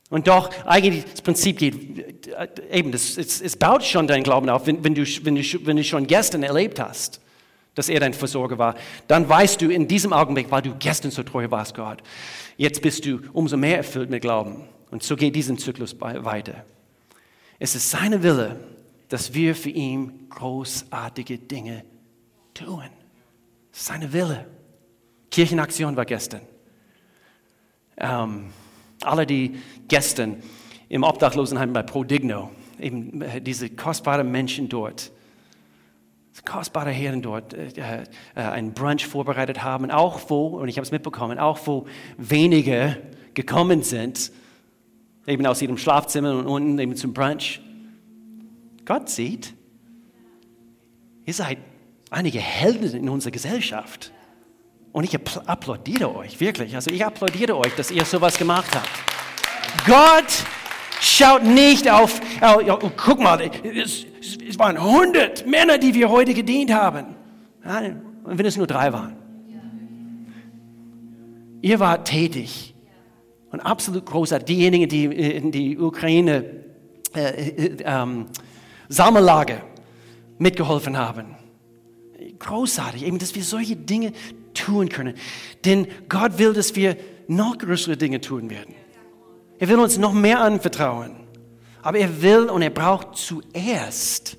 Und 0.10 0.28
doch, 0.28 0.50
eigentlich 0.66 1.04
das 1.04 1.22
Prinzip 1.22 1.58
geht, 1.60 2.28
äh, 2.28 2.48
eben, 2.72 2.92
das, 2.92 3.18
es, 3.18 3.42
es 3.42 3.58
baut 3.58 3.84
schon 3.84 4.08
deinen 4.08 4.24
Glauben 4.24 4.50
auf, 4.50 4.66
wenn, 4.66 4.84
wenn, 4.84 4.96
du, 4.96 5.04
wenn, 5.24 5.36
du, 5.36 5.44
wenn 5.66 5.78
du 5.78 5.84
schon 5.84 6.08
gestern 6.08 6.44
erlebt 6.44 6.80
hast, 6.80 7.20
dass 7.78 7.90
er 7.90 8.00
dein 8.00 8.14
Versorger 8.14 8.58
war, 8.58 8.74
dann 9.08 9.30
weißt 9.30 9.62
du 9.62 9.70
in 9.70 9.88
diesem 9.88 10.12
Augenblick, 10.12 10.50
weil 10.50 10.64
du 10.64 10.74
gestern 10.80 11.12
so 11.12 11.22
treu 11.22 11.52
warst, 11.52 11.76
Gott, 11.76 12.02
jetzt 12.58 12.82
bist 12.82 13.06
du 13.06 13.20
umso 13.34 13.56
mehr 13.56 13.78
erfüllt 13.78 14.10
mit 14.10 14.24
Glauben. 14.24 14.64
Und 14.90 15.04
so 15.04 15.16
geht 15.16 15.36
diesen 15.36 15.60
Zyklus 15.60 15.96
weiter. 16.02 16.66
Es 17.60 17.76
ist 17.76 17.92
seine 17.92 18.24
Wille, 18.24 18.60
dass 19.10 19.36
wir 19.36 19.54
für 19.54 19.70
ihn 19.70 20.28
großartige 20.32 21.38
Dinge 21.38 21.84
tun. 22.56 22.86
Seine 23.72 24.12
Wille. 24.12 24.48
Kirchenaktion 25.30 25.96
war 25.96 26.06
gestern. 26.06 26.42
Ähm, 27.98 28.48
alle, 29.02 29.28
die 29.28 29.60
gestern 29.88 30.42
im 30.90 31.04
Obdachlosenheim 31.04 31.74
bei 31.74 31.84
Prodigno, 31.84 32.50
eben 32.80 33.22
äh, 33.22 33.40
diese 33.40 33.70
kostbaren 33.70 34.32
Menschen 34.32 34.68
dort, 34.68 35.12
kostbare 36.46 36.92
Herren 36.92 37.22
dort 37.22 37.54
äh, 37.54 37.70
äh, 37.78 38.04
ein 38.36 38.74
Brunch 38.74 39.06
vorbereitet 39.06 39.64
haben, 39.64 39.92
auch 39.92 40.30
wo, 40.30 40.48
und 40.48 40.68
ich 40.68 40.78
habe 40.78 40.86
es 40.86 40.92
mitbekommen, 40.92 41.40
auch 41.40 41.60
wo 41.66 41.86
wenige 42.18 42.98
gekommen 43.34 43.84
sind, 43.84 44.32
eben 45.26 45.46
aus 45.46 45.62
ihrem 45.62 45.78
Schlafzimmer 45.78 46.32
und 46.32 46.48
unten 46.48 46.80
eben 46.80 46.96
zum 46.96 47.14
Brunch. 47.14 47.62
Gott 48.86 49.10
sieht, 49.10 49.54
ihr 51.26 51.34
seid 51.34 51.58
einige 52.10 52.40
Helden 52.40 52.94
in 52.94 53.10
unserer 53.10 53.32
Gesellschaft. 53.32 54.12
Und 54.94 55.04
ich 55.04 55.16
applaudiere 55.46 56.16
euch, 56.16 56.40
wirklich. 56.40 56.74
Also 56.74 56.90
ich 56.90 57.06
applaudiere 57.06 57.58
euch, 57.58 57.76
dass 57.76 57.92
ihr 57.92 58.06
sowas 58.06 58.38
gemacht 58.38 58.74
habt. 58.74 58.90
Gott 59.86 60.46
schaut 61.02 61.44
nicht 61.44 61.90
auf, 61.90 62.20
oh, 62.42 62.62
oh, 62.82 62.92
guck 62.96 63.20
mal, 63.20 63.42
es, 63.42 64.06
es, 64.48 64.60
waren 64.60 64.78
100 64.78 65.46
Männer, 65.48 65.78
die 65.78 65.94
wir 65.94 66.10
heute 66.10 66.34
gedient 66.34 66.74
haben. 66.74 67.16
Und 68.24 68.38
wenn 68.38 68.46
es 68.46 68.58
nur 68.58 68.68
drei 68.68 68.92
waren. 68.94 69.16
Ihr 71.62 71.80
wart 71.80 72.08
tätig 72.08 72.76
und 73.52 73.60
absolut 73.62 74.06
großartig. 74.06 74.46
Diejenigen, 74.46 74.90
die 74.90 75.06
in 75.06 75.52
die 75.52 75.78
Ukraine 75.78 76.46
äh, 77.16 77.50
äh, 77.50 77.78
ähm, 77.84 78.28
mitgeholfen 80.38 80.98
haben. 80.98 81.36
Großartig, 82.40 83.04
eben, 83.04 83.18
dass 83.18 83.34
wir 83.36 83.44
solche 83.44 83.76
Dinge 83.76 84.14
tun 84.54 84.90
können. 84.90 85.16
Denn 85.66 85.88
Gott 86.10 86.38
will, 86.38 86.54
dass 86.54 86.76
wir 86.76 86.96
noch 87.28 87.58
größere 87.58 87.98
Dinge 87.98 88.22
tun 88.22 88.50
werden. 88.50 88.76
Er 89.60 89.68
will 89.68 89.80
uns 89.80 89.98
noch 89.98 90.14
mehr 90.14 90.40
anvertrauen. 90.42 91.16
Aber 91.82 92.00
er 92.00 92.22
will 92.22 92.50
und 92.50 92.62
er 92.62 92.70
braucht 92.70 93.16
zuerst 93.16 94.38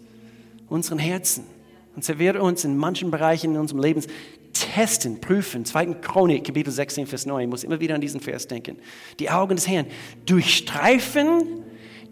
unseren 0.68 0.98
Herzen. 0.98 1.44
Und 1.96 2.08
er 2.08 2.18
wird 2.18 2.36
uns 2.36 2.64
in 2.64 2.76
manchen 2.76 3.10
Bereichen 3.10 3.54
in 3.54 3.60
unserem 3.60 3.80
Leben 3.80 4.02
testen, 4.52 5.20
prüfen. 5.20 5.64
2. 5.64 5.86
Chronik, 5.94 6.44
Kapitel 6.44 6.70
16, 6.70 7.06
Vers 7.06 7.26
9. 7.26 7.42
Ich 7.42 7.48
muss 7.48 7.64
immer 7.64 7.80
wieder 7.80 7.94
an 7.94 8.00
diesen 8.00 8.20
Vers 8.20 8.46
denken. 8.46 8.78
Die 9.18 9.30
Augen 9.30 9.56
des 9.56 9.66
Herrn 9.66 9.86
durchstreifen 10.26 11.64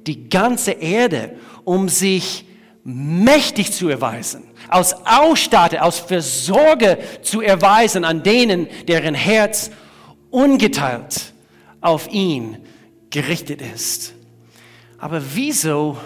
die 0.07 0.29
ganze 0.29 0.73
Erde, 0.73 1.37
um 1.65 1.89
sich 1.89 2.47
mächtig 2.85 3.73
zu 3.73 3.89
erweisen, 3.89 4.45
als 4.69 4.95
Ausstatter, 5.05 5.83
als 5.83 5.99
Versorger 5.99 6.99
zu 7.23 7.41
erweisen 7.41 8.05
an 8.05 8.23
denen, 8.23 8.69
deren 8.87 9.15
Herz 9.15 9.71
ungeteilt 10.31 11.33
auf 11.81 12.09
ihn 12.13 12.59
gerichtet 13.11 13.63
ist. 13.63 14.15
Aber 14.99 15.23
wieso, 15.35 15.99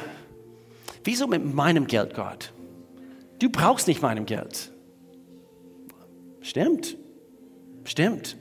wieso 1.05 1.27
mit 1.27 1.45
meinem 1.45 1.87
Geld, 1.87 2.15
Gott? 2.15 2.53
Du 3.39 3.49
brauchst 3.49 3.89
nicht 3.89 4.03
meinem 4.03 4.27
Geld. 4.27 4.71
Stimmt, 6.43 6.97
stimmt. 7.85 8.37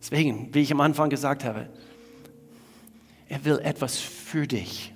Deswegen, 0.00 0.52
wie 0.52 0.60
ich 0.60 0.72
am 0.72 0.80
Anfang 0.80 1.10
gesagt 1.10 1.44
habe, 1.44 1.68
er 3.28 3.44
will 3.44 3.60
etwas 3.60 3.98
für 3.98 4.46
dich. 4.46 4.92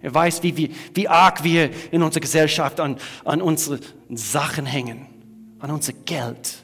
Er 0.00 0.14
weiß, 0.14 0.42
wie, 0.42 0.56
wie, 0.56 0.74
wie 0.94 1.08
arg 1.08 1.42
wir 1.42 1.70
in 1.92 2.02
unserer 2.02 2.20
Gesellschaft 2.20 2.78
an, 2.78 2.98
an 3.24 3.42
unsere 3.42 3.80
Sachen 4.10 4.66
hängen, 4.66 5.06
an 5.58 5.70
unser 5.70 5.92
Geld. 5.92 6.57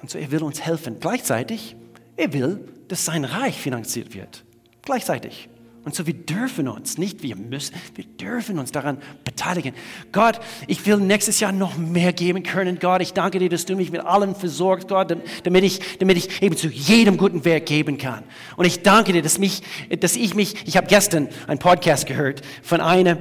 Und 0.00 0.10
so, 0.10 0.18
er 0.18 0.30
will 0.30 0.42
uns 0.42 0.60
helfen. 0.60 0.98
Gleichzeitig, 1.00 1.76
er 2.16 2.32
will, 2.32 2.60
dass 2.88 3.04
sein 3.04 3.24
Reich 3.24 3.56
finanziert 3.56 4.14
wird. 4.14 4.44
Gleichzeitig. 4.82 5.48
Und 5.86 5.94
so, 5.94 6.04
wir 6.04 6.14
dürfen 6.14 6.66
uns, 6.66 6.98
nicht 6.98 7.22
wir 7.22 7.36
müssen, 7.36 7.76
wir 7.94 8.04
dürfen 8.04 8.58
uns 8.58 8.72
daran 8.72 8.98
beteiligen. 9.24 9.72
Gott, 10.10 10.40
ich 10.66 10.84
will 10.84 10.96
nächstes 10.96 11.38
Jahr 11.38 11.52
noch 11.52 11.76
mehr 11.76 12.12
geben 12.12 12.42
können. 12.42 12.80
Gott, 12.80 13.02
ich 13.02 13.12
danke 13.12 13.38
dir, 13.38 13.48
dass 13.48 13.66
du 13.66 13.76
mich 13.76 13.92
mit 13.92 14.00
allem 14.00 14.34
versorgst, 14.34 14.88
Gott, 14.88 15.16
damit 15.44 15.62
ich, 15.62 15.98
damit 15.98 16.16
ich 16.16 16.42
eben 16.42 16.56
zu 16.56 16.66
jedem 16.66 17.16
guten 17.16 17.44
Werk 17.44 17.66
geben 17.66 17.98
kann. 17.98 18.24
Und 18.56 18.64
ich 18.64 18.82
danke 18.82 19.12
dir, 19.12 19.22
dass, 19.22 19.38
mich, 19.38 19.62
dass 20.00 20.16
ich 20.16 20.34
mich, 20.34 20.56
ich 20.66 20.76
habe 20.76 20.88
gestern 20.88 21.28
einen 21.46 21.60
Podcast 21.60 22.06
gehört 22.06 22.42
von 22.64 22.80
einer, 22.80 23.18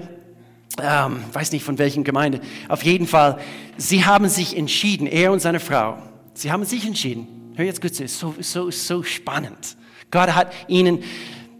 ähm, 0.81 1.23
weiß 1.33 1.51
nicht 1.51 1.63
von 1.63 1.77
welchen 1.77 2.03
Gemeinde, 2.03 2.41
auf 2.67 2.81
jeden 2.81 3.05
Fall, 3.05 3.37
sie 3.77 4.05
haben 4.05 4.27
sich 4.27 4.57
entschieden, 4.57 5.05
er 5.05 5.31
und 5.31 5.39
seine 5.39 5.59
Frau, 5.59 5.99
sie 6.37 6.51
haben 6.51 6.63
sich 6.65 6.85
entschieden. 6.85 7.53
Hör 7.55 7.65
jetzt 7.65 7.81
gut 7.81 7.95
zu, 7.95 8.03
ist 8.03 8.19
so, 8.19 8.35
so, 8.39 8.69
so 8.71 9.03
spannend. 9.03 9.77
Gott 10.11 10.35
hat 10.35 10.51
ihnen 10.67 11.03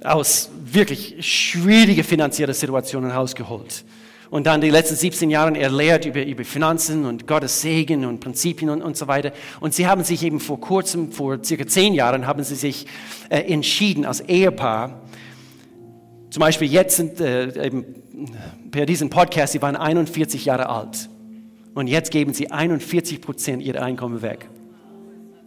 aus 0.04 0.50
wirklich 0.64 1.16
schwierigen 1.20 2.04
finanziellen 2.04 2.54
Situationen 2.54 3.12
rausgeholt. 3.12 3.84
Und 4.30 4.48
dann 4.48 4.60
die 4.60 4.70
letzten 4.70 4.96
17 4.96 5.30
Jahre 5.30 5.58
er 5.58 6.06
über, 6.06 6.24
über 6.26 6.44
Finanzen 6.44 7.06
und 7.06 7.28
Gottes 7.28 7.62
Segen 7.62 8.06
und 8.06 8.20
Prinzipien 8.20 8.70
und, 8.70 8.82
und 8.82 8.98
so 8.98 9.08
weiter. 9.08 9.32
Und 9.60 9.74
sie 9.74 9.88
haben 9.88 10.04
sich 10.04 10.24
eben 10.24 10.40
vor 10.40 10.60
kurzem, 10.60 11.12
vor 11.12 11.44
circa 11.44 11.66
10 11.66 11.94
Jahren, 11.94 12.28
haben 12.28 12.44
sie 12.44 12.56
sich 12.56 12.86
äh, 13.30 13.40
entschieden 13.40 14.06
als 14.06 14.22
Ehepaar, 14.22 15.02
zum 16.36 16.42
Beispiel 16.42 16.70
jetzt 16.70 16.98
sind 16.98 17.22
äh, 17.22 17.68
eben 17.68 17.86
per 18.70 18.86
diesem 18.86 19.10
Podcast, 19.10 19.54
sie 19.54 19.62
waren 19.62 19.78
41 19.78 20.44
Jahre 20.44 20.68
alt. 20.68 21.10
Und 21.74 21.88
jetzt 21.88 22.12
geben 22.12 22.34
sie 22.34 22.52
41 22.52 23.22
Prozent 23.22 23.64
ihrer 23.64 23.82
Einkommen 23.82 24.22
weg. 24.22 24.50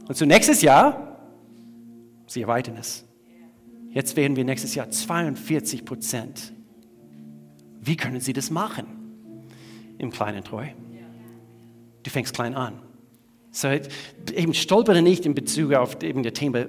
Und 0.09 0.17
so 0.17 0.25
nächstes 0.25 0.63
Jahr, 0.63 1.19
sie 2.27 2.43
erweitern 2.43 2.77
es. 2.79 3.05
Jetzt 3.91 4.17
werden 4.17 4.37
wir 4.37 4.45
nächstes 4.45 4.75
Jahr 4.75 4.91
42 4.91 5.85
Prozent. 5.85 6.53
Wie 7.81 7.97
können 7.97 8.21
Sie 8.21 8.33
das 8.33 8.51
machen? 8.51 8.87
Im 9.99 10.11
Kleinen 10.11 10.43
treu. 10.45 10.67
Du 12.03 12.11
fängst 12.11 12.35
klein 12.35 12.55
an. 12.55 12.75
So, 13.51 13.69
eben 13.69 14.55
stolpere 14.55 15.03
nicht 15.03 15.27
in 15.27 15.35
Bezug 15.35 15.75
auf 15.75 16.03
eben 16.03 16.23
das 16.23 16.35
Thema 16.35 16.67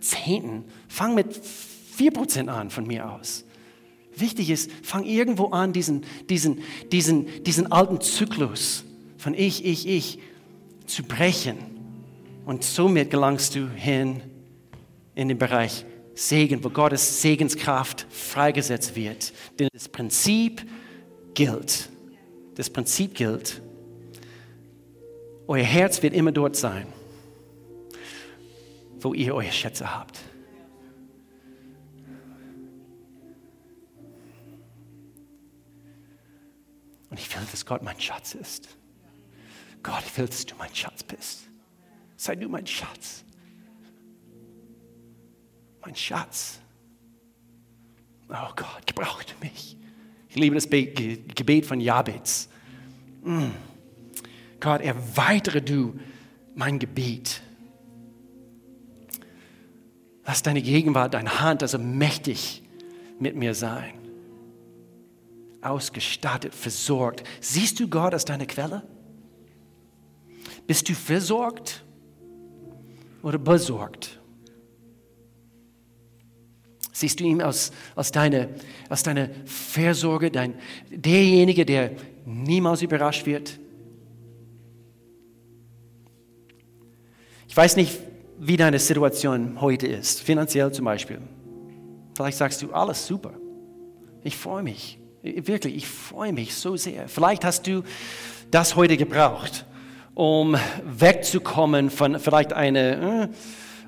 Zehnten. 0.00 0.64
Fang 0.88 1.14
mit 1.14 1.34
4 1.36 2.10
Prozent 2.10 2.48
an 2.48 2.70
von 2.70 2.86
mir 2.86 3.10
aus. 3.10 3.44
Wichtig 4.16 4.50
ist, 4.50 4.70
fang 4.82 5.04
irgendwo 5.04 5.46
an, 5.48 5.72
diesen, 5.72 6.04
diesen, 6.28 6.60
diesen, 6.90 7.44
diesen 7.44 7.70
alten 7.70 8.00
Zyklus 8.00 8.84
von 9.16 9.32
ich, 9.34 9.64
ich, 9.64 9.86
ich 9.86 10.18
zu 10.86 11.02
brechen. 11.04 11.77
Und 12.48 12.64
somit 12.64 13.10
gelangst 13.10 13.54
du 13.56 13.68
hin 13.68 14.22
in 15.14 15.28
den 15.28 15.36
Bereich 15.36 15.84
Segen, 16.14 16.64
wo 16.64 16.70
Gottes 16.70 17.20
Segenskraft 17.20 18.06
freigesetzt 18.08 18.96
wird. 18.96 19.34
Denn 19.58 19.68
das 19.70 19.86
Prinzip 19.86 20.66
gilt. 21.34 21.90
Das 22.54 22.70
Prinzip 22.70 23.14
gilt. 23.14 23.60
Euer 25.46 25.62
Herz 25.62 26.02
wird 26.02 26.14
immer 26.14 26.32
dort 26.32 26.56
sein, 26.56 26.86
wo 28.98 29.12
ihr 29.12 29.34
eure 29.34 29.52
Schätze 29.52 29.94
habt. 29.94 30.18
Und 37.10 37.20
ich 37.20 37.30
will, 37.36 37.46
dass 37.50 37.66
Gott 37.66 37.82
mein 37.82 38.00
Schatz 38.00 38.34
ist. 38.34 38.68
Gott, 39.82 40.02
ich 40.06 40.16
will, 40.16 40.28
dass 40.28 40.46
du 40.46 40.54
mein 40.56 40.74
Schatz 40.74 41.02
bist. 41.02 41.47
Sei 42.18 42.36
du 42.36 42.50
mein 42.50 42.66
Schatz 42.66 43.24
mein 45.88 45.96
Schatz. 45.96 46.58
Oh 48.28 48.52
Gott, 48.54 48.86
gebraucht 48.86 49.34
mich. 49.40 49.74
Ich 50.28 50.36
liebe 50.36 50.54
das 50.54 50.68
Gebet 50.68 51.64
von 51.64 51.80
Jabez. 51.80 52.50
Mm. 53.24 53.46
Gott, 54.60 54.82
erweitere 54.82 55.62
du 55.62 55.98
mein 56.54 56.78
Gebiet. 56.78 57.40
Lass 60.26 60.42
deine 60.42 60.60
Gegenwart, 60.60 61.14
deine 61.14 61.40
Hand 61.40 61.62
also 61.62 61.78
mächtig 61.78 62.62
mit 63.18 63.34
mir 63.34 63.54
sein. 63.54 63.94
Ausgestattet, 65.62 66.54
versorgt. 66.54 67.24
Siehst 67.40 67.80
du 67.80 67.88
Gott 67.88 68.12
als 68.12 68.26
deine 68.26 68.46
Quelle? 68.46 68.86
Bist 70.66 70.86
du 70.86 70.92
versorgt 70.92 71.82
oder 73.28 73.38
besorgt? 73.38 74.18
Siehst 76.92 77.20
du 77.20 77.24
ihn 77.24 77.42
als, 77.42 77.70
als, 77.94 78.10
deine, 78.10 78.48
als 78.88 79.02
deine 79.02 79.30
Versorge, 79.44 80.30
dein, 80.30 80.54
derjenige, 80.90 81.64
der 81.64 81.92
niemals 82.24 82.82
überrascht 82.82 83.26
wird? 83.26 83.60
Ich 87.46 87.56
weiß 87.56 87.76
nicht, 87.76 88.00
wie 88.38 88.56
deine 88.56 88.78
Situation 88.78 89.60
heute 89.60 89.86
ist, 89.86 90.22
finanziell 90.22 90.72
zum 90.72 90.86
Beispiel. 90.86 91.20
Vielleicht 92.16 92.38
sagst 92.38 92.62
du, 92.62 92.72
alles 92.72 93.06
super. 93.06 93.34
Ich 94.24 94.36
freue 94.36 94.62
mich. 94.62 94.98
Wirklich, 95.22 95.76
ich 95.76 95.86
freue 95.86 96.32
mich 96.32 96.54
so 96.54 96.76
sehr. 96.76 97.08
Vielleicht 97.08 97.44
hast 97.44 97.66
du 97.66 97.82
das 98.50 98.74
heute 98.74 98.96
gebraucht, 98.96 99.66
um 100.18 100.56
wegzukommen 100.84 101.90
von 101.90 102.18
vielleicht 102.18 102.52
eine, 102.52 103.28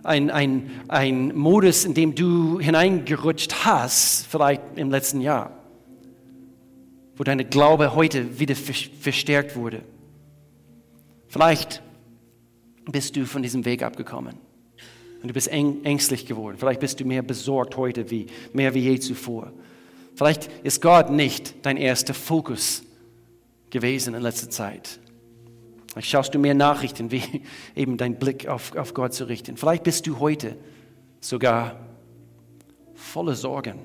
äh, 0.05 0.07
ein, 0.07 0.31
ein, 0.31 0.71
ein 0.87 1.37
Modus, 1.37 1.85
in 1.85 1.93
dem 1.93 2.15
du 2.15 2.61
hineingerutscht 2.61 3.65
hast, 3.65 4.29
vielleicht 4.29 4.63
im 4.77 4.93
letzten 4.93 5.21
Jahr, 5.21 5.51
wo 7.17 7.25
deine 7.25 7.45
Glaube 7.45 7.97
heute 7.97 8.39
wieder 8.39 8.55
verstärkt 8.55 9.57
wurde. 9.57 9.83
Vielleicht 11.27 11.83
bist 12.85 13.17
du 13.17 13.27
von 13.27 13.43
diesem 13.43 13.65
Weg 13.65 13.83
abgekommen. 13.83 14.37
Und 15.23 15.29
du 15.29 15.35
bist 15.35 15.49
ängstlich 15.49 16.27
geworden. 16.27 16.59
Vielleicht 16.59 16.79
bist 16.79 17.01
du 17.01 17.05
mehr 17.05 17.23
besorgt 17.23 17.77
heute, 17.77 18.09
wie, 18.09 18.27
mehr 18.53 18.73
wie 18.73 18.89
je 18.89 19.01
zuvor. 19.01 19.53
Vielleicht 20.15 20.49
ist 20.63 20.81
Gott 20.81 21.11
nicht 21.11 21.67
dein 21.67 21.77
erster 21.77 22.15
Fokus 22.15 22.85
gewesen 23.69 24.15
in 24.15 24.23
letzter 24.23 24.49
Zeit. 24.49 25.01
Vielleicht 25.93 26.09
schaust 26.09 26.35
du 26.35 26.39
mehr 26.39 26.55
Nachrichten, 26.55 27.11
wie 27.11 27.23
eben 27.75 27.97
dein 27.97 28.19
Blick 28.19 28.47
auf, 28.47 28.77
auf 28.77 28.95
Gott 28.95 29.13
zu 29.13 29.29
richten. 29.29 29.57
Vielleicht 29.57 29.83
bist 29.83 30.07
du 30.07 30.19
heute 30.19 30.57
sogar 31.21 31.81
voller 32.95 33.35
Sorgen. 33.35 33.81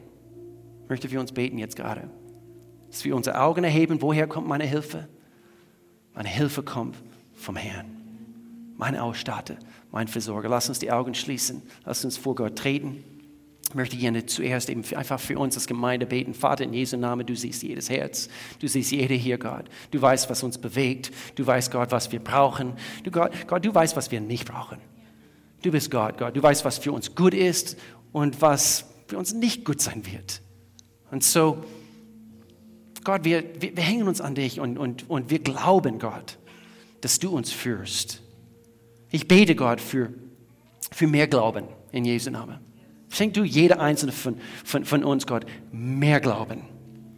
Ich 0.83 0.89
möchte 0.89 1.09
für 1.09 1.19
uns 1.19 1.31
beten 1.31 1.57
jetzt 1.57 1.75
gerade. 1.75 2.09
Dass 2.89 3.03
wir 3.03 3.15
unsere 3.15 3.41
Augen 3.41 3.63
erheben, 3.63 4.01
woher 4.01 4.27
kommt 4.27 4.47
meine 4.47 4.65
Hilfe? 4.65 5.07
Meine 6.13 6.29
Hilfe 6.29 6.63
kommt 6.63 6.95
vom 7.33 7.55
Herrn 7.55 7.95
mein 8.77 8.97
Ausstatter, 8.97 9.55
mein 9.91 10.07
Versorger. 10.07 10.49
Lass 10.49 10.69
uns 10.69 10.79
die 10.79 10.91
Augen 10.91 11.13
schließen. 11.13 11.61
Lass 11.85 12.03
uns 12.03 12.17
vor 12.17 12.35
Gott 12.35 12.57
treten. 12.57 13.03
Möchte 13.75 13.97
gerne 13.97 14.25
zuerst 14.25 14.69
eben 14.69 14.83
einfach 14.95 15.19
für 15.19 15.37
uns 15.37 15.55
als 15.55 15.67
Gemeinde 15.67 16.05
beten. 16.05 16.33
Vater, 16.33 16.63
in 16.63 16.73
Jesu 16.73 16.97
Namen, 16.97 17.25
du 17.25 17.35
siehst 17.35 17.63
jedes 17.63 17.89
Herz. 17.89 18.29
Du 18.59 18.67
siehst 18.67 18.91
jede 18.91 19.13
hier, 19.13 19.37
Gott. 19.37 19.65
Du 19.91 20.01
weißt, 20.01 20.29
was 20.29 20.43
uns 20.43 20.57
bewegt. 20.57 21.11
Du 21.35 21.45
weißt, 21.45 21.71
Gott, 21.71 21.91
was 21.91 22.11
wir 22.11 22.19
brauchen. 22.19 22.73
Du, 23.03 23.11
Gott, 23.11 23.31
Gott, 23.47 23.65
du 23.65 23.73
weißt, 23.73 23.95
was 23.95 24.11
wir 24.11 24.21
nicht 24.21 24.45
brauchen. 24.45 24.79
Du 25.61 25.71
bist 25.71 25.91
Gott, 25.91 26.17
Gott. 26.17 26.35
Du 26.35 26.41
weißt, 26.41 26.65
was 26.65 26.77
für 26.77 26.91
uns 26.91 27.15
gut 27.15 27.33
ist 27.33 27.77
und 28.11 28.41
was 28.41 28.85
für 29.07 29.17
uns 29.17 29.33
nicht 29.33 29.65
gut 29.65 29.81
sein 29.81 30.05
wird. 30.05 30.41
Und 31.11 31.23
so, 31.23 31.63
Gott, 33.03 33.23
wir, 33.23 33.43
wir, 33.59 33.75
wir 33.75 33.83
hängen 33.83 34.07
uns 34.07 34.21
an 34.21 34.35
dich 34.35 34.59
und, 34.59 34.77
und, 34.77 35.09
und 35.09 35.29
wir 35.29 35.39
glauben, 35.39 35.99
Gott, 35.99 36.37
dass 37.01 37.19
du 37.19 37.29
uns 37.29 37.51
führst 37.51 38.21
ich 39.15 39.29
bete 39.29 39.55
Gott 39.55 39.79
für, 39.79 40.13
für 40.91 41.07
mehr 41.07 41.27
Glauben 41.27 41.67
in 41.93 42.03
Jesu 42.03 42.31
Namen. 42.31 42.59
Schenk 43.15 43.33
du 43.33 43.45
jeder 43.45 43.79
einzelne 43.79 44.11
von, 44.11 44.35
von, 44.65 44.83
von 44.83 45.05
uns, 45.05 45.25
Gott, 45.25 45.45
mehr 45.71 46.19
Glauben. 46.19 46.63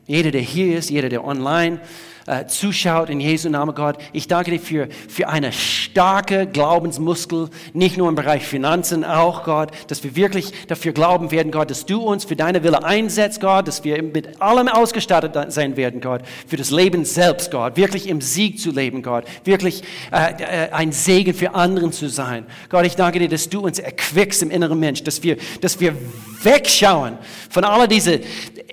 Jeder, 0.06 0.30
der 0.30 0.42
hier 0.42 0.78
ist, 0.78 0.92
jeder, 0.92 1.10
der 1.10 1.26
online 1.26 1.82
äh, 2.28 2.46
zuschaut, 2.46 3.10
in 3.10 3.20
Jesu 3.20 3.50
Namen, 3.50 3.74
Gott, 3.74 3.98
ich 4.12 4.28
danke 4.28 4.52
dir 4.52 4.60
für, 4.60 4.90
für 5.08 5.30
eine 5.30 5.52
starke 5.52 6.46
Glaubensmuskel, 6.46 7.50
nicht 7.74 7.98
nur 7.98 8.10
im 8.10 8.16
Bereich 8.16 8.46
Finanzen, 8.46 9.04
auch 9.04 9.44
Gott, 9.44 9.72
dass 9.88 10.04
wir 10.04 10.16
wirklich 10.16 10.52
dafür 10.68 10.92
glauben 10.92 11.32
werden, 11.32 11.52
Gott, 11.52 11.72
dass 11.72 11.86
du 11.86 12.02
uns 12.02 12.26
für 12.26 12.36
deine 12.36 12.64
Wille 12.64 12.84
einsetzt, 12.84 13.40
Gott, 13.40 13.68
dass 13.68 13.84
wir 13.84 14.04
mit 14.04 14.42
allem 14.42 14.68
ausgestattet 14.68 15.54
sein 15.54 15.78
werden, 15.78 16.02
Gott, 16.02 16.22
für 16.46 16.58
das 16.58 16.70
Leben 16.70 17.06
selbst, 17.06 17.50
Gott, 17.50 17.78
wirklich 17.78 18.08
im 18.08 18.20
Sieg 18.20 18.60
zu 18.60 18.72
leben, 18.72 19.02
Gott, 19.02 19.24
wirklich 19.46 19.84
äh, 20.12 20.66
äh, 20.66 20.72
ein 20.72 20.92
Segen 20.92 21.34
für 21.34 21.56
anderen 21.56 21.94
zu 21.94 22.10
sein. 22.10 22.46
Gott, 22.70 22.86
ich 22.86 22.96
danke 22.96 23.20
dir, 23.20 23.30
dass 23.30 23.48
du 23.48 23.62
uns 23.62 23.80
erquickst 23.80 24.44
im 24.44 24.52
inneren 24.52 24.80
Mensch, 24.80 25.02
dass 25.04 25.24
wir, 25.24 25.38
dass 25.62 25.80
wir 25.80 25.96
wegschauen 26.44 27.18
von 27.50 27.64
all 27.64 27.88
diese 27.88 28.20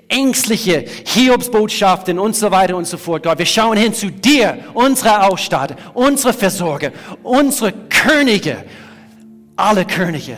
ängstliche 0.07 0.85
Hiobsbotschaften 1.05 2.19
und 2.19 2.35
so 2.35 2.51
weiter 2.51 2.77
und 2.77 2.85
so 2.85 2.97
fort. 2.97 3.23
Gott, 3.23 3.39
wir 3.39 3.44
schauen 3.45 3.77
hin 3.77 3.93
zu 3.93 4.11
dir, 4.11 4.57
unsere 4.73 5.23
Ausstatter, 5.23 5.75
unsere 5.93 6.33
Versorger, 6.33 6.91
unsere 7.23 7.73
Könige, 7.89 8.63
alle 9.55 9.85
Könige. 9.85 10.37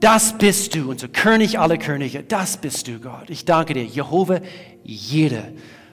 Das 0.00 0.36
bist 0.36 0.74
du, 0.74 0.90
unser 0.90 1.06
König 1.08 1.60
aller 1.60 1.76
Könige. 1.76 2.24
Das 2.24 2.56
bist 2.56 2.88
du, 2.88 2.98
Gott. 2.98 3.30
Ich 3.30 3.44
danke 3.44 3.74
dir, 3.74 3.84
Jehova, 3.84 4.40
jeder, 4.82 5.44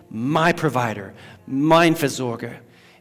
mein 0.10 0.56
Provider, 0.56 1.12
mein 1.46 1.96
Versorger. 1.96 2.50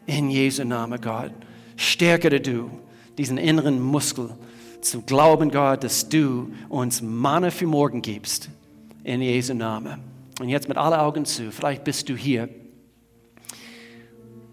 In 0.05 0.29
Jesu 0.31 0.65
Namen, 0.65 1.01
Gott. 1.01 1.33
Stärke 1.77 2.29
du 2.41 2.71
diesen 3.17 3.39
inneren 3.39 3.81
Muskel 3.81 4.31
zu 4.81 5.03
glauben, 5.03 5.51
Gott, 5.51 5.83
dass 5.83 6.09
du 6.09 6.53
uns 6.69 7.03
Manne 7.03 7.51
für 7.51 7.67
morgen 7.67 8.03
gibst. 8.03 8.49
In 9.05 9.23
Jesu 9.23 9.55
Namen. 9.55 10.01
Und 10.41 10.49
jetzt 10.49 10.69
mit 10.69 10.77
allen 10.77 11.01
Augen 11.01 11.25
zu. 11.25 11.51
Vielleicht 11.51 11.85
bist 11.85 12.09
du 12.09 12.17
hier. 12.17 12.49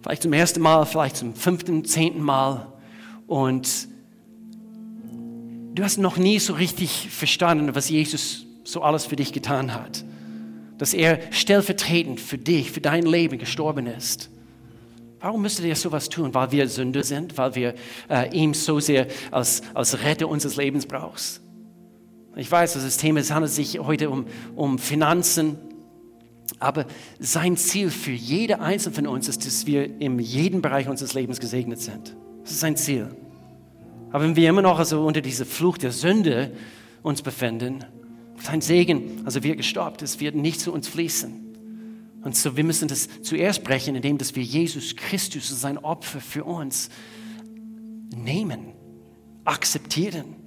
Vielleicht 0.06 0.22
zum 0.22 0.34
ersten 0.34 0.62
Mal, 0.62 0.86
vielleicht 0.86 1.18
zum 1.18 1.34
fünften, 1.34 1.84
zehnten 1.84 2.22
Mal. 2.22 2.72
Und 3.26 3.88
du 5.74 5.84
hast 5.84 5.98
noch 5.98 6.18
nie 6.18 6.38
so 6.38 6.54
richtig 6.54 7.10
verstanden, 7.10 7.74
was 7.74 7.90
Jesus 7.90 8.46
so 8.64 8.84
alles 8.84 9.08
für 9.08 9.16
dich 9.16 9.34
getan 9.34 9.74
hat. 9.74 10.06
Dass 10.78 10.94
er 10.94 11.18
stellvertretend 11.32 12.22
für 12.22 12.38
dich, 12.38 12.72
für 12.72 12.82
dein 12.82 13.08
Leben 13.08 13.40
gestorben 13.40 13.88
ist. 13.88 14.30
Warum 15.22 15.42
müsste 15.42 15.68
er 15.68 15.76
sowas 15.76 16.08
tun? 16.08 16.36
Weil 16.36 16.52
wir 16.52 16.70
Sünder 16.70 17.02
sind, 17.02 17.36
weil 17.40 17.56
wir 17.56 17.74
äh, 18.08 18.30
ihn 18.32 18.54
so 18.54 18.80
sehr 18.80 19.08
als, 19.32 19.64
als 19.74 20.04
Retter 20.04 20.30
unseres 20.30 20.56
Lebens 20.56 20.86
brauchst. 20.86 21.42
Ich 22.36 22.52
weiß, 22.52 22.74
das 22.74 22.98
Thema 22.98 23.28
handelt 23.28 23.52
sich 23.52 23.80
heute 23.80 24.12
um, 24.12 24.28
um 24.56 24.78
Finanzen, 24.78 25.58
aber 26.60 26.86
sein 27.20 27.58
Ziel 27.58 27.90
für 27.90 28.12
jede 28.12 28.60
Einzelne 28.60 28.96
von 28.96 29.08
uns 29.08 29.28
ist, 29.28 29.46
dass 29.46 29.66
wir 29.66 30.00
in 30.00 30.20
jedem 30.20 30.62
Bereich 30.62 30.88
unseres 30.88 31.14
Lebens 31.14 31.40
gesegnet 31.40 31.82
sind. 31.82 32.16
Das 32.44 32.52
ist 32.52 32.60
sein 32.60 32.78
Ziel. 32.78 33.16
Aber 34.12 34.24
wenn 34.24 34.36
wir 34.36 34.50
immer 34.50 34.62
noch 34.62 34.80
also 34.80 35.06
unter 35.06 35.22
dieser 35.22 35.46
Flucht 35.46 35.84
der 35.84 35.92
Sünde 35.92 36.52
uns 37.02 37.22
befinden, 37.22 37.84
sein 38.38 38.62
Segen, 38.62 39.24
also 39.26 39.44
wird 39.44 39.58
gestoppt, 39.58 40.02
es 40.02 40.20
wird 40.20 40.36
nicht 40.36 40.60
zu 40.60 40.72
uns 40.72 40.88
fließen. 40.88 41.42
Und 42.24 42.36
so, 42.36 42.58
wir 42.58 42.64
müssen 42.64 42.88
das 42.88 43.08
zuerst 43.22 43.64
brechen, 43.64 43.96
indem 43.96 44.18
dass 44.18 44.36
wir 44.36 44.44
Jesus 44.44 44.96
Christus 44.96 45.52
und 45.52 45.58
sein 45.58 45.78
Opfer 45.78 46.20
für 46.20 46.44
uns 46.44 46.90
nehmen, 48.16 48.74
akzeptieren. 49.44 50.45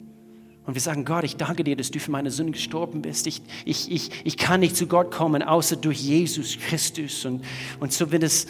Und 0.68 0.74
wir 0.74 0.82
sagen, 0.82 1.06
Gott, 1.06 1.24
ich 1.24 1.36
danke 1.36 1.64
dir, 1.64 1.76
dass 1.76 1.90
du 1.90 1.98
für 1.98 2.10
meine 2.10 2.30
Sünden 2.30 2.52
gestorben 2.52 3.00
bist. 3.00 3.26
Ich, 3.26 3.40
ich, 3.64 3.90
ich, 3.90 4.10
ich 4.24 4.36
kann 4.36 4.60
nicht 4.60 4.76
zu 4.76 4.86
Gott 4.86 5.10
kommen, 5.10 5.42
außer 5.42 5.76
durch 5.76 5.98
Jesus 5.98 6.58
Christus. 6.58 7.24
Und, 7.24 7.42
und 7.80 7.90
so, 7.90 8.12
wenn 8.12 8.20
es 8.20 8.46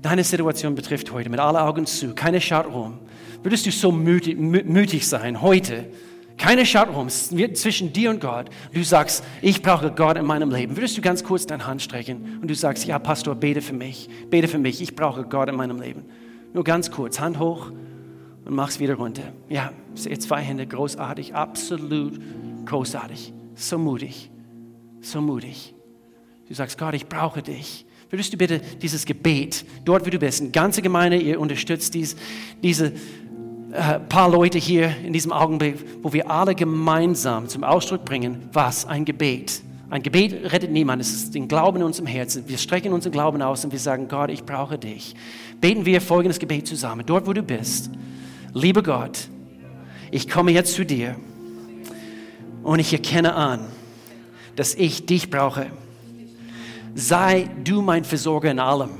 deine 0.00 0.24
Situation 0.24 0.74
betrifft 0.74 1.12
heute, 1.12 1.28
mit 1.28 1.40
aller 1.40 1.62
Augen 1.62 1.84
zu, 1.84 2.14
keine 2.14 2.40
schaut 2.40 2.72
rum, 2.72 2.98
würdest 3.42 3.66
du 3.66 3.70
so 3.70 3.92
mutig, 3.92 4.38
mutig 4.38 5.06
sein 5.06 5.42
heute, 5.42 5.84
keine 6.38 6.64
schaut 6.64 6.88
rum, 6.88 7.10
zwischen 7.10 7.92
dir 7.92 8.08
und 8.08 8.22
Gott. 8.22 8.48
Du 8.72 8.82
sagst, 8.82 9.22
ich 9.42 9.60
brauche 9.60 9.90
Gott 9.90 10.16
in 10.16 10.24
meinem 10.24 10.50
Leben. 10.50 10.74
Würdest 10.74 10.96
du 10.96 11.02
ganz 11.02 11.22
kurz 11.22 11.44
deine 11.44 11.66
Hand 11.66 11.82
strecken 11.82 12.38
und 12.40 12.48
du 12.48 12.54
sagst, 12.54 12.86
ja, 12.86 12.98
Pastor, 12.98 13.34
bete 13.34 13.60
für 13.60 13.74
mich, 13.74 14.08
bete 14.30 14.48
für 14.48 14.56
mich, 14.56 14.80
ich 14.80 14.96
brauche 14.96 15.22
Gott 15.24 15.50
in 15.50 15.56
meinem 15.56 15.78
Leben. 15.78 16.06
Nur 16.54 16.64
ganz 16.64 16.90
kurz, 16.90 17.20
Hand 17.20 17.38
hoch 17.38 17.72
und 18.48 18.54
mach's 18.54 18.80
wieder 18.80 18.94
runter. 18.94 19.22
Ja, 19.48 19.72
sehe 19.94 20.18
zwei 20.18 20.40
Hände, 20.40 20.66
großartig, 20.66 21.34
absolut 21.34 22.18
großartig. 22.64 23.32
So 23.54 23.78
mutig, 23.78 24.30
so 25.00 25.20
mutig. 25.20 25.74
Du 26.48 26.54
sagst, 26.54 26.78
Gott, 26.78 26.94
ich 26.94 27.06
brauche 27.06 27.42
dich. 27.42 27.84
Würdest 28.10 28.32
du 28.32 28.38
bitte 28.38 28.60
dieses 28.80 29.04
Gebet, 29.04 29.66
dort 29.84 30.06
wie 30.06 30.10
du 30.10 30.18
bist, 30.18 30.40
eine 30.40 30.50
ganze 30.50 30.80
Gemeinde, 30.80 31.18
ihr 31.18 31.38
unterstützt 31.38 31.92
dies, 31.92 32.16
diese 32.62 32.92
äh, 33.72 34.00
paar 34.08 34.30
Leute 34.30 34.56
hier 34.56 34.96
in 35.04 35.12
diesem 35.12 35.30
Augenblick, 35.30 35.76
wo 36.02 36.14
wir 36.14 36.30
alle 36.30 36.54
gemeinsam 36.54 37.48
zum 37.48 37.64
Ausdruck 37.64 38.06
bringen, 38.06 38.48
was 38.52 38.86
ein 38.86 39.04
Gebet 39.04 39.60
Ein 39.90 40.02
Gebet 40.02 40.52
rettet 40.52 40.70
niemand, 40.70 41.02
es 41.02 41.12
ist 41.12 41.34
den 41.34 41.48
Glauben 41.48 41.78
in 41.78 41.82
unserem 41.82 42.06
Herzen. 42.06 42.44
Wir 42.46 42.56
strecken 42.56 42.94
unseren 42.94 43.12
Glauben 43.12 43.42
aus 43.42 43.64
und 43.64 43.72
wir 43.72 43.78
sagen, 43.78 44.08
Gott, 44.08 44.30
ich 44.30 44.44
brauche 44.44 44.78
dich. 44.78 45.14
Beten 45.60 45.84
wir 45.84 46.00
folgendes 46.00 46.38
Gebet 46.38 46.66
zusammen, 46.66 47.04
dort 47.04 47.26
wo 47.26 47.34
du 47.34 47.42
bist. 47.42 47.90
Lieber 48.54 48.82
Gott, 48.82 49.28
ich 50.10 50.28
komme 50.28 50.52
jetzt 50.52 50.74
zu 50.74 50.84
dir 50.84 51.16
und 52.62 52.78
ich 52.78 52.92
erkenne 52.92 53.34
an, 53.34 53.66
dass 54.56 54.74
ich 54.74 55.06
dich 55.06 55.30
brauche. 55.30 55.70
Sei 56.94 57.48
du 57.62 57.82
mein 57.82 58.04
Versorger 58.04 58.50
in 58.50 58.58
allem. 58.58 58.90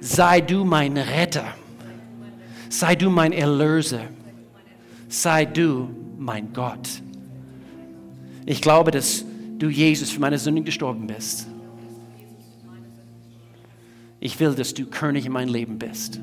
Sei 0.00 0.40
du 0.40 0.64
mein 0.64 0.96
Retter. 0.96 1.46
Sei 2.68 2.94
du 2.94 3.10
mein 3.10 3.32
Erlöser. 3.32 4.02
Sei 5.08 5.44
du 5.44 5.90
mein 6.18 6.52
Gott. 6.52 6.88
Ich 8.46 8.60
glaube, 8.60 8.90
dass 8.90 9.24
du, 9.58 9.68
Jesus, 9.68 10.10
für 10.10 10.20
meine 10.20 10.38
Sünden 10.38 10.64
gestorben 10.64 11.06
bist. 11.06 11.46
Ich 14.20 14.38
will, 14.40 14.54
dass 14.54 14.74
du 14.74 14.86
König 14.86 15.26
in 15.26 15.32
mein 15.32 15.48
Leben 15.48 15.78
bist. 15.78 16.20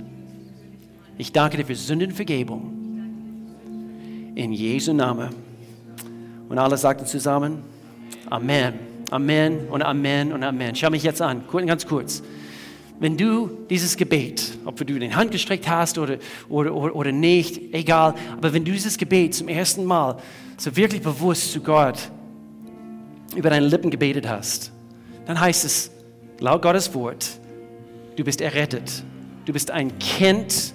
Ich 1.18 1.32
danke 1.32 1.57
dir 1.57 1.66
für 1.66 1.76
Sündenvergebung. 1.76 2.78
In 4.36 4.53
Jesu 4.53 4.93
Namen. 4.93 5.30
Und 6.49 6.57
alle 6.57 6.78
sagten 6.78 7.05
zusammen, 7.05 7.64
Amen, 8.30 8.74
Amen 9.09 9.68
und 9.70 9.82
Amen 9.82 10.32
und 10.32 10.43
Amen. 10.43 10.76
Schau 10.76 10.89
mich 10.89 11.03
jetzt 11.03 11.22
an, 11.22 11.43
ganz 11.66 11.86
kurz. 11.86 12.24
Wenn 12.99 13.18
du 13.18 13.49
dieses 13.70 13.97
Gebet, 13.97 14.57
ob 14.64 14.78
du 14.78 14.86
den 14.86 15.16
Hand 15.16 15.32
gestreckt 15.32 15.68
hast 15.68 15.97
oder, 15.97 16.18
oder, 16.49 16.74
oder, 16.74 16.95
oder 16.95 17.12
nicht, 17.12 17.74
egal, 17.74 18.14
aber 18.38 18.53
wenn 18.53 18.64
du 18.64 18.72
dieses 18.72 18.97
Gebet 18.97 19.34
zum 19.34 19.47
ersten 19.47 19.86
Mal 19.86 20.18
so 20.57 20.76
wirklich 20.76 21.01
bewusst 21.01 21.51
zu 21.51 21.62
Gott 21.62 21.97
über 23.36 23.49
deine 23.49 23.66
Lippen 23.66 23.89
gebetet 23.89 24.30
hast, 24.30 24.72
dann 25.26 25.39
heißt 25.39 25.66
es 25.66 25.91
laut 26.39 26.62
Gottes 26.62 26.93
Wort, 26.93 27.28
du 28.16 28.24
bist 28.24 28.39
errettet. 28.39 29.03
Du 29.45 29.53
bist 29.53 29.72
ein 29.72 29.97
Kind 29.97 30.74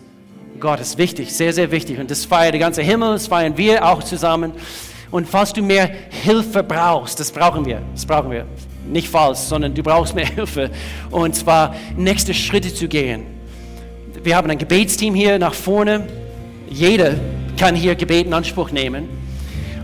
Gottes. 0.60 0.98
Wichtig, 0.98 1.32
sehr, 1.32 1.52
sehr 1.52 1.70
wichtig. 1.70 1.98
Und 1.98 2.10
das 2.10 2.24
feiert 2.24 2.54
der 2.54 2.60
ganze 2.60 2.82
Himmel, 2.82 3.12
das 3.12 3.26
feiern 3.26 3.56
wir 3.56 3.84
auch 3.84 4.02
zusammen. 4.02 4.52
Und 5.10 5.28
falls 5.28 5.52
du 5.52 5.62
mehr 5.62 5.88
Hilfe 6.10 6.62
brauchst, 6.62 7.20
das 7.20 7.30
brauchen 7.30 7.64
wir, 7.64 7.82
das 7.92 8.04
brauchen 8.04 8.30
wir. 8.30 8.46
Nicht 8.86 9.08
falsch, 9.08 9.38
sondern 9.38 9.74
du 9.74 9.82
brauchst 9.82 10.14
mehr 10.14 10.26
Hilfe. 10.34 10.70
Und 11.10 11.34
zwar 11.34 11.74
nächste 11.96 12.34
Schritte 12.34 12.72
zu 12.72 12.88
gehen. 12.88 13.24
Wir 14.22 14.36
haben 14.36 14.50
ein 14.50 14.58
Gebetsteam 14.58 15.14
hier 15.14 15.38
nach 15.38 15.54
vorne. 15.54 16.06
Jeder 16.68 17.14
kann 17.56 17.74
hier 17.74 17.94
Gebet 17.94 18.26
in 18.26 18.34
Anspruch 18.34 18.70
nehmen. 18.70 19.08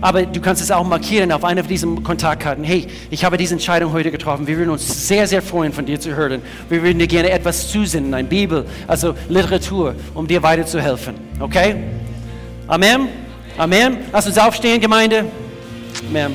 Aber 0.02 0.26
du 0.26 0.40
kannst 0.40 0.60
es 0.60 0.70
auch 0.72 0.84
markieren 0.84 1.30
auf 1.30 1.44
einer 1.44 1.62
dieser 1.62 1.86
Kontaktkarten. 1.86 2.64
Hey, 2.64 2.88
ich 3.08 3.24
habe 3.24 3.36
diese 3.36 3.54
Entscheidung 3.54 3.92
heute 3.92 4.10
getroffen. 4.10 4.48
Wir 4.48 4.58
würden 4.58 4.70
uns 4.70 5.08
sehr, 5.08 5.28
sehr 5.28 5.40
freuen, 5.40 5.72
von 5.72 5.86
dir 5.86 6.00
zu 6.00 6.14
hören. 6.14 6.42
Wir 6.68 6.82
würden 6.82 6.98
dir 6.98 7.06
gerne 7.06 7.30
etwas 7.30 7.68
zusenden, 7.68 8.12
eine 8.12 8.26
Bibel, 8.26 8.66
also 8.88 9.14
Literatur, 9.28 9.94
um 10.14 10.26
dir 10.26 10.42
weiterzuhelfen. 10.42 11.14
Okay? 11.38 11.76
Amen? 12.66 13.08
Amen. 13.56 13.98
Lass 14.12 14.26
uns 14.26 14.38
aufstehen, 14.38 14.80
Gemeinde. 14.80 15.24
Amen. 16.10 16.34